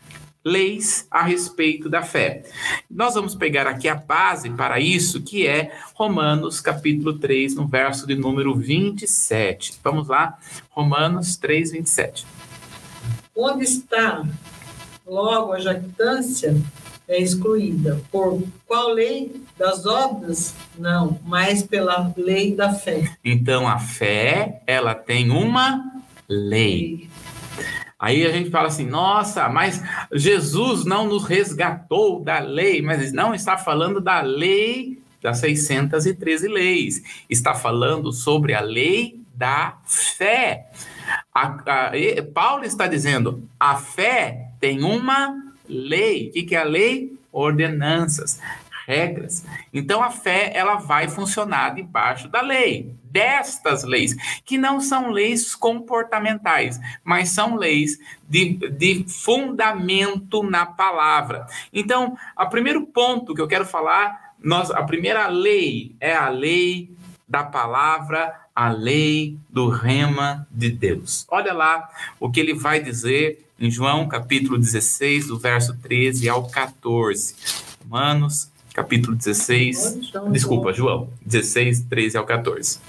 leis 0.46 1.08
a 1.10 1.24
respeito 1.24 1.90
da 1.90 2.04
fé. 2.04 2.44
Nós 2.90 3.16
vamos 3.16 3.34
pegar 3.34 3.66
aqui 3.66 3.90
a 3.90 3.96
base 3.96 4.50
para 4.52 4.80
isso, 4.80 5.24
que 5.24 5.48
é 5.48 5.76
Romanos 5.96 6.62
capítulo 6.62 7.18
3, 7.18 7.56
no 7.56 7.68
verso 7.68 8.06
de 8.06 8.14
número 8.14 8.54
27. 8.54 9.80
Vamos 9.84 10.08
lá, 10.08 10.38
Romanos 10.70 11.36
3, 11.38 11.72
27. 11.72 12.28
Onde 13.36 13.64
está 13.64 14.24
logo 15.06 15.52
a 15.54 15.60
jactância 15.60 16.56
é 17.08 17.20
excluída. 17.20 18.02
Por 18.12 18.44
qual 18.68 18.94
lei? 18.94 19.44
Das 19.58 19.86
obras? 19.86 20.54
Não, 20.78 21.20
mas 21.26 21.64
pela 21.64 22.14
lei 22.16 22.56
da 22.56 22.74
fé. 22.74 23.16
Então 23.24 23.68
a 23.68 23.80
fé, 23.80 24.62
ela 24.68 24.94
tem 24.94 25.32
uma 25.32 26.04
lei. 26.28 27.10
Aí 28.06 28.24
a 28.24 28.32
gente 28.32 28.52
fala 28.52 28.68
assim, 28.68 28.86
nossa, 28.86 29.50
mas 29.50 29.82
Jesus 30.14 30.86
não 30.86 31.08
nos 31.08 31.24
resgatou 31.24 32.24
da 32.24 32.38
lei, 32.38 32.80
mas 32.80 33.12
não 33.12 33.34
está 33.34 33.58
falando 33.58 34.00
da 34.00 34.22
lei 34.22 35.00
das 35.24 35.40
613 35.40 36.48
leis, 36.48 37.02
está 37.28 37.56
falando 37.56 38.14
sobre 38.14 38.54
a 38.54 38.62
lei 38.62 39.20
da 39.34 39.80
fé. 39.88 40.68
A, 41.34 41.48
a, 41.48 41.92
Paulo 42.32 42.64
está 42.64 42.86
dizendo, 42.86 43.42
a 43.60 43.76
fé 43.76 44.52
tem 44.60 44.84
uma 44.84 45.36
lei. 45.68 46.28
O 46.28 46.32
que, 46.32 46.44
que 46.44 46.56
é 46.56 46.60
a 46.60 46.64
lei? 46.64 47.12
Ordenanças, 47.32 48.40
regras. 48.86 49.46
Então 49.74 50.02
a 50.02 50.12
fé 50.12 50.52
ela 50.54 50.76
vai 50.76 51.08
funcionar 51.08 51.74
debaixo 51.74 52.28
da 52.28 52.42
lei, 52.42 52.94
destas 53.04 53.84
leis, 53.84 54.16
que 54.46 54.58
não 54.58 54.80
são 54.80 55.10
leis 55.10 55.56
comportamentais, 55.56 56.80
mas 57.04 57.30
são 57.30 57.56
leis 57.56 57.98
de, 58.30 58.54
de 58.70 59.06
fundamento 59.08 60.44
na 60.44 60.66
palavra. 60.66 61.48
Então, 61.74 62.18
o 62.38 62.46
primeiro 62.48 62.86
ponto 62.86 63.34
que 63.34 63.42
eu 63.42 63.48
quero 63.48 63.66
falar, 63.66 64.36
nós, 64.40 64.70
a 64.70 64.84
primeira 64.84 65.28
lei 65.28 65.96
é 66.00 66.16
a 66.16 66.30
lei 66.30 66.94
da 67.28 67.44
palavra, 67.44 68.34
a 68.54 68.70
lei 68.70 69.38
do 69.50 69.70
rema 69.70 70.48
de 70.52 70.70
Deus. 70.70 71.26
Olha 71.30 71.54
lá 71.54 71.90
o 72.20 72.30
que 72.30 72.40
ele 72.40 72.54
vai 72.54 72.80
dizer 72.80 73.46
em 73.60 73.72
João 73.72 74.08
capítulo 74.08 74.58
16, 74.58 75.28
do 75.28 75.40
verso 75.40 75.76
13 75.78 76.30
ao 76.30 76.48
14. 76.48 77.36
Romanos 77.84 78.52
capítulo 78.76 79.16
16, 79.16 80.12
desculpa, 80.32 80.74
João 80.74 81.08
16, 81.26 81.86
13 81.90 82.18
ao 82.18 82.26
14. 82.26 82.80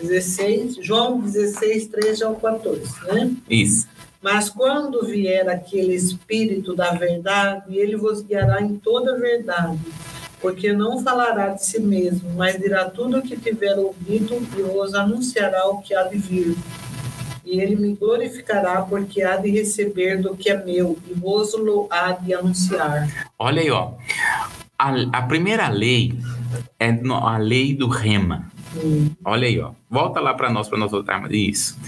16, 0.00 0.76
João 0.80 1.20
16, 1.20 1.88
13 1.88 2.24
ao 2.24 2.34
14, 2.36 2.82
né? 3.12 3.30
Isso. 3.48 3.86
Mas 4.22 4.48
quando 4.48 5.04
vier 5.04 5.46
aquele 5.50 5.94
Espírito 5.94 6.74
da 6.74 6.92
verdade, 6.92 7.76
ele 7.76 7.94
vos 7.94 8.22
guiará 8.22 8.62
em 8.62 8.78
toda 8.78 9.14
a 9.14 9.18
verdade, 9.18 9.78
porque 10.40 10.72
não 10.72 11.02
falará 11.02 11.50
de 11.50 11.66
si 11.66 11.78
mesmo, 11.78 12.30
mas 12.34 12.58
dirá 12.58 12.88
tudo 12.88 13.18
o 13.18 13.22
que 13.22 13.36
tiver 13.36 13.78
ouvido 13.78 14.42
e 14.56 14.62
vos 14.62 14.94
anunciará 14.94 15.66
o 15.66 15.82
que 15.82 15.94
há 15.94 16.04
de 16.04 16.16
vir 16.16 16.56
e 17.44 17.60
ele 17.60 17.76
me 17.76 17.94
glorificará, 17.94 18.82
porque 18.82 19.22
há 19.22 19.36
de 19.36 19.50
receber 19.50 20.20
do 20.20 20.36
que 20.36 20.50
é 20.50 20.64
meu, 20.64 20.96
e 21.08 21.12
vos 21.12 21.52
há 21.90 22.12
de 22.12 22.32
anunciar. 22.32 23.28
Olha 23.38 23.60
aí, 23.60 23.70
ó. 23.70 23.92
A, 24.82 25.20
a 25.20 25.22
primeira 25.22 25.68
lei 25.68 26.18
é 26.80 26.90
a 26.90 27.38
lei 27.38 27.72
do 27.72 27.86
rema. 27.86 28.50
Hum. 28.74 29.10
Olha 29.24 29.46
aí, 29.46 29.60
ó. 29.60 29.70
Volta 29.88 30.18
lá 30.18 30.34
para 30.34 30.50
nós, 30.50 30.68
para 30.68 30.76
nós 30.76 30.90
voltarmos. 30.90 31.30
Isso. 31.30 31.78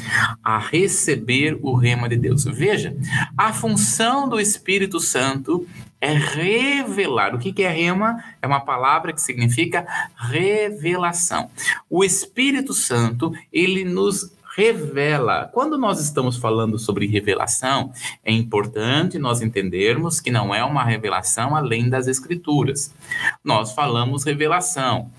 A 0.45 0.59
receber 0.59 1.59
o 1.61 1.75
rema 1.75 2.09
de 2.09 2.17
Deus. 2.17 2.45
Veja, 2.45 2.97
a 3.37 3.53
função 3.53 4.29
do 4.29 4.39
Espírito 4.39 5.01
Santo 5.01 5.67
é 6.01 6.13
revelar. 6.13 7.35
O 7.35 7.39
que, 7.39 7.53
que 7.53 7.65
é 7.65 7.69
rema? 7.69 8.23
É 8.41 8.47
uma 8.47 8.61
palavra 8.61 9.13
que 9.13 9.21
significa 9.21 9.85
revelação. 10.17 11.51
O 11.91 12.05
Espírito 12.05 12.73
Santo, 12.75 13.33
ele 13.53 13.85
nos 13.85 14.34
revela. 14.57 15.51
Quando 15.53 15.77
nós 15.77 16.01
estamos 16.01 16.37
falando 16.37 16.79
sobre 16.79 17.07
revelação, 17.07 17.93
é 18.25 18.33
importante 18.33 19.19
nós 19.19 19.43
entendermos 19.43 20.21
que 20.21 20.31
não 20.31 20.55
é 20.55 20.65
uma 20.65 20.85
revelação 20.85 21.57
além 21.57 21.89
das 21.89 22.07
escrituras. 22.07 22.95
Nós 23.43 23.73
falamos 23.73 24.25
revelação, 24.25 25.11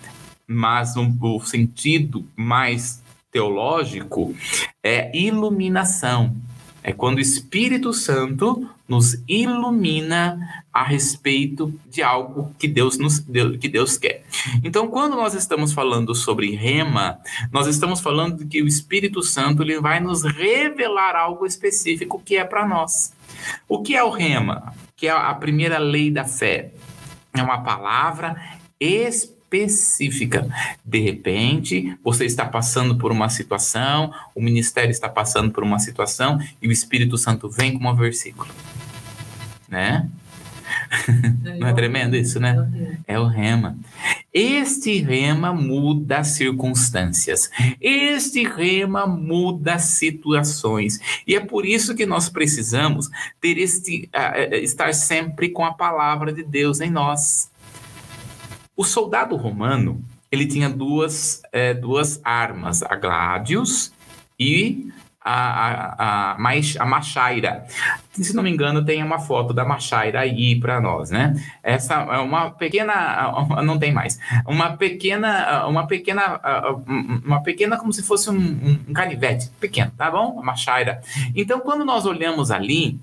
mas 0.47 0.95
no 0.95 1.41
sentido 1.41 2.25
mais 2.35 3.03
teológico 3.31 4.33
é 4.81 5.15
iluminação. 5.17 6.33
É 6.81 6.93
quando 6.93 7.17
o 7.17 7.21
Espírito 7.21 7.91
Santo 7.93 8.69
nos 8.87 9.17
ilumina 9.27 10.63
a 10.71 10.83
respeito 10.83 11.73
de 11.89 12.03
algo 12.03 12.53
que 12.59 12.67
Deus 12.67 12.97
nos 12.97 13.19
que 13.59 13.67
Deus 13.67 13.97
quer. 13.97 14.23
Então, 14.63 14.87
quando 14.87 15.15
nós 15.15 15.33
estamos 15.33 15.73
falando 15.73 16.13
sobre 16.13 16.55
rema, 16.55 17.19
nós 17.51 17.67
estamos 17.67 17.99
falando 17.99 18.37
de 18.37 18.45
que 18.45 18.61
o 18.61 18.67
Espírito 18.67 19.23
Santo 19.23 19.63
ele 19.63 19.79
vai 19.79 19.99
nos 19.99 20.23
revelar 20.23 21.15
algo 21.15 21.45
específico 21.45 22.21
que 22.23 22.37
é 22.37 22.43
para 22.43 22.67
nós. 22.67 23.13
O 23.67 23.81
que 23.81 23.95
é 23.95 24.03
o 24.03 24.09
rema? 24.09 24.73
Que 24.95 25.07
é 25.07 25.11
a 25.11 25.33
primeira 25.33 25.77
lei 25.77 26.11
da 26.11 26.25
fé. 26.25 26.71
É 27.33 27.41
uma 27.41 27.61
palavra 27.61 28.35
específica. 28.79 30.47
De 30.83 30.99
repente, 30.99 31.97
você 32.03 32.25
está 32.25 32.45
passando 32.45 32.97
por 32.97 33.11
uma 33.11 33.29
situação, 33.29 34.13
o 34.33 34.41
ministério 34.41 34.91
está 34.91 35.09
passando 35.09 35.51
por 35.51 35.63
uma 35.63 35.79
situação 35.79 36.39
e 36.61 36.67
o 36.67 36.71
Espírito 36.71 37.17
Santo 37.17 37.49
vem 37.49 37.77
com 37.77 37.87
um 37.89 37.95
versículo. 37.95 38.49
Né? 39.67 40.09
Não 41.59 41.67
é 41.67 41.73
tremendo 41.73 42.15
isso, 42.15 42.39
né? 42.39 42.55
É 43.07 43.19
o 43.19 43.27
rema. 43.27 43.77
Este 44.33 44.99
rema 45.01 45.53
muda 45.53 46.23
circunstâncias. 46.23 47.49
Este 47.79 48.43
rema 48.43 49.07
muda 49.07 49.79
situações. 49.79 50.99
E 51.25 51.35
é 51.35 51.39
por 51.39 51.65
isso 51.65 51.95
que 51.95 52.05
nós 52.05 52.29
precisamos 52.29 53.09
ter 53.39 53.57
este, 53.57 54.09
uh, 54.13 54.55
estar 54.55 54.93
sempre 54.93 55.49
com 55.49 55.63
a 55.63 55.73
palavra 55.73 56.33
de 56.33 56.43
Deus 56.43 56.81
em 56.81 56.89
nós. 56.89 57.49
O 58.75 58.83
soldado 58.83 59.35
romano 59.35 60.03
ele 60.31 60.45
tinha 60.45 60.69
duas, 60.69 61.41
é, 61.51 61.73
duas 61.73 62.19
armas, 62.23 62.83
a 62.83 62.95
gladius 62.95 63.93
e 64.39 64.91
a, 65.25 65.33
a, 65.33 66.31
a, 66.33 66.37
a 66.79 66.85
machaira. 66.85 67.65
Se 68.11 68.35
não 68.35 68.43
me 68.43 68.51
engano, 68.51 68.85
tem 68.85 69.03
uma 69.03 69.17
foto 69.17 69.55
da 69.55 69.65
machaira 69.65 70.19
aí 70.19 70.59
para 70.59 70.79
nós, 70.79 71.09
né? 71.09 71.33
Essa 71.63 71.95
é 71.95 72.19
uma 72.19 72.51
pequena, 72.51 73.33
não 73.65 73.79
tem 73.79 73.91
mais, 73.91 74.19
uma 74.45 74.77
pequena, 74.77 75.65
uma 75.67 75.87
pequena, 75.87 76.39
uma 77.25 77.41
pequena 77.41 77.75
como 77.77 77.91
se 77.91 78.03
fosse 78.03 78.29
um, 78.29 78.79
um 78.87 78.93
canivete 78.93 79.49
pequeno, 79.59 79.91
tá 79.97 80.11
bom? 80.11 80.39
A 80.39 80.43
machaira. 80.43 81.01
Então, 81.35 81.59
quando 81.59 81.83
nós 81.83 82.05
olhamos 82.05 82.51
ali, 82.51 82.99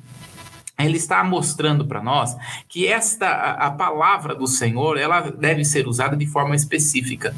ele 0.79 0.97
está 0.97 1.25
mostrando 1.25 1.85
para 1.87 2.01
nós 2.01 2.37
que 2.69 2.87
esta 2.87 3.27
a, 3.27 3.67
a, 3.67 3.71
palavra 3.73 4.35
do 4.35 4.47
Senhor 4.47 4.97
ela 4.97 5.21
deve 5.21 5.65
ser 5.65 5.89
usada 5.89 6.17
de 6.17 6.27
forma 6.27 6.55
específica. 6.55 7.35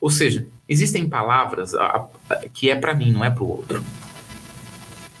Ou 0.00 0.10
seja, 0.10 0.46
existem 0.68 1.08
palavras 1.08 1.74
a, 1.74 2.08
a, 2.28 2.36
que 2.52 2.70
é 2.70 2.76
para 2.76 2.94
mim, 2.94 3.12
não 3.12 3.24
é 3.24 3.30
para 3.30 3.44
o 3.44 3.48
outro. 3.48 3.84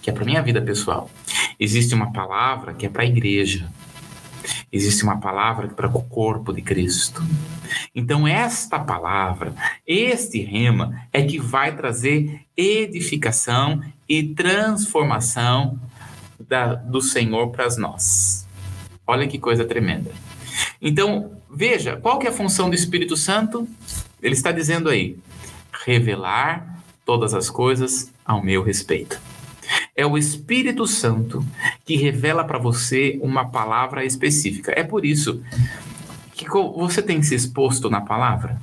Que 0.02 0.10
é 0.10 0.12
para 0.12 0.24
minha 0.24 0.42
vida 0.42 0.62
pessoal. 0.62 1.10
Existe 1.58 1.94
uma 1.94 2.12
palavra 2.12 2.72
que 2.72 2.86
é 2.86 2.88
para 2.88 3.02
a 3.02 3.06
igreja. 3.06 3.68
Existe 4.72 5.02
uma 5.02 5.18
palavra 5.18 5.66
que 5.66 5.72
é 5.72 5.76
para 5.76 5.88
o 5.88 6.02
corpo 6.02 6.52
de 6.52 6.62
Cristo. 6.62 7.22
Então, 7.94 8.26
esta 8.26 8.78
palavra, 8.78 9.54
este 9.86 10.40
rema, 10.40 11.06
é 11.12 11.22
que 11.22 11.38
vai 11.38 11.76
trazer 11.76 12.40
edificação 12.56 13.82
e 14.08 14.22
transformação 14.22 15.78
da, 16.38 16.74
do 16.74 17.00
Senhor 17.00 17.50
para 17.50 17.68
nós. 17.76 18.46
Olha 19.06 19.26
que 19.26 19.38
coisa 19.38 19.64
tremenda. 19.64 20.10
Então, 20.80 21.32
veja, 21.50 21.96
qual 21.96 22.18
que 22.18 22.26
é 22.26 22.30
a 22.30 22.32
função 22.32 22.68
do 22.68 22.74
Espírito 22.74 23.16
Santo? 23.16 23.68
Ele 24.22 24.34
está 24.34 24.52
dizendo 24.52 24.88
aí, 24.88 25.16
revelar 25.84 26.82
todas 27.04 27.34
as 27.34 27.48
coisas 27.50 28.12
ao 28.24 28.42
meu 28.42 28.62
respeito. 28.62 29.20
É 29.96 30.06
o 30.06 30.18
Espírito 30.18 30.86
Santo 30.86 31.44
que 31.84 31.96
revela 31.96 32.44
para 32.44 32.58
você 32.58 33.18
uma 33.22 33.48
palavra 33.48 34.04
específica. 34.04 34.72
É 34.76 34.82
por 34.82 35.04
isso 35.04 35.42
que 36.34 36.48
você 36.48 37.02
tem 37.02 37.22
se 37.22 37.34
exposto 37.34 37.90
na 37.90 38.00
palavra, 38.00 38.60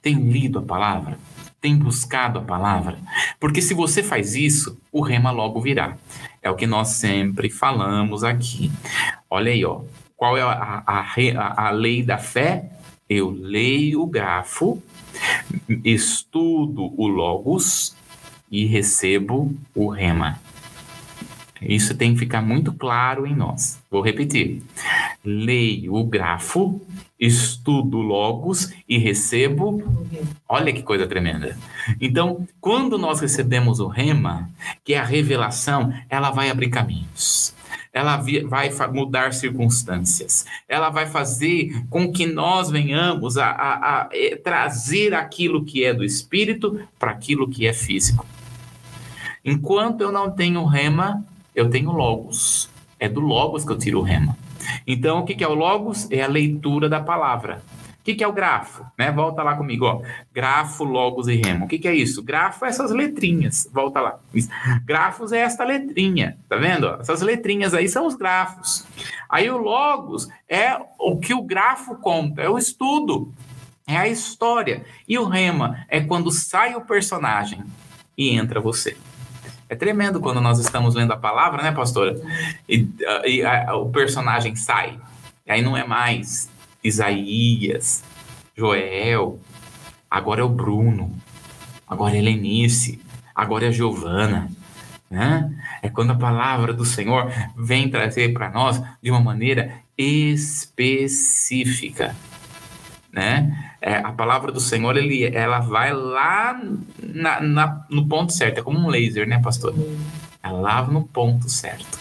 tem 0.00 0.14
lido 0.14 0.58
a 0.58 0.62
palavra, 0.62 1.18
tem 1.60 1.76
buscado 1.76 2.38
a 2.38 2.42
palavra? 2.42 2.98
Porque 3.38 3.62
se 3.62 3.74
você 3.74 4.02
faz 4.02 4.34
isso, 4.34 4.78
o 4.90 5.00
rema 5.00 5.30
logo 5.30 5.60
virá. 5.60 5.96
É 6.42 6.50
o 6.50 6.56
que 6.56 6.66
nós 6.66 6.88
sempre 6.88 7.48
falamos 7.50 8.24
aqui. 8.24 8.72
Olha 9.30 9.52
aí, 9.52 9.64
ó. 9.64 9.82
Qual 10.16 10.36
é 10.36 10.42
a, 10.42 10.82
a, 10.86 11.00
a, 11.00 11.68
a 11.68 11.70
lei 11.70 12.02
da 12.02 12.18
fé? 12.18 12.70
Eu 13.08 13.30
leio 13.30 14.02
o 14.02 14.06
grafo, 14.06 14.82
estudo 15.84 16.92
o 16.96 17.06
logos 17.06 17.94
e 18.50 18.64
recebo 18.64 19.54
o 19.74 19.88
rema. 19.88 20.40
Isso 21.60 21.94
tem 21.96 22.12
que 22.12 22.18
ficar 22.18 22.42
muito 22.42 22.72
claro 22.72 23.26
em 23.26 23.34
nós. 23.34 23.80
Vou 23.90 24.02
repetir. 24.02 24.62
Leio 25.24 25.94
o 25.94 26.04
grafo, 26.04 26.80
estudo 27.18 27.98
logos 27.98 28.72
e 28.88 28.98
recebo. 28.98 29.80
Olha 30.48 30.72
que 30.72 30.82
coisa 30.82 31.06
tremenda. 31.06 31.56
Então, 32.00 32.46
quando 32.60 32.98
nós 32.98 33.20
recebemos 33.20 33.78
o 33.78 33.86
rema, 33.86 34.50
que 34.84 34.94
é 34.94 34.98
a 34.98 35.04
revelação, 35.04 35.94
ela 36.08 36.30
vai 36.30 36.50
abrir 36.50 36.68
caminhos 36.68 37.54
ela 37.92 38.22
vai 38.48 38.70
mudar 38.92 39.32
circunstâncias, 39.32 40.44
ela 40.68 40.90
vai 40.90 41.06
fazer 41.06 41.84
com 41.88 42.12
que 42.12 42.26
nós 42.26 42.70
venhamos 42.70 43.36
a, 43.38 43.46
a, 43.46 43.72
a 43.74 44.08
eh, 44.12 44.36
trazer 44.36 45.14
aquilo 45.14 45.64
que 45.64 45.84
é 45.84 45.92
do 45.92 46.04
espírito 46.04 46.80
para 46.98 47.10
aquilo 47.10 47.48
que 47.48 47.66
é 47.66 47.72
físico. 47.72 48.26
Enquanto 49.44 50.02
eu 50.02 50.12
não 50.12 50.30
tenho 50.30 50.64
rema, 50.64 51.24
eu 51.54 51.68
tenho 51.68 51.90
logos. 51.90 52.70
É 52.98 53.08
do 53.08 53.20
logos 53.20 53.64
que 53.64 53.72
eu 53.72 53.78
tiro 53.78 53.98
o 53.98 54.02
rema. 54.02 54.36
Então, 54.86 55.20
o 55.20 55.24
que 55.24 55.42
é 55.42 55.48
o 55.48 55.54
logos? 55.54 56.08
É 56.10 56.22
a 56.22 56.28
leitura 56.28 56.88
da 56.88 57.00
palavra. 57.00 57.62
O 58.02 58.04
que, 58.04 58.16
que 58.16 58.24
é 58.24 58.26
o 58.26 58.32
grafo? 58.32 58.84
Né? 58.98 59.12
Volta 59.12 59.44
lá 59.44 59.54
comigo, 59.54 59.84
ó. 59.84 60.02
Grafo, 60.34 60.82
logos 60.82 61.28
e 61.28 61.36
remo. 61.36 61.66
O 61.66 61.68
que, 61.68 61.78
que 61.78 61.86
é 61.86 61.94
isso? 61.94 62.20
Grafo 62.20 62.64
é 62.64 62.68
essas 62.68 62.90
letrinhas. 62.90 63.70
Volta 63.72 64.00
lá. 64.00 64.18
Grafos 64.84 65.30
é 65.30 65.38
esta 65.38 65.62
letrinha. 65.62 66.36
Tá 66.48 66.56
vendo? 66.56 66.88
Essas 67.00 67.22
letrinhas 67.22 67.74
aí 67.74 67.88
são 67.88 68.04
os 68.04 68.16
grafos. 68.16 68.84
Aí 69.30 69.48
o 69.48 69.56
logos 69.56 70.28
é 70.48 70.76
o 70.98 71.16
que 71.16 71.32
o 71.32 71.42
grafo 71.42 71.94
conta, 71.94 72.42
é 72.42 72.50
o 72.50 72.58
estudo, 72.58 73.32
é 73.86 73.96
a 73.96 74.08
história. 74.08 74.84
E 75.06 75.16
o 75.16 75.24
rema 75.24 75.86
é 75.88 76.00
quando 76.00 76.32
sai 76.32 76.74
o 76.74 76.80
personagem 76.80 77.62
e 78.18 78.30
entra 78.30 78.60
você. 78.60 78.96
É 79.68 79.76
tremendo 79.76 80.18
quando 80.18 80.40
nós 80.40 80.58
estamos 80.58 80.96
lendo 80.96 81.12
a 81.12 81.16
palavra, 81.16 81.62
né, 81.62 81.70
pastora? 81.70 82.20
E, 82.68 82.84
e 83.24 83.44
a, 83.44 83.76
o 83.76 83.90
personagem 83.90 84.56
sai. 84.56 84.98
E 85.46 85.52
aí 85.52 85.62
não 85.62 85.76
é 85.76 85.84
mais 85.84 86.50
Isaías, 86.82 88.02
Joel, 88.56 89.38
agora 90.10 90.40
é 90.40 90.44
o 90.44 90.48
Bruno, 90.48 91.14
agora 91.86 92.16
é 92.16 92.20
Lenice, 92.20 93.00
agora 93.34 93.66
é 93.66 93.72
Giovana. 93.72 94.50
Né? 95.10 95.52
É 95.82 95.88
quando 95.90 96.12
a 96.12 96.16
palavra 96.16 96.72
do 96.72 96.84
Senhor 96.86 97.30
vem 97.56 97.90
trazer 97.90 98.32
para 98.32 98.50
nós 98.50 98.82
de 99.02 99.10
uma 99.10 99.20
maneira 99.20 99.82
específica. 99.96 101.36
Né? 103.12 103.74
É, 103.80 103.96
a 103.96 104.10
palavra 104.10 104.50
do 104.50 104.60
Senhor 104.60 104.96
ele, 104.96 105.24
ela 105.24 105.60
vai 105.60 105.92
lá 105.92 106.58
na, 106.98 107.40
na, 107.40 107.84
no 107.90 108.08
ponto 108.08 108.32
certo, 108.32 108.58
é 108.58 108.62
como 108.62 108.78
um 108.78 108.88
laser, 108.88 109.28
né, 109.28 109.38
pastor? 109.38 109.74
Ela 110.42 110.60
lava 110.60 110.90
no 110.90 111.04
ponto 111.04 111.46
certo. 111.48 112.00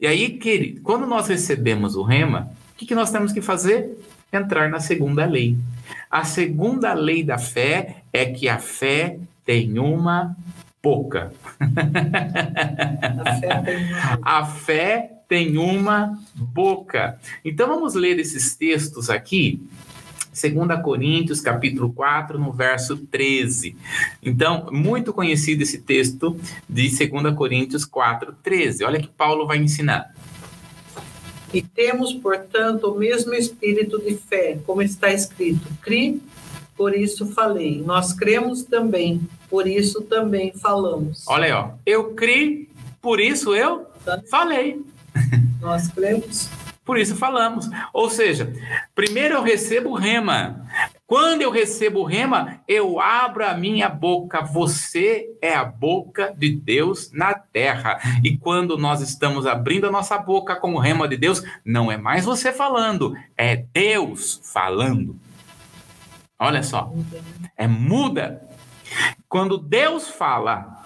E 0.00 0.06
aí, 0.06 0.38
querido, 0.38 0.80
quando 0.80 1.06
nós 1.06 1.28
recebemos 1.28 1.94
o 1.94 2.02
rema, 2.02 2.50
que, 2.80 2.86
que 2.86 2.94
nós 2.94 3.10
temos 3.10 3.30
que 3.30 3.42
fazer? 3.42 3.98
Entrar 4.32 4.70
na 4.70 4.80
segunda 4.80 5.26
lei. 5.26 5.54
A 6.10 6.24
segunda 6.24 6.94
lei 6.94 7.22
da 7.22 7.36
fé 7.36 7.96
é 8.10 8.24
que 8.24 8.48
a 8.48 8.58
fé 8.58 9.18
tem 9.44 9.78
uma 9.78 10.34
boca. 10.82 11.30
a 14.22 14.46
fé 14.46 15.10
tem 15.28 15.58
uma 15.58 16.18
boca. 16.34 17.18
Então 17.44 17.68
vamos 17.68 17.94
ler 17.94 18.18
esses 18.18 18.56
textos 18.56 19.10
aqui. 19.10 19.62
2 20.32 20.80
Coríntios, 20.82 21.40
capítulo 21.40 21.92
4, 21.92 22.38
no 22.38 22.50
verso 22.50 22.96
13. 22.96 23.76
Então, 24.22 24.68
muito 24.72 25.12
conhecido 25.12 25.64
esse 25.64 25.82
texto 25.82 26.40
de 26.66 26.88
2 26.88 27.34
Coríntios 27.34 27.84
4, 27.84 28.34
13. 28.42 28.84
Olha 28.84 29.00
que 29.00 29.08
Paulo 29.08 29.46
vai 29.46 29.58
ensinar. 29.58 30.14
E 31.52 31.62
temos, 31.62 32.12
portanto, 32.14 32.84
o 32.90 32.98
mesmo 32.98 33.34
espírito 33.34 33.98
de 33.98 34.14
fé, 34.14 34.58
como 34.64 34.82
está 34.82 35.12
escrito: 35.12 35.66
cri, 35.82 36.22
por 36.76 36.94
isso 36.94 37.26
falei. 37.26 37.82
Nós 37.84 38.12
cremos 38.12 38.62
também, 38.62 39.20
por 39.48 39.66
isso 39.66 40.02
também 40.02 40.52
falamos. 40.52 41.24
Olha 41.26 41.44
aí, 41.46 41.52
ó. 41.52 41.70
Eu 41.84 42.14
cri, 42.14 42.68
por 43.02 43.20
isso 43.20 43.54
eu 43.54 43.86
falei. 44.30 44.80
Nós 45.60 45.88
cremos. 45.88 46.48
Por 46.84 46.98
isso 46.98 47.14
falamos. 47.14 47.68
Ou 47.92 48.08
seja, 48.08 48.52
primeiro 48.94 49.34
eu 49.34 49.42
recebo 49.42 49.94
rema. 49.94 50.66
Quando 51.06 51.42
eu 51.42 51.50
recebo 51.50 52.04
rema, 52.04 52.60
eu 52.66 53.00
abro 53.00 53.44
a 53.44 53.54
minha 53.54 53.88
boca. 53.88 54.42
Você 54.42 55.28
é 55.42 55.54
a 55.54 55.64
boca 55.64 56.34
de 56.36 56.50
Deus 56.50 57.12
na 57.12 57.34
terra. 57.34 57.98
E 58.24 58.36
quando 58.36 58.78
nós 58.78 59.00
estamos 59.00 59.46
abrindo 59.46 59.86
a 59.86 59.90
nossa 59.90 60.16
boca 60.16 60.56
com 60.56 60.74
o 60.74 60.78
rema 60.78 61.06
de 61.06 61.16
Deus, 61.16 61.42
não 61.64 61.92
é 61.92 61.96
mais 61.96 62.24
você 62.24 62.52
falando, 62.52 63.14
é 63.36 63.56
Deus 63.56 64.40
falando. 64.42 65.16
Olha 66.38 66.62
só, 66.62 66.92
é 67.56 67.66
muda. 67.66 68.42
Quando 69.28 69.58
Deus 69.58 70.08
fala, 70.08 70.79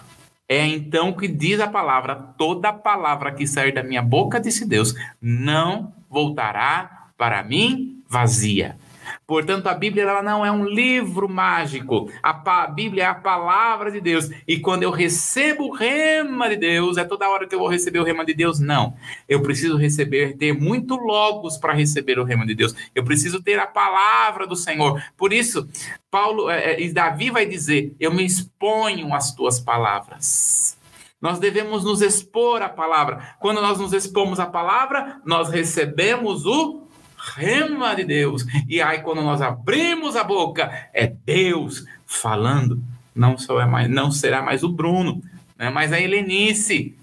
é 0.47 0.65
então 0.65 1.13
que 1.13 1.27
diz 1.27 1.59
a 1.59 1.67
palavra, 1.67 2.15
toda 2.15 2.71
palavra 2.71 3.31
que 3.31 3.47
sair 3.47 3.73
da 3.73 3.83
minha 3.83 4.01
boca, 4.01 4.39
disse 4.39 4.67
Deus, 4.67 4.93
não 5.21 5.93
voltará 6.09 7.09
para 7.17 7.43
mim 7.43 8.03
vazia 8.07 8.77
Portanto, 9.25 9.67
a 9.67 9.73
Bíblia 9.73 10.03
ela 10.03 10.23
não 10.23 10.45
é 10.45 10.51
um 10.51 10.65
livro 10.65 11.29
mágico. 11.29 12.09
A 12.21 12.67
Bíblia 12.67 13.03
é 13.03 13.07
a 13.07 13.15
palavra 13.15 13.91
de 13.91 14.01
Deus. 14.01 14.29
E 14.47 14.59
quando 14.59 14.83
eu 14.83 14.91
recebo 14.91 15.65
o 15.65 15.73
rema 15.73 16.49
de 16.49 16.57
Deus, 16.57 16.97
é 16.97 17.03
toda 17.03 17.29
hora 17.29 17.47
que 17.47 17.55
eu 17.55 17.59
vou 17.59 17.67
receber 17.67 17.99
o 17.99 18.03
rema 18.03 18.25
de 18.25 18.33
Deus? 18.33 18.59
Não. 18.59 18.95
Eu 19.27 19.41
preciso 19.41 19.77
receber, 19.77 20.37
ter 20.37 20.53
muito 20.53 20.95
logos 20.95 21.57
para 21.57 21.73
receber 21.73 22.19
o 22.19 22.23
rema 22.23 22.45
de 22.45 22.55
Deus. 22.55 22.75
Eu 22.93 23.03
preciso 23.03 23.41
ter 23.41 23.59
a 23.59 23.67
palavra 23.67 24.47
do 24.47 24.55
Senhor. 24.55 25.01
Por 25.17 25.33
isso, 25.33 25.67
Paulo 26.09 26.49
é, 26.49 26.79
e 26.79 26.91
Davi 26.93 27.29
vai 27.29 27.45
dizer: 27.45 27.95
Eu 27.99 28.13
me 28.13 28.25
exponho 28.25 29.13
às 29.13 29.33
tuas 29.33 29.59
palavras. 29.59 30.77
Nós 31.21 31.39
devemos 31.39 31.83
nos 31.83 32.01
expor 32.01 32.61
à 32.61 32.69
palavra. 32.69 33.35
Quando 33.39 33.61
nós 33.61 33.79
nos 33.79 33.93
expomos 33.93 34.39
à 34.39 34.45
palavra, 34.45 35.19
nós 35.25 35.49
recebemos 35.49 36.45
o 36.45 36.84
rema 37.33 37.95
de 37.95 38.03
Deus. 38.03 38.45
E 38.67 38.81
aí, 38.81 39.01
quando 39.01 39.21
nós 39.21 39.41
abrimos 39.41 40.15
a 40.15 40.23
boca, 40.23 40.71
é 40.93 41.07
Deus 41.07 41.85
falando. 42.05 42.81
Não, 43.13 43.37
só 43.37 43.59
é 43.59 43.65
mais, 43.65 43.89
não 43.89 44.11
será 44.11 44.41
mais 44.41 44.63
o 44.63 44.69
Bruno, 44.69 45.21
não 45.57 45.67
é 45.67 45.69
mais 45.69 45.93
a 45.93 45.99
Helenice, 45.99 46.95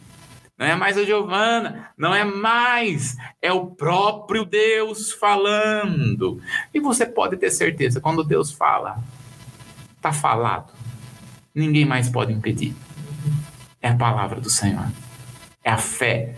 não 0.58 0.66
é 0.66 0.76
mais 0.76 0.98
a 0.98 1.04
Giovana, 1.04 1.90
não 1.96 2.14
é 2.14 2.22
mais, 2.22 3.16
é 3.40 3.50
o 3.50 3.66
próprio 3.66 4.44
Deus 4.44 5.10
falando. 5.12 6.40
E 6.72 6.78
você 6.78 7.06
pode 7.06 7.38
ter 7.38 7.50
certeza, 7.50 8.00
quando 8.00 8.22
Deus 8.22 8.52
fala, 8.52 9.02
está 9.96 10.12
falado, 10.12 10.72
ninguém 11.54 11.86
mais 11.86 12.10
pode 12.10 12.32
impedir. 12.32 12.74
É 13.80 13.88
a 13.88 13.96
palavra 13.96 14.38
do 14.38 14.50
Senhor, 14.50 14.86
é 15.64 15.70
a 15.70 15.78
fé, 15.78 16.36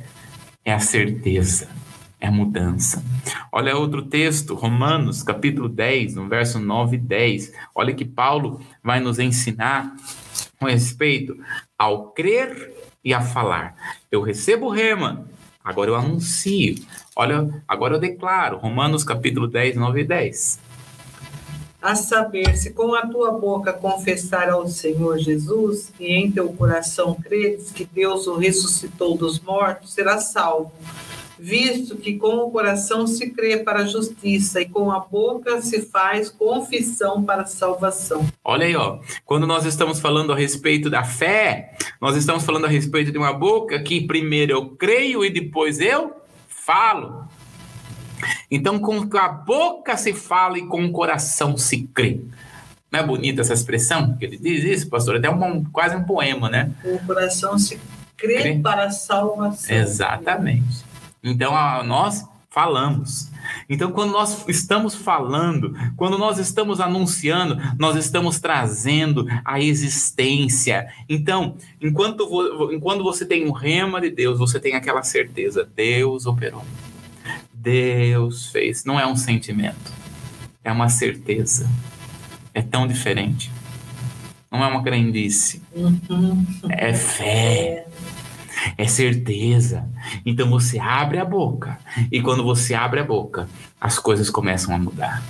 é 0.65 0.73
a 0.73 0.79
certeza 0.79 1.74
é 2.25 2.31
mudança. 2.31 3.05
Olha 3.53 3.77
outro 3.77 4.01
texto, 4.01 4.55
Romanos, 4.55 5.23
capítulo 5.23 5.69
10, 5.69 6.15
no 6.15 6.27
verso 6.27 6.59
9 6.59 6.97
e 6.97 6.99
10. 6.99 7.53
Olha 7.75 7.93
que 7.93 8.05
Paulo 8.05 8.63
vai 8.83 8.99
nos 8.99 9.19
ensinar 9.19 9.95
com 10.59 10.65
respeito 10.65 11.37
ao 11.79 12.13
crer 12.13 12.73
e 13.05 13.13
a 13.13 13.21
falar. 13.21 13.77
Eu 14.11 14.23
recebo 14.23 14.71
rema, 14.71 15.27
agora 15.63 15.91
eu 15.91 15.97
anuncio. 15.97 16.77
Olha, 17.15 17.63
agora 17.69 17.97
eu 17.97 18.01
declaro. 18.01 18.57
Romanos, 18.57 19.05
capítulo 19.05 19.47
10, 19.47 19.77
9 19.77 20.01
e 20.01 20.05
10. 20.05 20.61
A 21.83 21.95
saber, 21.95 22.57
se 22.57 22.71
com 22.71 22.95
a 22.95 23.07
tua 23.07 23.33
boca 23.33 23.71
confessar 23.71 24.49
ao 24.49 24.67
Senhor 24.67 25.19
Jesus 25.19 25.93
e 26.01 26.07
em 26.07 26.33
teu 26.33 26.49
coração 26.55 27.15
creres 27.15 27.71
que 27.71 27.85
Deus 27.85 28.27
o 28.27 28.39
ressuscitou 28.39 29.15
dos 29.15 29.39
mortos, 29.39 29.93
serás 29.93 30.33
salvo 30.33 30.73
visto 31.45 31.97
que 31.97 32.17
com 32.17 32.37
o 32.37 32.51
coração 32.51 33.07
se 33.07 33.29
crê 33.29 33.59
para 33.59 33.81
a 33.81 33.85
justiça 33.85 34.63
e 34.63 34.65
com 34.67 34.91
a 34.91 34.99
boca 34.99 35.61
se 35.61 35.83
faz 35.83 36.31
confissão 36.31 37.23
para 37.23 37.43
a 37.43 37.47
salvação. 37.47 38.27
Olha 38.43 38.65
aí, 38.65 38.75
ó. 38.75 38.99
Quando 39.27 39.47
nós 39.47 39.67
estamos 39.67 40.01
falando 40.01 40.33
a 40.33 40.37
respeito 40.37 40.89
da 40.89 41.05
fé, 41.05 41.77
nós 42.01 42.17
estamos 42.17 42.45
falando 42.45 42.65
a 42.65 42.69
respeito 42.69 43.13
de 43.13 43.19
uma 43.19 43.35
boca 43.35 43.79
que 43.83 44.07
primeiro 44.07 44.53
eu 44.53 44.71
creio 44.71 45.23
e 45.23 45.29
depois 45.29 45.81
eu 45.81 46.17
falo. 46.49 47.29
Então, 48.51 48.79
com 48.79 49.07
a 49.19 49.29
boca 49.29 49.99
se 49.99 50.15
fala 50.15 50.57
e 50.57 50.67
com 50.67 50.83
o 50.83 50.93
coração 50.93 51.59
se 51.59 51.83
crê. 51.93 52.23
Não 52.91 53.01
é 53.01 53.07
bonita 53.07 53.43
essa 53.43 53.53
expressão 53.53 54.17
que 54.17 54.25
ele 54.25 54.39
diz 54.39 54.65
isso, 54.65 54.89
pastor? 54.89 55.17
Até 55.17 55.29
um, 55.29 55.63
quase 55.65 55.95
um 55.95 56.05
poema, 56.05 56.49
né? 56.49 56.71
Com 56.83 56.95
o 56.95 57.05
coração 57.05 57.59
se 57.59 57.79
crê, 58.17 58.41
crê. 58.41 58.59
para 58.61 58.85
a 58.85 58.91
salvação. 58.91 59.77
Exatamente. 59.77 60.94
Então, 61.25 61.53
nós 61.85 62.25
falamos. 62.55 63.33
Então, 63.69 63.91
quando 63.91 64.13
nós 64.13 64.45
estamos 64.49 64.95
falando, 64.95 65.75
quando 65.97 66.17
nós 66.17 66.39
estamos 66.39 66.81
anunciando, 66.81 67.57
nós 67.77 67.97
estamos 67.97 68.39
trazendo 68.39 69.27
a 69.45 69.61
existência. 69.61 70.87
Então, 71.09 71.57
enquanto, 71.81 72.71
enquanto 72.73 73.03
você 73.03 73.27
tem 73.27 73.49
um 73.49 73.51
rema 73.51 74.01
de 74.01 74.11
Deus, 74.11 74.39
você 74.39 74.61
tem 74.61 74.75
aquela 74.75 75.03
certeza: 75.03 75.69
Deus 75.75 76.27
operou. 76.27 76.65
Deus 77.53 78.47
fez. 78.47 78.85
Não 78.85 79.01
é 79.01 79.07
um 79.07 79.17
sentimento, 79.17 79.93
é 80.63 80.71
uma 80.71 80.89
certeza. 80.89 81.69
É 82.53 82.63
tão 82.63 82.87
diferente. 82.87 83.51
Não 84.49 84.63
é 84.63 84.69
uma 84.69 84.85
crendice. 84.85 85.61
Uhum. 85.75 86.47
É 86.69 86.95
fé. 86.95 87.89
É 88.77 88.87
certeza. 88.87 89.89
Então 90.25 90.49
você 90.49 90.79
abre 90.79 91.19
a 91.19 91.25
boca. 91.25 91.79
E 92.11 92.21
quando 92.21 92.43
você 92.43 92.75
abre 92.75 93.01
a 93.01 93.05
boca, 93.05 93.49
as 93.81 93.99
coisas 93.99 94.31
começam 94.31 94.75
a 94.75 94.79
mudar. 94.79 95.23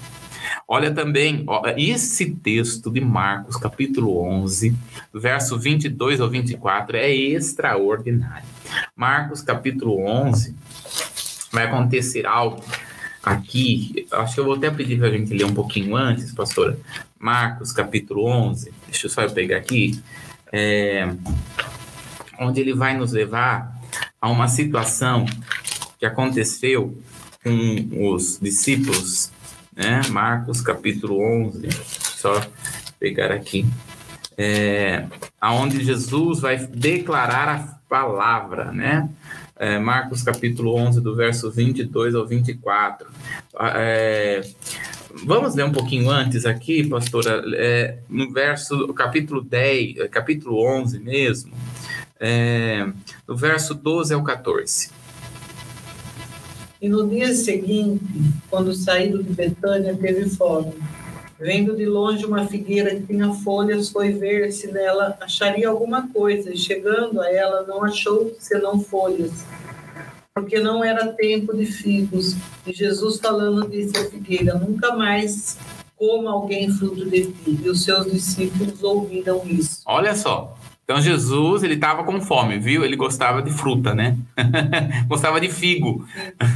Olha 0.66 0.90
também, 0.90 1.44
ó, 1.46 1.62
esse 1.76 2.30
texto 2.30 2.90
de 2.90 3.00
Marcos, 3.00 3.56
capítulo 3.56 4.22
11, 4.22 4.74
verso 5.12 5.58
22 5.58 6.20
ao 6.20 6.28
24, 6.28 6.96
é 6.96 7.12
extraordinário. 7.12 8.46
Marcos, 8.96 9.42
capítulo 9.42 10.00
11, 10.06 10.54
vai 11.52 11.64
acontecer 11.64 12.26
algo 12.26 12.62
aqui. 13.22 14.06
Acho 14.10 14.34
que 14.34 14.40
eu 14.40 14.44
vou 14.44 14.54
até 14.54 14.70
pedir 14.70 14.98
para 14.98 15.08
a 15.08 15.10
gente 15.10 15.32
ler 15.34 15.44
um 15.44 15.54
pouquinho 15.54 15.96
antes, 15.96 16.32
pastora. 16.32 16.78
Marcos, 17.18 17.72
capítulo 17.72 18.26
11. 18.26 18.72
Deixa 18.86 19.06
eu 19.06 19.10
só 19.10 19.28
pegar 19.28 19.58
aqui. 19.58 20.00
É, 20.52 21.08
onde 22.38 22.60
ele 22.60 22.74
vai 22.74 22.96
nos 22.96 23.12
levar 23.12 23.74
a 24.20 24.30
uma 24.30 24.48
situação 24.48 25.26
que 25.98 26.06
aconteceu 26.06 26.96
com 27.42 28.12
os 28.12 28.38
discípulos, 28.40 29.30
né? 29.74 30.00
Marcos 30.10 30.60
capítulo 30.60 31.20
11, 31.20 31.68
só 31.92 32.40
pegar 32.98 33.30
aqui, 33.30 33.66
é, 34.36 35.06
aonde 35.40 35.84
Jesus 35.84 36.40
vai 36.40 36.56
declarar 36.56 37.48
a 37.48 37.58
palavra, 37.88 38.72
né? 38.72 39.08
É, 39.56 39.78
Marcos 39.78 40.22
capítulo 40.22 40.74
11, 40.74 41.00
do 41.00 41.14
verso 41.14 41.50
22 41.50 42.14
ao 42.14 42.26
24. 42.26 43.06
É, 43.76 44.40
vamos 45.24 45.54
ler 45.54 45.64
um 45.64 45.72
pouquinho 45.72 46.10
antes 46.10 46.44
aqui, 46.44 46.88
pastora, 46.88 47.44
é, 47.54 47.98
no 48.08 48.32
verso, 48.32 48.92
capítulo 48.94 49.42
10, 49.42 50.08
capítulo 50.10 50.64
11 50.66 50.98
mesmo, 50.98 51.52
é, 52.26 52.90
do 53.26 53.36
verso 53.36 53.74
12 53.74 54.14
ao 54.14 54.24
14. 54.24 54.90
E 56.80 56.88
no 56.88 57.06
dia 57.06 57.34
seguinte, 57.34 58.02
quando 58.48 58.72
saído 58.72 59.22
de 59.22 59.30
Betânia, 59.30 59.94
teve 59.94 60.30
fome. 60.30 60.72
Vendo 61.38 61.76
de 61.76 61.84
longe 61.84 62.24
uma 62.24 62.46
figueira 62.46 62.94
que 62.94 63.02
tinha 63.08 63.30
folhas, 63.34 63.90
foi 63.90 64.12
ver 64.12 64.52
se 64.52 64.72
nela 64.72 65.18
acharia 65.20 65.68
alguma 65.68 66.08
coisa. 66.08 66.50
E 66.50 66.56
chegando 66.56 67.20
a 67.20 67.30
ela, 67.30 67.66
não 67.66 67.84
achou 67.84 68.34
senão 68.38 68.80
folhas, 68.80 69.44
porque 70.34 70.60
não 70.60 70.82
era 70.82 71.12
tempo 71.12 71.54
de 71.54 71.66
figos. 71.66 72.36
E 72.66 72.72
Jesus, 72.72 73.18
falando, 73.18 73.68
disse 73.68 73.98
à 73.98 74.08
figueira: 74.08 74.54
Nunca 74.54 74.96
mais 74.96 75.58
coma 75.96 76.30
alguém 76.30 76.70
fruto 76.70 77.04
de 77.04 77.32
ti. 77.32 77.60
E 77.62 77.68
os 77.68 77.84
seus 77.84 78.10
discípulos 78.10 78.82
ouviram 78.82 79.42
isso. 79.46 79.82
Olha 79.86 80.14
só, 80.14 80.56
então 80.84 81.00
Jesus, 81.00 81.62
ele 81.62 81.74
estava 81.74 82.04
com 82.04 82.20
fome, 82.20 82.58
viu? 82.58 82.84
Ele 82.84 82.94
gostava 82.94 83.40
de 83.42 83.50
fruta, 83.50 83.94
né? 83.94 84.18
gostava 85.08 85.40
de 85.40 85.48
figo. 85.48 86.06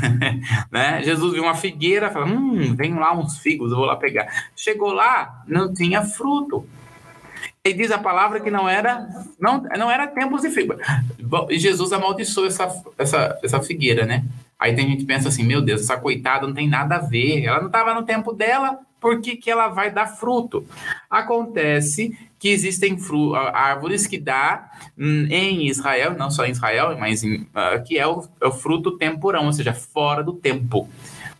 né? 0.70 1.02
Jesus 1.02 1.32
viu 1.32 1.42
uma 1.42 1.54
figueira, 1.54 2.10
falou: 2.10 2.28
"Hum, 2.28 2.76
vem 2.76 2.94
lá 2.94 3.16
uns 3.16 3.38
figos, 3.38 3.72
eu 3.72 3.78
vou 3.78 3.86
lá 3.86 3.96
pegar". 3.96 4.28
Chegou 4.54 4.92
lá, 4.92 5.42
não 5.48 5.72
tinha 5.72 6.02
fruto. 6.04 6.66
E 7.64 7.72
diz 7.72 7.90
a 7.90 7.98
palavra 7.98 8.38
que 8.40 8.50
não 8.50 8.68
era 8.68 9.08
não, 9.40 9.62
não 9.78 9.90
era 9.90 10.06
tempos 10.06 10.42
de 10.42 10.50
figo. 10.50 10.74
E 11.48 11.58
Jesus 11.58 11.90
amaldiçoou 11.92 12.46
essa, 12.46 12.68
essa, 12.98 13.38
essa 13.42 13.62
figueira, 13.62 14.04
né? 14.04 14.24
Aí 14.58 14.74
tem 14.74 14.88
gente 14.88 15.00
que 15.00 15.06
pensa 15.06 15.28
assim: 15.28 15.42
"Meu 15.42 15.62
Deus, 15.62 15.80
essa 15.80 15.96
coitada 15.96 16.46
não 16.46 16.54
tem 16.54 16.68
nada 16.68 16.96
a 16.96 17.00
ver. 17.00 17.44
Ela 17.44 17.60
não 17.60 17.68
estava 17.68 17.94
no 17.94 18.02
tempo 18.02 18.34
dela, 18.34 18.78
por 19.00 19.20
que, 19.20 19.36
que 19.36 19.50
ela 19.50 19.68
vai 19.68 19.90
dar 19.90 20.06
fruto? 20.06 20.66
Acontece 21.08 22.16
que 22.38 22.48
existem 22.48 22.96
árvores 23.52 24.06
que 24.06 24.18
dá 24.18 24.70
hum, 24.96 25.26
em 25.28 25.66
Israel, 25.68 26.14
não 26.16 26.30
só 26.30 26.46
em 26.46 26.52
Israel, 26.52 26.96
mas 26.98 27.24
em, 27.24 27.42
uh, 27.42 27.82
que 27.84 27.98
é 27.98 28.06
o, 28.06 28.24
é 28.40 28.46
o, 28.46 28.52
fruto 28.52 28.96
temporão, 28.96 29.46
ou 29.46 29.52
seja, 29.52 29.74
fora 29.74 30.22
do 30.22 30.32
tempo. 30.32 30.88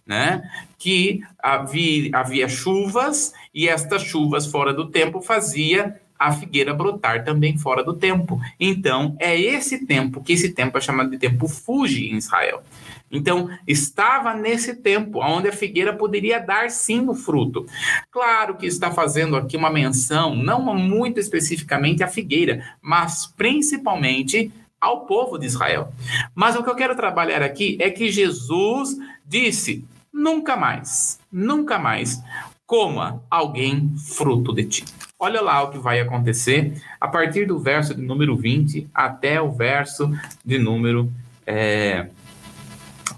Né? 0.04 0.42
Que 0.78 1.20
havia, 1.38 2.10
havia 2.14 2.48
chuvas 2.48 3.32
e 3.54 3.68
estas 3.68 4.02
chuvas 4.02 4.46
fora 4.46 4.72
do 4.72 4.88
tempo 4.88 5.20
fazia 5.20 6.00
a 6.18 6.32
figueira 6.32 6.74
brotar 6.74 7.24
também 7.24 7.56
fora 7.56 7.84
do 7.84 7.94
tempo. 7.94 8.40
Então, 8.58 9.16
é 9.20 9.38
esse 9.38 9.86
tempo, 9.86 10.22
que 10.22 10.32
esse 10.32 10.50
tempo 10.50 10.76
é 10.76 10.80
chamado 10.80 11.10
de 11.10 11.18
tempo 11.18 11.46
fuge 11.46 12.08
em 12.08 12.16
Israel. 12.16 12.62
Então, 13.10 13.48
estava 13.66 14.34
nesse 14.34 14.74
tempo 14.74 15.20
onde 15.20 15.48
a 15.48 15.52
figueira 15.52 15.92
poderia 15.92 16.38
dar 16.38 16.70
sim 16.70 17.08
o 17.08 17.14
fruto. 17.14 17.66
Claro 18.10 18.56
que 18.56 18.66
está 18.66 18.90
fazendo 18.90 19.36
aqui 19.36 19.56
uma 19.56 19.70
menção, 19.70 20.34
não 20.34 20.74
muito 20.74 21.18
especificamente 21.18 22.02
à 22.02 22.08
figueira, 22.08 22.62
mas 22.82 23.26
principalmente 23.26 24.52
ao 24.80 25.06
povo 25.06 25.38
de 25.38 25.46
Israel. 25.46 25.92
Mas 26.34 26.56
o 26.56 26.62
que 26.62 26.70
eu 26.70 26.76
quero 26.76 26.96
trabalhar 26.96 27.42
aqui 27.42 27.76
é 27.80 27.90
que 27.90 28.10
Jesus 28.10 28.96
disse: 29.26 29.84
nunca 30.12 30.56
mais, 30.56 31.18
nunca 31.32 31.78
mais 31.78 32.22
coma 32.66 33.22
alguém 33.30 33.94
fruto 33.96 34.52
de 34.52 34.64
ti. 34.64 34.84
Olha 35.18 35.40
lá 35.40 35.62
o 35.62 35.70
que 35.70 35.78
vai 35.78 36.00
acontecer 36.00 36.80
a 37.00 37.08
partir 37.08 37.46
do 37.46 37.58
verso 37.58 37.94
de 37.94 38.02
número 38.02 38.36
20 38.36 38.88
até 38.94 39.40
o 39.40 39.50
verso 39.50 40.10
de 40.44 40.58
número 40.58 41.10
é, 41.46 42.08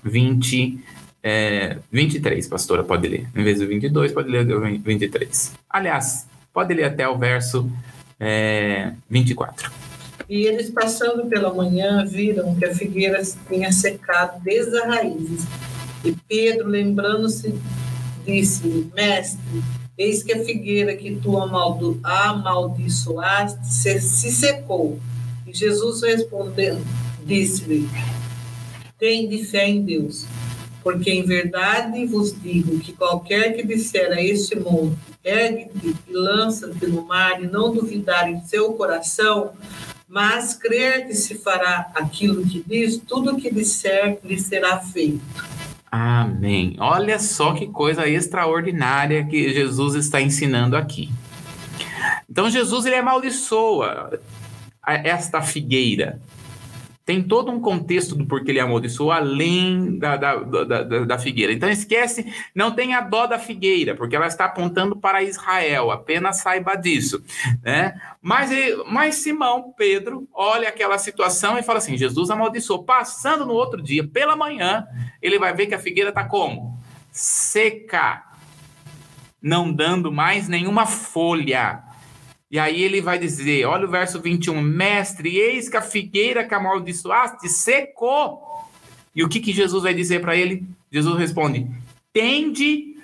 20, 0.02 0.78
é, 1.22 1.78
23, 1.90 2.46
pastora, 2.48 2.82
pode 2.82 3.08
ler. 3.08 3.28
Em 3.34 3.44
vez 3.44 3.58
do 3.58 3.66
22, 3.66 4.12
pode 4.12 4.30
ler 4.30 4.50
o 4.50 4.60
23. 4.60 5.52
Aliás, 5.68 6.26
pode 6.52 6.74
ler 6.74 6.84
até 6.84 7.08
o 7.08 7.18
verso 7.18 7.70
é, 8.18 8.92
24. 9.08 9.70
E 10.28 10.46
eles, 10.46 10.70
passando 10.70 11.26
pela 11.26 11.52
manhã, 11.52 12.04
viram 12.06 12.54
que 12.54 12.64
a 12.64 12.74
figueira 12.74 13.20
tinha 13.48 13.72
secado 13.72 14.40
desde 14.42 14.78
as 14.78 14.86
raízes. 14.86 15.44
E 16.04 16.14
Pedro, 16.28 16.68
lembrando-se, 16.68 17.52
disse: 18.24 18.88
Mestre, 18.94 19.40
eis 19.98 20.22
que 20.22 20.32
a 20.32 20.44
figueira 20.44 20.94
que 20.94 21.16
tu 21.16 21.36
amaldiçoaste 22.04 23.66
se 23.66 24.30
secou. 24.30 25.00
E 25.46 25.52
Jesus 25.52 26.02
respondeu, 26.02 26.80
disse-lhe: 27.26 27.88
Tende 29.00 29.42
fé 29.46 29.66
em 29.66 29.82
Deus, 29.82 30.26
porque 30.82 31.10
em 31.10 31.24
verdade 31.24 32.04
vos 32.04 32.38
digo 32.38 32.78
que 32.80 32.92
qualquer 32.92 33.56
que 33.56 33.66
disser 33.66 34.12
a 34.12 34.22
este 34.22 34.60
monte, 34.60 34.98
ergue-te 35.24 35.96
e 36.06 36.12
lança-te 36.12 36.86
no 36.86 37.06
mar, 37.06 37.42
e 37.42 37.46
não 37.46 37.72
duvidar 37.72 38.30
em 38.30 38.42
seu 38.42 38.74
coração, 38.74 39.52
mas 40.06 40.52
crer 40.52 41.06
que 41.06 41.14
se 41.14 41.36
fará 41.36 41.90
aquilo 41.94 42.46
que 42.46 42.62
diz, 42.66 42.98
tudo 42.98 43.36
que 43.36 43.50
disser 43.50 44.18
lhe 44.22 44.38
será 44.38 44.78
feito. 44.80 45.22
Amém. 45.90 46.76
Olha 46.78 47.18
só 47.18 47.54
que 47.54 47.68
coisa 47.68 48.06
extraordinária 48.06 49.24
que 49.24 49.50
Jesus 49.54 49.94
está 49.94 50.20
ensinando 50.20 50.76
aqui. 50.76 51.08
Então 52.28 52.50
Jesus 52.50 52.84
ele 52.84 52.96
amaldiçoa 52.96 54.20
esta 54.86 55.40
figueira 55.40 56.20
tem 57.04 57.22
todo 57.22 57.50
um 57.50 57.60
contexto 57.60 58.14
do 58.14 58.26
porquê 58.26 58.52
ele 58.52 58.60
amaldiçoou 58.60 59.10
além 59.10 59.98
da, 59.98 60.16
da, 60.16 60.36
da, 60.36 60.82
da, 60.82 61.18
figueira. 61.18 61.52
Então 61.52 61.68
esquece, 61.68 62.32
não 62.54 62.70
tenha 62.70 63.00
dó 63.00 63.26
da 63.26 63.38
figueira, 63.38 63.96
porque 63.96 64.14
ela 64.14 64.26
está 64.26 64.44
apontando 64.44 64.94
para 64.94 65.22
Israel, 65.22 65.90
apenas 65.90 66.36
saiba 66.38 66.76
disso. 66.76 67.22
Né? 67.62 68.00
Mas, 68.22 68.50
mas 68.86 69.16
Simão, 69.16 69.74
Pedro, 69.76 70.28
olha 70.32 70.68
aquela 70.68 70.98
situação 70.98 71.58
e 71.58 71.62
fala 71.62 71.78
assim: 71.78 71.96
Jesus 71.96 72.30
amaldiçoou. 72.30 72.84
Passando 72.84 73.44
no 73.44 73.54
outro 73.54 73.82
dia, 73.82 74.06
pela 74.06 74.36
manhã, 74.36 74.86
ele 75.20 75.38
vai 75.38 75.52
ver 75.52 75.66
que 75.66 75.74
a 75.74 75.78
figueira 75.78 76.10
está 76.10 76.24
como? 76.24 76.78
Seca, 77.10 78.22
não 79.42 79.72
dando 79.72 80.12
mais 80.12 80.48
nenhuma 80.48 80.86
folha. 80.86 81.89
E 82.50 82.58
aí 82.58 82.82
ele 82.82 83.00
vai 83.00 83.18
dizer, 83.18 83.64
olha 83.64 83.86
o 83.86 83.90
verso 83.90 84.20
21, 84.20 84.60
mestre, 84.60 85.36
eis 85.36 85.68
que 85.68 85.76
a 85.76 85.82
figueira 85.82 86.44
que 86.44 86.54
amaldiçoaste 86.54 87.48
secou. 87.48 88.42
E 89.14 89.22
o 89.22 89.28
que, 89.28 89.40
que 89.40 89.52
Jesus 89.52 89.82
vai 89.82 89.94
dizer 89.94 90.20
para 90.20 90.34
ele? 90.34 90.64
Jesus 90.90 91.18
responde, 91.18 91.70
tende 92.12 92.96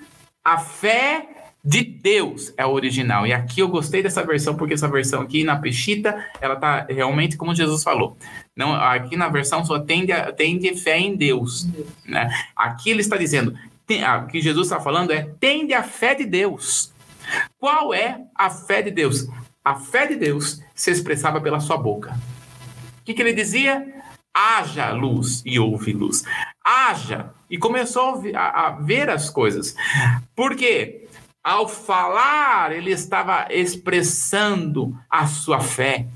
a 0.44 0.58
fé 0.58 1.28
de 1.66 1.82
Deus 1.82 2.54
é 2.56 2.64
o 2.64 2.70
original. 2.70 3.26
E 3.26 3.32
aqui 3.32 3.58
eu 3.58 3.68
gostei 3.68 4.00
dessa 4.00 4.22
versão, 4.24 4.54
porque 4.54 4.74
essa 4.74 4.86
versão 4.86 5.20
aqui 5.20 5.42
na 5.42 5.56
Peshita, 5.56 6.24
ela 6.40 6.54
tá 6.54 6.86
realmente 6.88 7.36
como 7.36 7.52
Jesus 7.52 7.82
falou. 7.82 8.16
Não, 8.54 8.72
aqui 8.72 9.16
na 9.16 9.28
versão 9.28 9.64
só 9.64 9.80
tende, 9.80 10.12
a, 10.12 10.32
tende 10.32 10.76
fé 10.76 10.96
em 10.96 11.16
Deus. 11.16 11.66
Né? 12.04 12.30
Aqui 12.54 12.90
ele 12.90 13.00
está 13.00 13.16
dizendo, 13.16 13.52
tem, 13.84 14.04
ah, 14.04 14.18
o 14.18 14.26
que 14.28 14.40
Jesus 14.40 14.68
está 14.68 14.80
falando 14.80 15.12
é: 15.12 15.28
tende 15.40 15.74
a 15.74 15.82
fé 15.82 16.14
de 16.14 16.24
Deus. 16.24 16.92
Qual 17.58 17.92
é 17.92 18.20
a 18.34 18.50
fé 18.50 18.82
de 18.82 18.90
Deus? 18.90 19.26
A 19.64 19.74
fé 19.74 20.06
de 20.06 20.16
Deus 20.16 20.62
se 20.74 20.90
expressava 20.90 21.40
pela 21.40 21.60
sua 21.60 21.76
boca. 21.76 22.12
O 23.00 23.04
que, 23.04 23.14
que 23.14 23.22
ele 23.22 23.32
dizia? 23.32 23.94
Haja 24.32 24.90
luz 24.90 25.42
e 25.44 25.58
houve 25.58 25.92
luz. 25.92 26.22
Haja. 26.64 27.30
E 27.50 27.56
começou 27.56 28.22
a, 28.34 28.66
a 28.66 28.70
ver 28.72 29.08
as 29.08 29.30
coisas. 29.30 29.74
Por 30.34 30.54
quê? 30.54 31.08
Ao 31.42 31.68
falar, 31.68 32.72
ele 32.72 32.90
estava 32.90 33.46
expressando 33.50 34.96
a 35.08 35.26
sua 35.26 35.60
fé. 35.60 36.06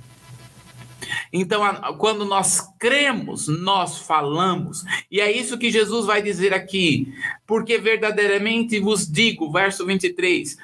Então, 1.33 1.63
quando 1.99 2.25
nós 2.25 2.61
cremos, 2.79 3.49
nós 3.49 3.99
falamos. 3.99 4.85
E 5.11 5.21
é 5.21 5.31
isso 5.31 5.59
que 5.59 5.71
Jesus 5.71 6.07
vai 6.07 6.23
dizer 6.23 6.53
aqui. 6.53 7.13
Porque 7.47 7.79
verdadeiramente 7.79 8.79
vos 8.79 9.11
digo, 9.11 9.51
verso 9.51 9.87
23, 9.87 10.57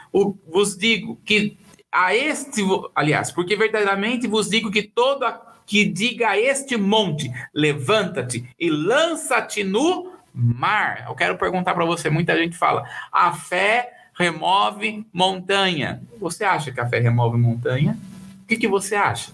vos 0.46 0.76
digo 0.76 1.20
que 1.24 1.56
a 1.90 2.14
este, 2.14 2.62
aliás, 2.94 3.30
porque 3.30 3.56
verdadeiramente 3.56 4.26
vos 4.26 4.50
digo 4.50 4.70
que 4.70 4.82
todo 4.82 5.24
que 5.66 5.84
diga 5.84 6.30
a 6.30 6.38
este 6.38 6.76
monte, 6.76 7.30
levanta-te 7.52 8.48
e 8.58 8.70
lança-te 8.70 9.64
no 9.64 10.12
mar. 10.32 11.04
Eu 11.08 11.14
quero 11.14 11.36
perguntar 11.36 11.74
para 11.74 11.84
você, 11.84 12.08
muita 12.08 12.36
gente 12.36 12.56
fala, 12.56 12.84
a 13.10 13.32
fé 13.32 13.92
remove 14.14 15.04
montanha. 15.12 16.02
Você 16.20 16.44
acha 16.44 16.70
que 16.70 16.80
a 16.80 16.88
fé 16.88 17.00
remove 17.00 17.36
montanha? 17.36 17.98
O 18.42 18.46
que, 18.46 18.56
que 18.56 18.68
você 18.68 18.94
acha? 18.94 19.32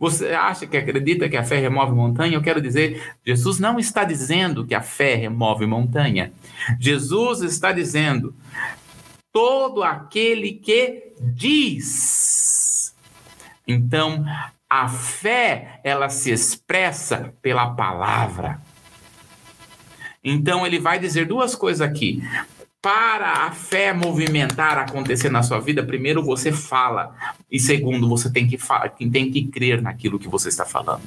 Você 0.00 0.28
acha 0.28 0.66
que 0.66 0.78
acredita 0.78 1.28
que 1.28 1.36
a 1.36 1.44
fé 1.44 1.58
remove 1.58 1.92
montanha? 1.92 2.34
Eu 2.34 2.40
quero 2.40 2.62
dizer, 2.62 3.14
Jesus 3.22 3.60
não 3.60 3.78
está 3.78 4.02
dizendo 4.02 4.66
que 4.66 4.74
a 4.74 4.80
fé 4.80 5.14
remove 5.14 5.66
montanha. 5.66 6.32
Jesus 6.80 7.42
está 7.42 7.70
dizendo: 7.70 8.34
todo 9.30 9.82
aquele 9.82 10.52
que 10.52 11.12
diz. 11.20 12.94
Então, 13.68 14.24
a 14.70 14.88
fé, 14.88 15.80
ela 15.84 16.08
se 16.08 16.30
expressa 16.30 17.34
pela 17.42 17.74
palavra. 17.74 18.58
Então, 20.24 20.66
ele 20.66 20.78
vai 20.78 20.98
dizer 20.98 21.26
duas 21.26 21.54
coisas 21.54 21.82
aqui 21.82 22.22
para 22.82 23.46
a 23.46 23.50
fé 23.50 23.92
movimentar, 23.92 24.78
acontecer 24.78 25.30
na 25.30 25.42
sua 25.42 25.60
vida, 25.60 25.84
primeiro 25.84 26.22
você 26.22 26.50
fala 26.50 27.14
e 27.50 27.58
segundo 27.60 28.08
você 28.08 28.30
tem 28.30 28.48
que 28.48 28.58
tem 29.10 29.30
que 29.30 29.46
crer 29.46 29.82
naquilo 29.82 30.18
que 30.18 30.28
você 30.28 30.48
está 30.48 30.64
falando. 30.64 31.02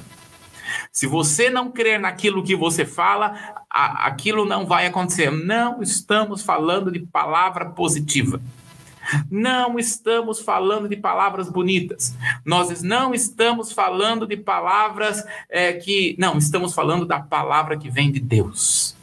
Se 0.92 1.06
você 1.06 1.50
não 1.50 1.70
crer 1.70 1.98
naquilo 1.98 2.42
que 2.42 2.54
você 2.54 2.84
fala, 2.84 3.34
a, 3.68 4.06
aquilo 4.06 4.44
não 4.44 4.66
vai 4.66 4.86
acontecer. 4.86 5.30
Não 5.30 5.82
estamos 5.82 6.42
falando 6.42 6.90
de 6.90 7.00
palavra 7.00 7.66
positiva. 7.66 8.40
Não 9.30 9.78
estamos 9.78 10.40
falando 10.40 10.88
de 10.88 10.96
palavras 10.96 11.50
bonitas. 11.50 12.16
Nós 12.44 12.82
não 12.82 13.12
estamos 13.12 13.72
falando 13.72 14.26
de 14.26 14.36
palavras 14.36 15.22
é, 15.48 15.74
que. 15.74 16.16
Não, 16.18 16.38
estamos 16.38 16.74
falando 16.74 17.04
da 17.04 17.20
palavra 17.20 17.76
que 17.76 17.90
vem 17.90 18.10
de 18.10 18.20
Deus. 18.20 18.96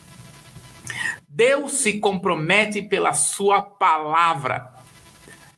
Deus 1.34 1.73
se 1.73 1.99
compromete 1.99 2.82
pela 2.82 3.13
sua 3.13 3.61
palavra. 3.61 4.69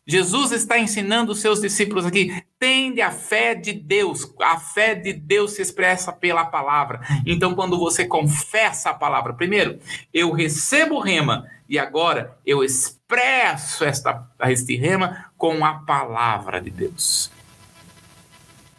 Jesus 0.06 0.52
está 0.52 0.78
ensinando 0.78 1.32
os 1.32 1.40
seus 1.40 1.62
discípulos 1.62 2.06
aqui: 2.06 2.44
tende 2.60 3.02
a 3.02 3.10
fé 3.10 3.56
de 3.56 3.74
Deus. 3.74 4.32
A 4.40 4.60
fé 4.60 4.94
de 4.94 5.14
Deus 5.14 5.54
se 5.54 5.64
expressa 5.64 6.12
pela 6.12 6.46
palavra. 6.46 7.02
Então, 7.26 7.56
quando 7.56 7.80
você 7.80 8.06
confessa 8.06 8.92
a 8.92 8.94
palavra, 8.94 9.34
primeiro, 9.34 9.80
eu 10.14 10.32
recebo 10.32 11.00
rema 11.00 11.48
e 11.68 11.80
agora 11.80 12.38
eu 12.46 12.64
expresso 12.64 13.84
esta, 13.84 14.28
este 14.42 14.76
rema 14.76 15.26
com 15.36 15.66
a 15.66 15.74
palavra 15.74 16.62
de 16.62 16.70
Deus. 16.70 17.32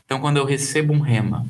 Então, 0.04 0.20
quando 0.20 0.36
eu 0.36 0.44
recebo 0.44 0.92
um 0.92 1.00
rema, 1.00 1.44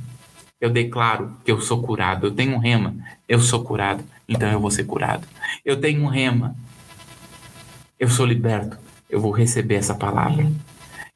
eu 0.59 0.71
declaro 0.71 1.37
que 1.45 1.53
eu 1.53 1.61
sou 1.61 1.83
curado. 1.83 2.29
Eu 2.29 2.35
tenho 2.35 2.55
um 2.55 2.59
rema, 2.59 2.95
eu 3.29 3.41
sou 3.41 3.63
curado, 3.63 4.03
então 4.29 4.51
eu 4.51 4.61
vou 4.61 4.71
ser 4.71 4.85
curado. 4.85 5.27
Eu 5.65 5.81
tenho 5.81 6.03
um 6.03 6.07
rema, 6.07 6.55
eu 7.99 8.09
sou 8.09 8.27
liberto, 8.27 8.79
eu 9.09 9.21
vou 9.21 9.31
receber 9.33 9.77
essa 9.77 9.95
palavra. 9.95 10.51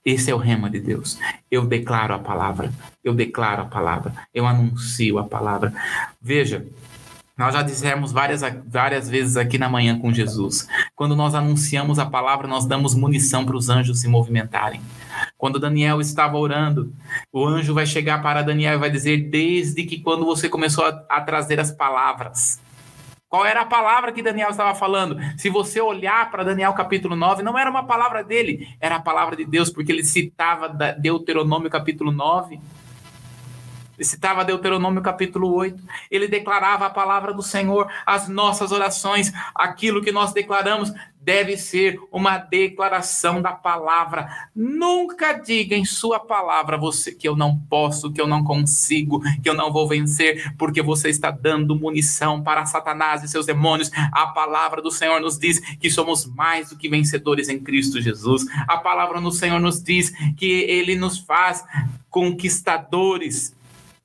Esse 0.04 0.30
é 0.30 0.34
o 0.34 0.38
rema 0.38 0.70
de 0.70 0.80
Deus. 0.80 1.18
Eu 1.50 1.66
declaro 1.66 2.14
a 2.14 2.18
palavra, 2.18 2.72
eu 3.04 3.12
declaro 3.14 3.62
a 3.62 3.66
palavra, 3.66 4.12
eu 4.32 4.46
anuncio 4.46 5.18
a 5.18 5.24
palavra. 5.24 5.72
Veja, 6.20 6.66
nós 7.38 7.54
já 7.54 7.62
dissemos 7.62 8.10
várias, 8.10 8.42
várias 8.66 9.08
vezes 9.08 9.36
aqui 9.36 9.58
na 9.58 9.68
manhã 9.68 9.96
com 9.96 10.12
Jesus. 10.12 10.66
Quando 10.96 11.14
nós 11.14 11.36
anunciamos 11.36 12.00
a 12.00 12.04
palavra, 12.04 12.48
nós 12.48 12.66
damos 12.66 12.96
munição 12.96 13.44
para 13.44 13.56
os 13.56 13.68
anjos 13.68 14.00
se 14.00 14.08
movimentarem. 14.08 14.80
Quando 15.36 15.60
Daniel 15.60 16.00
estava 16.00 16.36
orando, 16.36 16.92
o 17.32 17.46
anjo 17.46 17.72
vai 17.72 17.86
chegar 17.86 18.20
para 18.22 18.42
Daniel 18.42 18.74
e 18.74 18.78
vai 18.78 18.90
dizer: 18.90 19.30
Desde 19.30 19.84
que 19.84 20.00
quando 20.00 20.24
você 20.24 20.48
começou 20.48 20.84
a, 20.84 21.04
a 21.08 21.20
trazer 21.20 21.60
as 21.60 21.70
palavras. 21.70 22.60
Qual 23.28 23.44
era 23.44 23.60
a 23.60 23.66
palavra 23.66 24.10
que 24.10 24.22
Daniel 24.22 24.50
estava 24.50 24.74
falando? 24.74 25.18
Se 25.36 25.50
você 25.50 25.80
olhar 25.80 26.30
para 26.30 26.44
Daniel 26.44 26.72
capítulo 26.72 27.14
9, 27.14 27.42
não 27.42 27.58
era 27.58 27.70
uma 27.70 27.84
palavra 27.84 28.24
dele, 28.24 28.74
era 28.80 28.96
a 28.96 29.00
palavra 29.00 29.36
de 29.36 29.44
Deus, 29.44 29.68
porque 29.68 29.92
ele 29.92 30.02
citava 30.02 30.68
Deuteronômio 30.98 31.68
capítulo 31.68 32.10
9. 32.10 32.58
Ele 33.98 34.04
citava 34.04 34.44
Deuteronômio 34.44 35.02
capítulo 35.02 35.52
8. 35.52 35.82
Ele 36.10 36.26
declarava 36.26 36.86
a 36.86 36.90
palavra 36.90 37.34
do 37.34 37.42
Senhor, 37.42 37.92
as 38.06 38.28
nossas 38.28 38.72
orações, 38.72 39.30
aquilo 39.54 40.00
que 40.00 40.12
nós 40.12 40.32
declaramos 40.32 40.90
deve 41.28 41.58
ser 41.58 42.00
uma 42.10 42.38
declaração 42.38 43.42
da 43.42 43.52
palavra. 43.52 44.48
Nunca 44.56 45.34
diga 45.34 45.76
em 45.76 45.84
sua 45.84 46.18
palavra 46.18 46.78
você 46.78 47.12
que 47.12 47.28
eu 47.28 47.36
não 47.36 47.58
posso, 47.68 48.10
que 48.10 48.18
eu 48.18 48.26
não 48.26 48.42
consigo, 48.42 49.20
que 49.42 49.46
eu 49.46 49.52
não 49.52 49.70
vou 49.70 49.86
vencer, 49.86 50.54
porque 50.56 50.80
você 50.80 51.10
está 51.10 51.30
dando 51.30 51.76
munição 51.76 52.42
para 52.42 52.64
Satanás 52.64 53.22
e 53.22 53.28
seus 53.28 53.44
demônios. 53.44 53.90
A 54.10 54.28
palavra 54.28 54.80
do 54.80 54.90
Senhor 54.90 55.20
nos 55.20 55.38
diz 55.38 55.60
que 55.76 55.90
somos 55.90 56.24
mais 56.24 56.70
do 56.70 56.78
que 56.78 56.88
vencedores 56.88 57.50
em 57.50 57.60
Cristo 57.60 58.00
Jesus. 58.00 58.46
A 58.66 58.78
palavra 58.78 59.20
do 59.20 59.30
Senhor 59.30 59.60
nos 59.60 59.82
diz 59.82 60.10
que 60.34 60.62
ele 60.62 60.96
nos 60.96 61.18
faz 61.18 61.62
conquistadores 62.08 63.54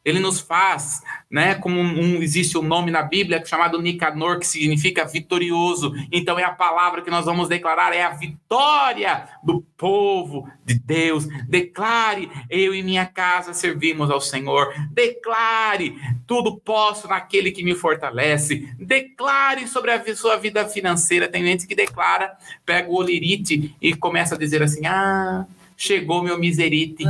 ele 0.06 0.20
nos 0.20 0.42
faz, 0.42 1.02
né? 1.34 1.56
Como 1.56 1.80
um, 1.80 2.22
existe 2.22 2.56
um 2.60 2.62
nome 2.62 2.92
na 2.92 3.02
Bíblia 3.02 3.44
chamado 3.44 3.82
Nicanor, 3.82 4.38
que 4.38 4.46
significa 4.46 5.04
vitorioso. 5.04 5.92
Então 6.12 6.38
é 6.38 6.44
a 6.44 6.52
palavra 6.52 7.02
que 7.02 7.10
nós 7.10 7.26
vamos 7.26 7.50
declarar, 7.50 7.92
é 7.92 8.04
a 8.04 8.12
vitória 8.12 9.28
do 9.44 9.62
povo 9.76 10.48
de 10.64 10.76
Deus. 10.76 11.26
Declare, 11.50 12.30
eu 12.52 12.76
e 12.76 12.84
minha 12.84 13.08
casa 13.08 13.52
servimos 13.52 14.12
ao 14.12 14.22
Senhor. 14.22 14.76
Declare, 14.92 15.98
tudo 16.28 16.56
posso 16.58 17.08
naquele 17.08 17.52
que 17.52 17.64
me 17.64 17.74
fortalece. 17.74 18.72
Declare 18.78 19.68
sobre 19.68 19.90
a 19.90 20.16
sua 20.16 20.38
vida 20.38 20.64
financeira. 20.68 21.28
Tem 21.28 21.44
gente 21.44 21.66
que 21.66 21.74
declara, 21.74 22.38
pega 22.64 22.92
o 22.92 22.96
olirite 22.96 23.76
e 23.82 23.96
começa 23.96 24.36
a 24.36 24.38
dizer 24.38 24.62
assim: 24.62 24.86
ah, 24.86 25.48
chegou 25.76 26.22
meu 26.22 26.38
miserite. 26.38 27.04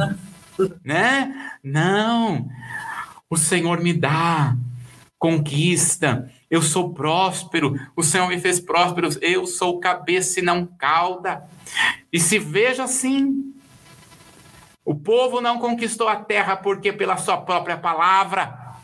né? 0.81 1.51
Não. 1.61 2.49
O 3.33 3.35
Senhor 3.35 3.81
me 3.81 3.93
dá 3.93 4.55
conquista. 5.17 6.31
Eu 6.51 6.61
sou 6.61 6.93
próspero. 6.93 7.73
O 7.95 8.03
Senhor 8.03 8.27
me 8.27 8.39
fez 8.39 8.59
próspero. 8.59 9.09
Eu 9.21 9.47
sou 9.47 9.79
cabeça 9.79 10.39
e 10.39 10.43
não 10.43 10.67
cauda. 10.67 11.43
E 12.11 12.19
se 12.19 12.37
veja 12.37 12.83
assim, 12.83 13.51
o 14.85 14.93
povo 14.93 15.41
não 15.41 15.57
conquistou 15.57 16.07
a 16.07 16.15
terra 16.15 16.55
porque 16.55 16.93
pela 16.93 17.17
sua 17.17 17.37
própria 17.37 17.75
palavra. 17.75 18.75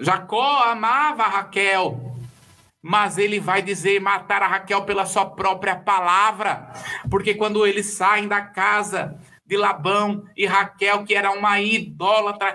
Jacó 0.00 0.64
amava 0.64 1.24
Raquel, 1.24 2.16
mas 2.80 3.18
ele 3.18 3.38
vai 3.38 3.60
dizer 3.60 4.00
matar 4.00 4.42
a 4.42 4.46
Raquel 4.46 4.84
pela 4.84 5.04
sua 5.04 5.26
própria 5.26 5.76
palavra, 5.76 6.72
porque 7.10 7.34
quando 7.34 7.66
eles 7.66 7.88
saem 7.88 8.26
da 8.26 8.40
casa 8.40 9.20
de 9.52 9.56
Labão 9.58 10.24
e 10.34 10.46
Raquel, 10.46 11.04
que 11.04 11.14
era 11.14 11.30
uma 11.30 11.60
idólatra, 11.60 12.54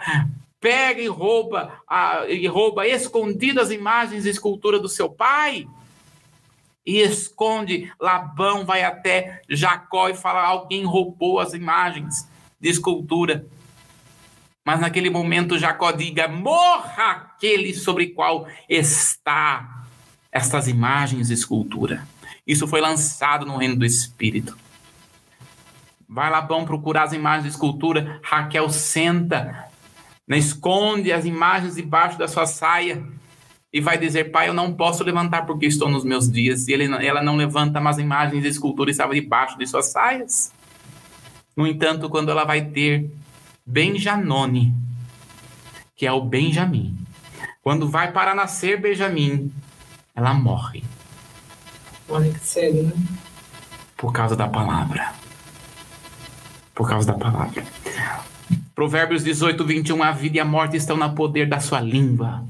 pega 0.60 1.00
e 1.00 1.06
rouba, 1.06 1.80
a, 1.88 2.26
e 2.28 2.48
rouba 2.48 2.88
escondidas 2.88 3.70
imagens 3.70 4.26
e 4.26 4.30
escultura 4.30 4.80
do 4.80 4.90
seu 4.90 5.08
pai 5.08 5.68
e 6.84 6.98
esconde. 6.98 7.94
Labão 8.02 8.66
vai 8.66 8.84
até 8.84 9.44
Jacó 9.48 10.10
e 10.10 10.16
fala: 10.16 10.42
alguém 10.42 10.86
roubou 10.86 11.40
as 11.40 11.54
imagens 11.54 12.28
de 12.60 12.68
escultura. 12.70 13.46
Mas 14.66 14.80
naquele 14.80 15.12
momento 15.12 15.60
Jacó 15.60 15.92
diga: 15.92 16.28
morra 16.28 17.12
aquele 17.12 17.76
sobre 17.76 18.08
qual 18.08 18.48
está 18.68 19.86
estas 20.32 20.68
imagens 20.68 21.28
de 21.28 21.36
escultura. 21.36 22.08
Isso 22.46 22.68
foi 22.68 22.82
lançado 22.82 23.46
no 23.46 23.58
reino 23.58 23.76
do 23.76 23.86
Espírito. 23.86 24.58
Vai 26.08 26.30
lá, 26.30 26.40
vão 26.42 26.64
procurar 26.64 27.04
as 27.04 27.14
imagens 27.14 27.44
de 27.44 27.50
escultura. 27.50 28.20
Raquel 28.24 28.70
senta, 28.70 29.68
né, 30.28 30.38
esconde 30.38 31.12
as 31.12 31.26
imagens 31.26 31.76
debaixo 31.76 32.18
da 32.18 32.28
sua 32.28 32.46
saia. 32.46 33.04
e 33.74 33.82
vai 33.82 33.98
dizer: 33.98 34.32
Pai, 34.32 34.48
eu 34.48 34.54
não 34.54 34.74
posso 34.74 35.04
levantar 35.04 35.46
porque 35.46 35.66
estou 35.66 35.90
nos 35.90 36.06
meus 36.06 36.32
dias. 36.32 36.68
E 36.68 36.74
ele, 36.74 36.86
ela 37.06 37.22
não 37.22 37.36
levanta, 37.36 37.80
mas 37.82 37.98
imagens 37.98 38.46
e 38.46 38.48
esculturas 38.48 38.94
estavam 38.94 39.14
debaixo 39.14 39.58
de 39.58 39.68
suas 39.68 39.88
saias. 39.88 40.54
No 41.56 41.68
entanto, 41.68 42.10
quando 42.10 42.32
ela 42.32 42.46
vai 42.46 42.66
ter 42.66 43.12
Benjanone, 43.66 44.74
que 45.96 46.06
é 46.06 46.12
o 46.12 46.22
Benjamim, 46.22 46.98
quando 47.62 47.90
vai 47.90 48.12
para 48.12 48.34
nascer 48.34 48.80
Benjamim, 48.80 49.52
ela 50.16 50.34
morre. 50.34 50.84
Olha 52.08 52.32
que 52.32 52.40
sério, 52.40 52.84
né? 52.84 52.94
Por 53.98 54.14
causa 54.14 54.36
da 54.36 54.48
palavra. 54.48 55.14
Por 56.78 56.88
causa 56.88 57.08
da 57.08 57.18
palavra. 57.18 57.66
Provérbios 58.76 59.24
18, 59.24 59.66
21. 59.66 60.04
A 60.04 60.12
vida 60.12 60.38
e 60.38 60.40
a 60.40 60.46
morte 60.46 60.78
estão 60.78 60.96
no 60.96 61.16
poder 61.16 61.50
da 61.50 61.60
sua 61.60 61.82
língua. 61.82 62.44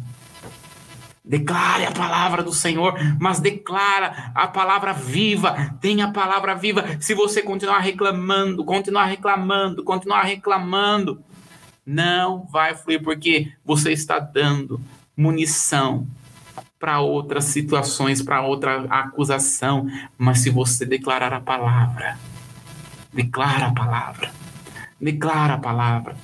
Declare 1.24 1.86
a 1.86 1.92
palavra 1.94 2.44
do 2.44 2.52
Senhor, 2.52 2.94
mas 3.22 3.40
declara 3.40 4.32
a 4.36 4.46
palavra 4.46 4.92
viva. 4.92 5.74
Tenha 5.80 6.08
a 6.08 6.12
palavra 6.12 6.56
viva. 6.56 6.84
Se 7.00 7.14
você 7.14 7.42
continuar 7.42 7.80
reclamando, 7.80 8.66
continuar 8.66 9.06
reclamando, 9.06 9.82
continuar 9.82 10.24
reclamando, 10.24 11.24
não 11.86 12.46
vai 12.52 12.76
fluir, 12.76 13.02
porque 13.02 13.54
você 13.64 13.94
está 13.94 14.20
dando 14.20 14.82
munição 15.16 16.06
para 16.78 17.00
outras 17.00 17.46
situações, 17.46 18.22
para 18.22 18.42
outra 18.42 18.84
acusação. 18.90 19.88
Mas 20.18 20.40
se 20.40 20.50
você 20.50 20.86
declarar 20.86 21.32
a 21.32 21.40
palavra, 21.40 22.18
declara 23.18 23.66
a 23.66 23.74
palavra, 23.74 24.32
declara 25.02 25.56
a 25.56 25.58
palavra 25.58 26.16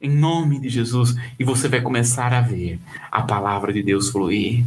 em 0.00 0.08
nome 0.08 0.58
de 0.60 0.68
Jesus, 0.70 1.14
e 1.38 1.44
você 1.44 1.68
vai 1.68 1.82
começar 1.82 2.32
a 2.32 2.40
ver 2.40 2.80
a 3.10 3.20
palavra 3.20 3.72
de 3.72 3.82
Deus 3.82 4.08
fluir. 4.08 4.64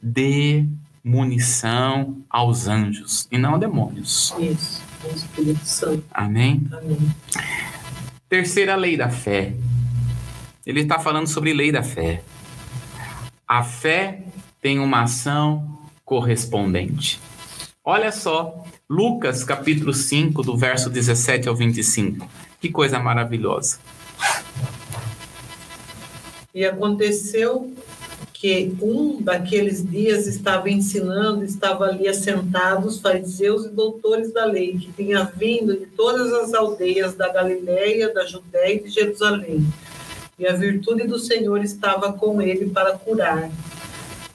Dê 0.00 0.64
munição 1.04 2.16
aos 2.28 2.66
anjos 2.66 3.28
e 3.30 3.38
não 3.38 3.54
a 3.54 3.58
demônios. 3.58 4.34
Isso, 4.40 4.82
Espírito 5.14 5.64
Santo. 5.64 6.04
Amém? 6.10 6.66
Amém. 6.72 7.14
Terceira 8.28 8.74
lei 8.74 8.96
da 8.96 9.08
fé. 9.08 9.54
Ele 10.66 10.80
está 10.80 10.98
falando 10.98 11.28
sobre 11.28 11.52
lei 11.52 11.70
da 11.70 11.82
fé. 11.82 12.24
A 13.46 13.62
fé 13.62 14.24
tem 14.60 14.80
uma 14.80 15.02
ação 15.02 15.78
correspondente. 16.04 17.20
Olha 17.84 18.10
só, 18.10 18.64
Lucas 18.92 19.42
capítulo 19.42 19.94
5, 19.94 20.42
do 20.42 20.54
verso 20.54 20.90
17 20.90 21.48
ao 21.48 21.56
25. 21.56 22.28
Que 22.60 22.68
coisa 22.68 22.98
maravilhosa. 22.98 23.78
E 26.54 26.62
aconteceu 26.62 27.72
que 28.34 28.76
um 28.82 29.22
daqueles 29.22 29.82
dias 29.82 30.26
estava 30.26 30.68
ensinando, 30.68 31.42
estava 31.42 31.86
ali 31.86 32.06
assentados 32.06 33.00
fariseus 33.00 33.64
e 33.64 33.70
doutores 33.70 34.30
da 34.30 34.44
lei, 34.44 34.76
que 34.76 34.92
tinha 34.92 35.24
vindo 35.24 35.74
de 35.74 35.86
todas 35.86 36.30
as 36.30 36.52
aldeias 36.52 37.14
da 37.14 37.32
Galiléia, 37.32 38.12
da 38.12 38.26
Judéia 38.26 38.74
e 38.74 38.82
de 38.82 38.90
Jerusalém. 38.90 39.66
E 40.38 40.46
a 40.46 40.52
virtude 40.52 41.06
do 41.06 41.18
Senhor 41.18 41.64
estava 41.64 42.12
com 42.12 42.42
ele 42.42 42.68
para 42.68 42.92
curar. 42.98 43.50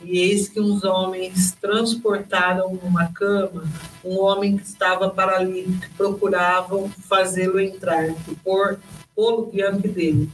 E 0.01 0.19
eis 0.19 0.47
que 0.47 0.59
uns 0.59 0.83
homens 0.83 1.55
transportaram 1.59 2.79
numa 2.81 3.11
cama 3.11 3.63
um 4.03 4.19
homem 4.19 4.57
que 4.57 4.63
estava 4.65 5.09
paralítico, 5.09 5.93
procuravam 5.97 6.89
fazê-lo 7.07 7.59
entrar 7.59 8.07
e 8.09 8.35
pô-lo 9.15 9.49
diante 9.51 9.87
dele 9.87 10.29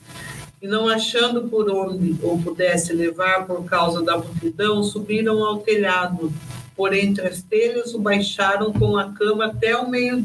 e 0.64 0.68
não 0.68 0.88
achando 0.88 1.50
por 1.50 1.70
onde 1.70 2.16
ou 2.24 2.42
pudesse 2.42 2.94
levar 2.94 3.46
por 3.46 3.66
causa 3.66 4.02
da 4.02 4.18
multidão, 4.18 4.82
subiram 4.82 5.44
ao 5.44 5.60
telhado. 5.60 6.32
Por 6.74 6.94
entre 6.94 7.28
as 7.28 7.42
telhas 7.44 7.94
o 7.94 8.00
baixaram 8.00 8.72
com 8.72 8.98
a 8.98 9.12
cama 9.12 9.48
até 9.48 9.74
ao 9.74 9.90
meio, 9.90 10.24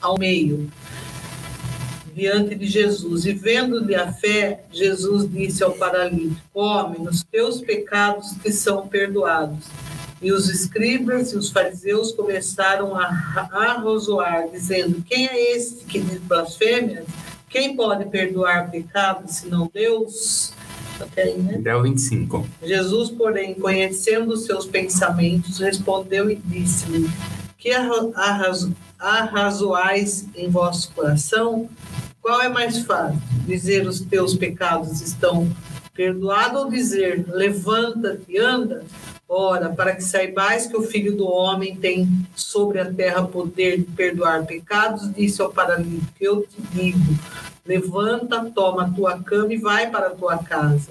ao 0.00 0.18
meio 0.18 0.68
diante 2.16 2.54
de 2.54 2.66
Jesus. 2.66 3.26
E 3.26 3.34
vendo-lhe 3.34 3.94
a 3.94 4.10
fé, 4.10 4.64
Jesus 4.72 5.30
disse 5.30 5.62
ao 5.62 5.72
paralítico: 5.72 6.40
Homem, 6.54 7.06
os 7.06 7.22
teus 7.22 7.60
pecados 7.60 8.30
te 8.42 8.50
são 8.50 8.88
perdoados. 8.88 9.66
E 10.22 10.32
os 10.32 10.48
escribas 10.48 11.32
e 11.32 11.36
os 11.36 11.50
fariseus 11.50 12.10
começaram 12.12 12.96
a 12.96 13.06
arrozoar, 13.52 14.48
dizendo: 14.50 15.04
Quem 15.06 15.26
é 15.26 15.56
este 15.56 15.84
que 15.84 16.00
diz 16.00 16.18
blasfêmias? 16.20 17.04
Quem 17.50 17.76
pode 17.76 18.06
perdoar 18.06 18.70
pecados 18.70 19.36
senão 19.36 19.70
Deus? 19.72 20.54
Até 20.98 21.24
aí, 21.24 21.36
né? 21.36 21.56
Até 21.60 21.76
o 21.76 21.82
25. 21.82 22.48
Jesus, 22.62 23.10
porém, 23.10 23.52
conhecendo 23.54 24.32
os 24.32 24.46
seus 24.46 24.64
pensamentos, 24.64 25.58
respondeu 25.58 26.30
e 26.30 26.36
disse-lhe: 26.36 27.10
Que 27.58 27.72
arrazoais 28.98 30.24
em 30.34 30.48
vosso 30.48 30.90
coração? 30.92 31.68
Qual 32.26 32.42
é 32.42 32.48
mais 32.48 32.80
fácil? 32.80 33.22
Dizer 33.46 33.86
os 33.86 34.00
teus 34.00 34.34
pecados 34.34 35.00
estão 35.00 35.48
perdoados 35.94 36.60
ou 36.60 36.68
dizer 36.68 37.24
levanta-te 37.28 38.36
anda? 38.36 38.84
Ora, 39.28 39.68
para 39.68 39.94
que 39.94 40.02
saibais 40.02 40.66
que 40.66 40.76
o 40.76 40.82
Filho 40.82 41.16
do 41.16 41.24
Homem 41.24 41.76
tem 41.76 42.26
sobre 42.34 42.80
a 42.80 42.92
terra 42.92 43.22
poder 43.22 43.76
de 43.78 43.84
perdoar 43.84 44.44
pecados, 44.44 45.08
disse 45.14 45.40
ao 45.40 45.52
paralítico: 45.52 46.12
Eu 46.20 46.42
te 46.42 46.60
digo, 46.72 46.98
levanta, 47.64 48.50
toma 48.52 48.86
a 48.86 48.90
tua 48.90 49.22
cama 49.22 49.54
e 49.54 49.58
vai 49.58 49.88
para 49.88 50.08
a 50.08 50.16
tua 50.16 50.36
casa. 50.38 50.90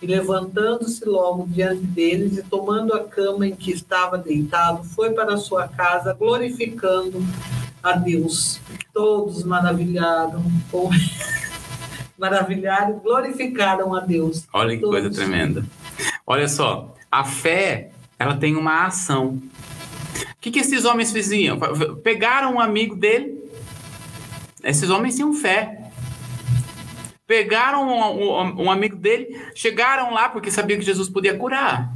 E 0.00 0.06
levantando-se 0.06 1.04
logo 1.04 1.48
diante 1.48 1.82
deles 1.82 2.38
e 2.38 2.44
tomando 2.44 2.94
a 2.94 3.02
cama 3.02 3.44
em 3.44 3.56
que 3.56 3.72
estava 3.72 4.16
deitado, 4.16 4.84
foi 4.84 5.10
para 5.10 5.34
a 5.34 5.36
sua 5.36 5.66
casa, 5.66 6.12
glorificando 6.12 7.20
a 7.86 7.92
Deus. 7.92 8.60
Todos 8.92 9.44
maravilharam 9.44 10.42
com 10.70 10.90
maravilharam, 12.18 12.98
glorificaram 12.98 13.94
a 13.94 14.00
Deus. 14.00 14.46
Olha 14.52 14.74
que 14.74 14.82
Todos. 14.82 15.00
coisa 15.00 15.14
tremenda. 15.14 15.64
Olha 16.26 16.48
só, 16.48 16.94
a 17.10 17.24
fé, 17.24 17.90
ela 18.18 18.36
tem 18.36 18.56
uma 18.56 18.86
ação. 18.86 19.40
O 20.20 20.40
que, 20.40 20.50
que 20.50 20.60
esses 20.60 20.84
homens 20.84 21.12
faziam? 21.12 21.58
Pegaram 22.02 22.54
um 22.54 22.60
amigo 22.60 22.96
dele. 22.96 23.44
Esses 24.62 24.90
homens 24.90 25.14
tinham 25.16 25.32
fé. 25.32 25.90
Pegaram 27.26 27.88
um, 27.88 28.22
um, 28.22 28.64
um 28.64 28.70
amigo 28.70 28.94
dele, 28.94 29.40
chegaram 29.52 30.14
lá 30.14 30.28
porque 30.28 30.48
sabiam 30.48 30.78
que 30.78 30.86
Jesus 30.86 31.08
podia 31.08 31.36
curar. 31.36 31.92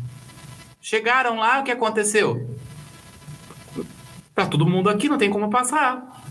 Chegaram 0.81 1.37
lá, 1.37 1.61
o 1.61 1.65
que 1.65 1.71
aconteceu? 1.71 2.50
Tá 4.41 4.47
todo 4.47 4.67
mundo 4.67 4.89
aqui, 4.89 5.07
não 5.07 5.19
tem 5.19 5.29
como 5.29 5.51
passar. 5.51 6.23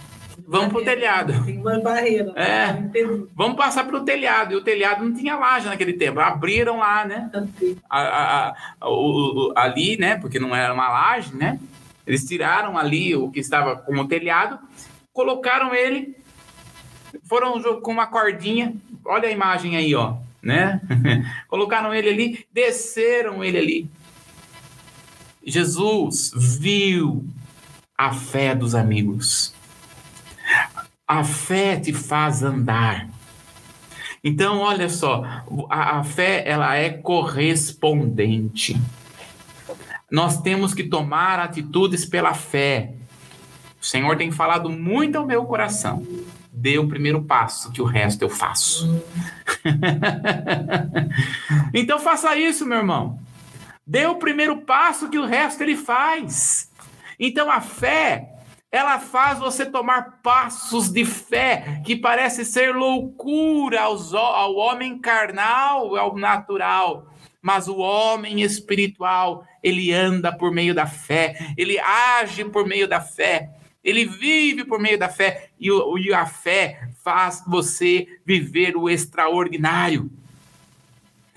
Vamos 0.48 0.70
para 0.70 0.82
o 0.82 0.84
telhado. 0.84 1.46
Tem 1.46 1.60
uma 1.60 1.80
barreira. 1.80 2.34
Né? 2.34 2.92
É. 2.96 3.04
Vamos 3.36 3.56
passar 3.56 3.86
para 3.86 3.98
o 3.98 4.04
telhado. 4.04 4.54
E 4.54 4.56
o 4.56 4.64
telhado 4.64 5.06
não 5.06 5.14
tinha 5.14 5.36
laje 5.36 5.68
naquele 5.68 5.94
tempo. 5.94 6.20
Abriram 6.20 6.80
lá, 6.80 7.06
né? 7.06 7.30
A, 7.88 8.02
a, 8.02 8.56
a, 8.82 8.90
o, 8.90 9.54
ali, 9.56 9.96
né? 9.96 10.16
Porque 10.16 10.40
não 10.40 10.56
era 10.56 10.74
uma 10.74 10.90
laje, 10.90 11.36
né? 11.36 11.60
Eles 12.08 12.26
tiraram 12.26 12.80
ali 12.80 13.16
o 13.16 13.30
que 13.30 13.40
estava 13.40 13.76
com 13.76 13.94
o 13.94 14.08
telhado, 14.08 14.58
colocaram 15.14 15.76
ele, 15.76 16.16
foram 17.26 17.62
com 17.80 17.92
uma 17.92 18.08
cordinha. 18.08 18.74
Olha 19.06 19.30
a 19.30 19.32
imagem 19.32 19.78
aí, 19.78 19.94
ó, 19.94 20.16
né? 20.42 20.82
colocaram 21.48 21.94
ele 21.94 22.10
ali, 22.10 22.46
desceram 22.52 23.44
ele 23.44 23.60
ali. 23.60 23.90
Jesus 25.46 26.32
viu 26.36 27.24
a 28.00 28.14
fé 28.14 28.56
dos 28.56 28.76
amigos. 28.76 29.54
A 31.06 31.22
fé 31.22 31.78
te 31.78 31.92
faz 31.92 32.42
andar. 32.42 33.10
Então, 34.24 34.60
olha 34.60 34.88
só, 34.88 35.26
a, 35.70 36.00
a, 36.00 36.04
fé 36.06 36.48
ela 36.48 36.78
é 36.78 36.92
correspondente. 36.92 38.80
Nós 40.10 40.42
temos 40.42 40.74
que 40.74 40.86
tomar 40.86 41.40
atitudes 41.40 42.06
pela 42.06 42.34
fé. 42.34 42.94
O 43.82 43.86
Senhor 43.86 44.16
tem 44.16 44.32
falado 44.32 44.70
muito 44.70 45.18
ao 45.18 45.28
meu 45.28 45.44
coração. 45.44 46.08
Dê 46.54 46.80
o 46.80 46.88
primeiro 46.88 47.24
passo, 47.24 47.70
que 47.70 47.82
o 47.82 47.86
resto 47.86 48.22
eu 48.22 48.30
faço. 48.30 49.04
então 51.74 52.00
faça 52.00 52.38
isso, 52.38 52.66
meu 52.66 52.78
irmão. 52.78 53.20
Dê 53.86 54.06
o 54.06 54.16
primeiro 54.16 54.62
passo, 54.62 55.10
que 55.10 55.20
o 55.20 55.26
resto 55.26 55.64
ele 55.64 55.76
faz. 55.76 56.69
Então 57.20 57.52
a 57.52 57.60
fé 57.60 58.40
ela 58.72 59.00
faz 59.00 59.40
você 59.40 59.66
tomar 59.66 60.20
passos 60.22 60.90
de 60.90 61.04
fé 61.04 61.82
que 61.84 61.96
parece 61.96 62.46
ser 62.46 62.76
loucura 62.76 63.82
aos, 63.82 64.14
ao 64.14 64.56
homem 64.56 65.00
carnal, 65.00 65.96
ao 65.96 66.16
natural. 66.16 67.08
Mas 67.42 67.68
o 67.68 67.78
homem 67.78 68.42
espiritual, 68.42 69.44
ele 69.64 69.92
anda 69.92 70.32
por 70.32 70.52
meio 70.52 70.76
da 70.76 70.86
fé, 70.86 71.54
ele 71.58 71.80
age 71.80 72.46
por 72.46 72.68
meio 72.68 72.88
da 72.88 73.02
fé, 73.02 73.50
ele 73.84 74.06
vive 74.06 74.66
por 74.66 74.80
meio 74.80 75.00
da 75.00 75.10
fé, 75.10 75.50
e, 75.60 75.70
e 75.70 76.14
a 76.14 76.26
fé 76.26 76.90
faz 77.02 77.42
você 77.48 78.08
viver 78.26 78.76
o 78.76 78.90
extraordinário. 78.90 80.12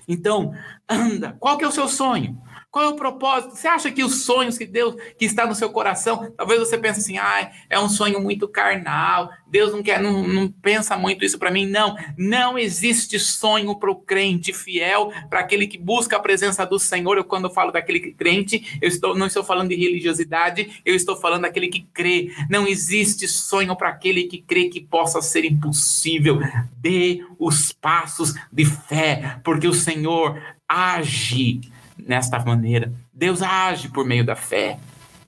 Então, 0.07 0.53
anda. 0.89 1.35
Qual 1.39 1.57
que 1.57 1.63
é 1.63 1.67
o 1.67 1.71
seu 1.71 1.87
sonho? 1.87 2.39
Qual 2.73 2.85
é 2.85 2.87
o 2.87 2.95
propósito? 2.95 3.55
Você 3.55 3.67
acha 3.67 3.91
que 3.91 4.03
os 4.03 4.23
sonhos 4.23 4.57
que 4.57 4.65
Deus 4.65 4.95
que 5.15 5.25
está 5.25 5.45
no 5.45 5.53
seu 5.53 5.69
coração, 5.69 6.33
talvez 6.35 6.59
você 6.59 6.75
pense 6.75 7.01
assim, 7.01 7.19
ah, 7.19 7.51
é 7.69 7.79
um 7.79 7.87
sonho 7.87 8.19
muito 8.19 8.47
carnal. 8.47 9.29
Deus 9.47 9.71
não 9.71 9.83
quer, 9.83 10.01
não, 10.01 10.27
não 10.27 10.49
pensa 10.49 10.97
muito 10.97 11.23
isso 11.23 11.37
para 11.37 11.51
mim. 11.51 11.67
Não, 11.67 11.95
não 12.17 12.57
existe 12.57 13.19
sonho 13.19 13.77
para 13.77 13.91
o 13.91 13.95
crente 13.95 14.51
fiel, 14.51 15.13
para 15.29 15.41
aquele 15.41 15.67
que 15.67 15.77
busca 15.77 16.15
a 16.15 16.19
presença 16.19 16.65
do 16.65 16.79
Senhor. 16.79 17.15
Eu 17.15 17.23
quando 17.23 17.47
falo 17.47 17.71
daquele 17.71 18.11
crente, 18.13 18.79
eu 18.81 18.87
estou 18.87 19.15
não 19.15 19.27
estou 19.27 19.43
falando 19.43 19.69
de 19.69 19.75
religiosidade, 19.75 20.81
eu 20.83 20.95
estou 20.95 21.15
falando 21.15 21.43
daquele 21.43 21.67
que 21.67 21.87
crê. 21.93 22.31
Não 22.49 22.65
existe 22.65 23.27
sonho 23.27 23.75
para 23.75 23.89
aquele 23.89 24.23
que 24.23 24.41
crê 24.41 24.67
que 24.67 24.81
possa 24.81 25.21
ser 25.21 25.45
impossível. 25.45 26.39
Dê 26.77 27.23
os 27.37 27.71
passos 27.71 28.33
de 28.51 28.65
fé, 28.65 29.39
porque 29.43 29.67
o 29.67 29.75
Senhor 29.75 30.41
age 30.67 31.61
nesta 32.07 32.39
maneira. 32.39 32.93
Deus 33.13 33.41
age 33.41 33.89
por 33.89 34.05
meio 34.05 34.25
da 34.25 34.35
fé. 34.35 34.79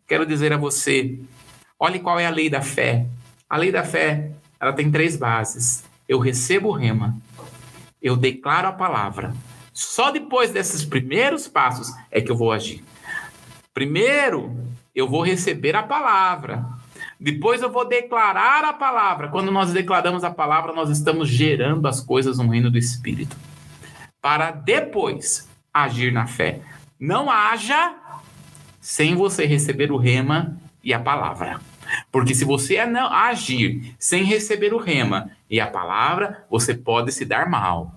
Quero 0.07 0.26
dizer 0.26 0.53
a 0.53 0.57
você, 0.57 1.19
olhe 1.80 1.99
qual 1.99 2.19
é 2.19 2.26
a 2.26 2.32
lei 2.32 2.49
da 2.49 2.61
fé. 2.61 3.05
A 3.49 3.57
lei 3.57 3.71
da 3.71 3.84
fé, 3.84 4.32
ela 4.59 4.73
tem 4.73 4.91
três 4.91 5.15
bases. 5.15 5.84
Eu 6.07 6.19
recebo 6.19 6.69
o 6.69 6.73
rema, 6.73 7.17
eu 8.01 8.15
declaro 8.15 8.67
a 8.67 8.71
palavra. 8.71 9.34
Só 9.73 10.11
depois 10.11 10.51
desses 10.51 10.86
primeiros 10.86 11.47
passos 11.47 11.91
é 12.11 12.21
que 12.21 12.32
eu 12.32 12.38
vou 12.38 12.51
agir. 12.51 12.84
Primeiro, 13.73 14.55
eu 14.93 15.07
vou 15.07 15.21
receber 15.21 15.76
a 15.76 15.84
palavra. 15.84 16.65
Depois 17.19 17.61
eu 17.61 17.71
vou 17.71 17.88
declarar 17.88 18.63
a 18.63 18.73
palavra. 18.73 19.28
Quando 19.28 19.51
nós 19.51 19.73
declaramos 19.73 20.23
a 20.23 20.32
palavra, 20.32 20.71
nós 20.71 20.89
estamos 20.89 21.28
gerando 21.28 21.88
as 21.88 21.99
coisas 21.99 22.38
no 22.38 22.49
reino 22.49 22.69
do 22.69 22.78
Espírito. 22.78 23.36
Para 24.21 24.51
depois 24.51 25.49
agir 25.76 26.13
na 26.13 26.26
fé. 26.26 26.61
Não 26.97 27.30
haja 27.30 27.93
sem 28.80 29.13
você 29.13 29.45
receber 29.45 29.91
o 29.91 29.97
rema 29.97 30.57
e 30.82 30.93
a 30.93 30.99
palavra. 30.99 31.59
Porque 32.09 32.34
se 32.34 32.45
você 32.45 32.86
não 32.86 33.11
agir 33.11 33.93
sem 33.99 34.23
receber 34.23 34.73
o 34.73 34.78
rema 34.78 35.30
e 35.49 35.59
a 35.59 35.67
palavra, 35.67 36.45
você 36.49 36.73
pode 36.73 37.11
se 37.11 37.26
dar 37.26 37.49
mal. 37.49 37.93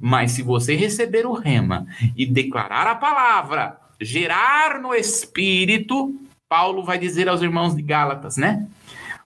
Mas 0.00 0.32
se 0.32 0.42
você 0.42 0.76
receber 0.76 1.26
o 1.26 1.32
rema 1.32 1.86
e 2.16 2.24
declarar 2.24 2.86
a 2.86 2.94
palavra, 2.94 3.76
gerar 4.00 4.80
no 4.80 4.94
espírito, 4.94 6.14
Paulo 6.48 6.84
vai 6.84 6.98
dizer 6.98 7.28
aos 7.28 7.42
irmãos 7.42 7.74
de 7.74 7.82
Gálatas, 7.82 8.36
né? 8.36 8.66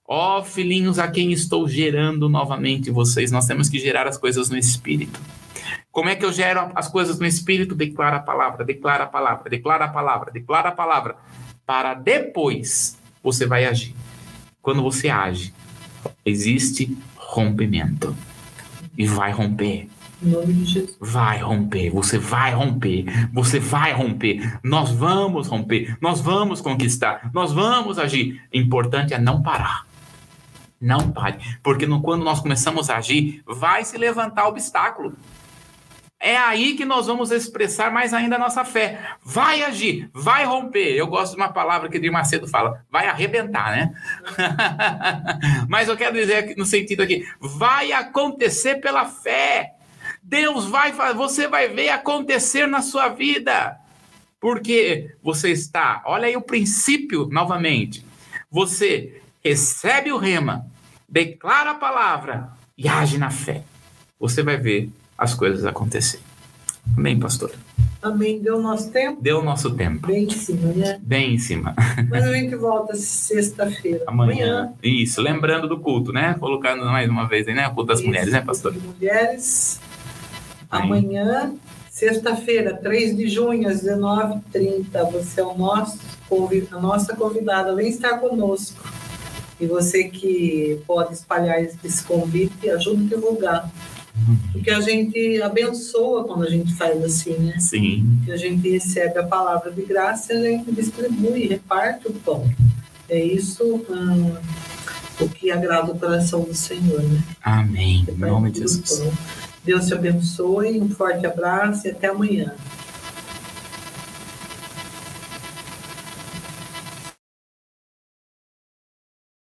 Ó 0.06 0.40
oh, 0.40 0.44
filhinhos, 0.44 0.98
a 0.98 1.08
quem 1.08 1.32
estou 1.32 1.68
gerando 1.68 2.28
novamente 2.28 2.90
vocês, 2.90 3.30
nós 3.30 3.46
temos 3.46 3.68
que 3.68 3.78
gerar 3.78 4.06
as 4.06 4.18
coisas 4.18 4.50
no 4.50 4.56
espírito. 4.56 5.20
Como 5.92 6.08
é 6.08 6.16
que 6.16 6.24
eu 6.24 6.32
gero 6.32 6.72
as 6.74 6.88
coisas 6.88 7.18
no 7.18 7.26
espírito? 7.26 7.74
Declara 7.74 8.16
a 8.16 8.20
palavra, 8.20 8.64
declara 8.64 9.04
a 9.04 9.06
palavra, 9.06 9.50
declara 9.50 9.84
a 9.84 9.88
palavra, 9.88 10.32
declara 10.32 10.68
a 10.70 10.72
palavra. 10.72 11.16
Para 11.66 11.92
depois 11.92 12.98
você 13.22 13.44
vai 13.44 13.66
agir. 13.66 13.94
Quando 14.62 14.82
você 14.82 15.10
age, 15.10 15.52
existe 16.24 16.96
rompimento. 17.14 18.16
E 18.96 19.06
vai 19.06 19.32
romper. 19.32 19.90
Vai 20.98 21.38
romper, 21.42 21.90
você 21.90 22.16
vai 22.16 22.54
romper, 22.54 23.04
você 23.32 23.58
vai 23.58 23.92
romper, 23.92 24.60
nós 24.62 24.92
vamos 24.92 25.48
romper, 25.48 25.98
nós 26.00 26.20
vamos 26.20 26.60
conquistar, 26.60 27.28
nós 27.34 27.52
vamos 27.52 27.98
agir. 27.98 28.40
Importante 28.52 29.12
é 29.12 29.18
não 29.18 29.42
parar. 29.42 29.84
Não 30.80 31.10
pare, 31.10 31.38
porque 31.60 31.86
no, 31.86 32.00
quando 32.00 32.24
nós 32.24 32.38
começamos 32.40 32.88
a 32.88 32.98
agir, 32.98 33.42
vai 33.44 33.84
se 33.84 33.98
levantar 33.98 34.46
obstáculo. 34.46 35.16
É 36.24 36.36
aí 36.36 36.74
que 36.74 36.84
nós 36.84 37.08
vamos 37.08 37.32
expressar 37.32 37.90
mais 37.90 38.14
ainda 38.14 38.36
a 38.36 38.38
nossa 38.38 38.64
fé. 38.64 39.16
Vai 39.24 39.64
agir, 39.64 40.08
vai 40.14 40.44
romper. 40.44 40.94
Eu 40.94 41.08
gosto 41.08 41.32
de 41.32 41.36
uma 41.36 41.52
palavra 41.52 41.88
que 41.88 41.96
Edir 41.96 42.12
Macedo 42.12 42.46
fala, 42.46 42.86
vai 42.88 43.08
arrebentar, 43.08 43.72
né? 43.72 43.92
Mas 45.68 45.88
eu 45.88 45.96
quero 45.96 46.14
dizer 46.14 46.54
no 46.56 46.64
sentido 46.64 47.02
aqui, 47.02 47.26
vai 47.40 47.90
acontecer 47.90 48.76
pela 48.76 49.04
fé. 49.04 49.72
Deus 50.22 50.66
vai 50.66 50.92
fazer, 50.92 51.14
você 51.14 51.48
vai 51.48 51.66
ver 51.66 51.88
acontecer 51.88 52.68
na 52.68 52.82
sua 52.82 53.08
vida. 53.08 53.76
Porque 54.38 55.16
você 55.20 55.50
está, 55.50 56.04
olha 56.06 56.28
aí 56.28 56.36
o 56.36 56.42
princípio 56.42 57.26
novamente. 57.32 58.06
Você 58.48 59.20
recebe 59.42 60.12
o 60.12 60.18
rema, 60.18 60.66
declara 61.08 61.72
a 61.72 61.74
palavra 61.74 62.52
e 62.78 62.86
age 62.86 63.18
na 63.18 63.30
fé. 63.30 63.64
Você 64.20 64.40
vai 64.44 64.56
ver 64.56 64.88
as 65.22 65.34
coisas 65.34 65.64
acontecerem. 65.64 66.24
Amém, 66.96 67.18
pastor? 67.18 67.52
Amém. 68.02 68.40
Deu 68.40 68.56
o 68.56 68.60
nosso 68.60 68.90
tempo? 68.90 69.22
Deu 69.22 69.38
o 69.38 69.44
nosso 69.44 69.70
tempo. 69.70 70.08
Bem 70.08 70.24
em 70.24 70.30
cima, 70.30 70.72
né? 70.72 70.98
Bem 71.00 71.34
em 71.34 71.38
cima. 71.38 71.74
Mas 72.10 72.24
a 72.24 72.32
gente 72.32 72.56
volta 72.56 72.96
sexta-feira. 72.96 74.02
Amanhã. 74.08 74.62
Amanhã. 74.62 74.72
Isso, 74.82 75.22
lembrando 75.22 75.68
do 75.68 75.78
culto, 75.78 76.12
né? 76.12 76.34
Colocando 76.40 76.84
mais 76.86 77.08
uma 77.08 77.28
vez 77.28 77.46
aí, 77.46 77.54
né? 77.54 77.68
O 77.68 77.74
culto 77.74 77.88
das 77.90 78.00
Isso, 78.00 78.08
mulheres, 78.08 78.32
né, 78.32 78.40
pastor? 78.40 78.74
mulheres. 78.74 79.80
Amanhã, 80.68 81.54
sexta-feira, 81.88 82.74
3 82.74 83.16
de 83.16 83.28
junho, 83.28 83.68
às 83.68 83.84
19h30. 83.84 85.12
Você 85.12 85.40
é 85.40 85.44
o 85.44 85.56
nosso, 85.56 85.98
a 86.72 86.80
nossa 86.80 87.14
convidada. 87.14 87.72
Vem 87.76 87.88
estar 87.88 88.18
conosco. 88.18 88.82
E 89.60 89.66
você 89.66 90.04
que 90.04 90.82
pode 90.84 91.12
espalhar 91.12 91.62
esse 91.62 92.02
convite, 92.02 92.68
ajude 92.68 93.04
a 93.04 93.16
divulgar. 93.16 93.70
Porque 94.52 94.70
a 94.70 94.80
gente 94.80 95.40
abençoa 95.42 96.24
quando 96.24 96.44
a 96.44 96.50
gente 96.50 96.74
faz 96.74 97.02
assim, 97.02 97.34
né? 97.38 97.58
Sim. 97.58 98.20
Que 98.24 98.32
a 98.32 98.36
gente 98.36 98.68
recebe 98.68 99.18
a 99.18 99.24
palavra 99.24 99.70
de 99.72 99.82
graça 99.82 100.32
e 100.34 100.36
a 100.36 100.50
gente 100.50 100.70
distribui, 100.72 101.46
reparte 101.46 102.08
o 102.08 102.12
pão. 102.12 102.48
É 103.08 103.22
isso 103.22 103.84
hum, 103.90 104.34
o 105.20 105.28
que 105.28 105.50
agrada 105.50 105.92
o 105.92 105.98
coração 105.98 106.42
do 106.42 106.54
Senhor, 106.54 107.02
né? 107.02 107.22
Amém. 107.42 108.06
Em 108.08 108.14
nome 108.14 108.50
de 108.50 108.60
Jesus. 108.60 109.02
Deus 109.64 109.86
te 109.86 109.94
abençoe, 109.94 110.80
um 110.80 110.88
forte 110.88 111.26
abraço 111.26 111.86
e 111.86 111.90
até 111.90 112.08
amanhã. 112.08 112.54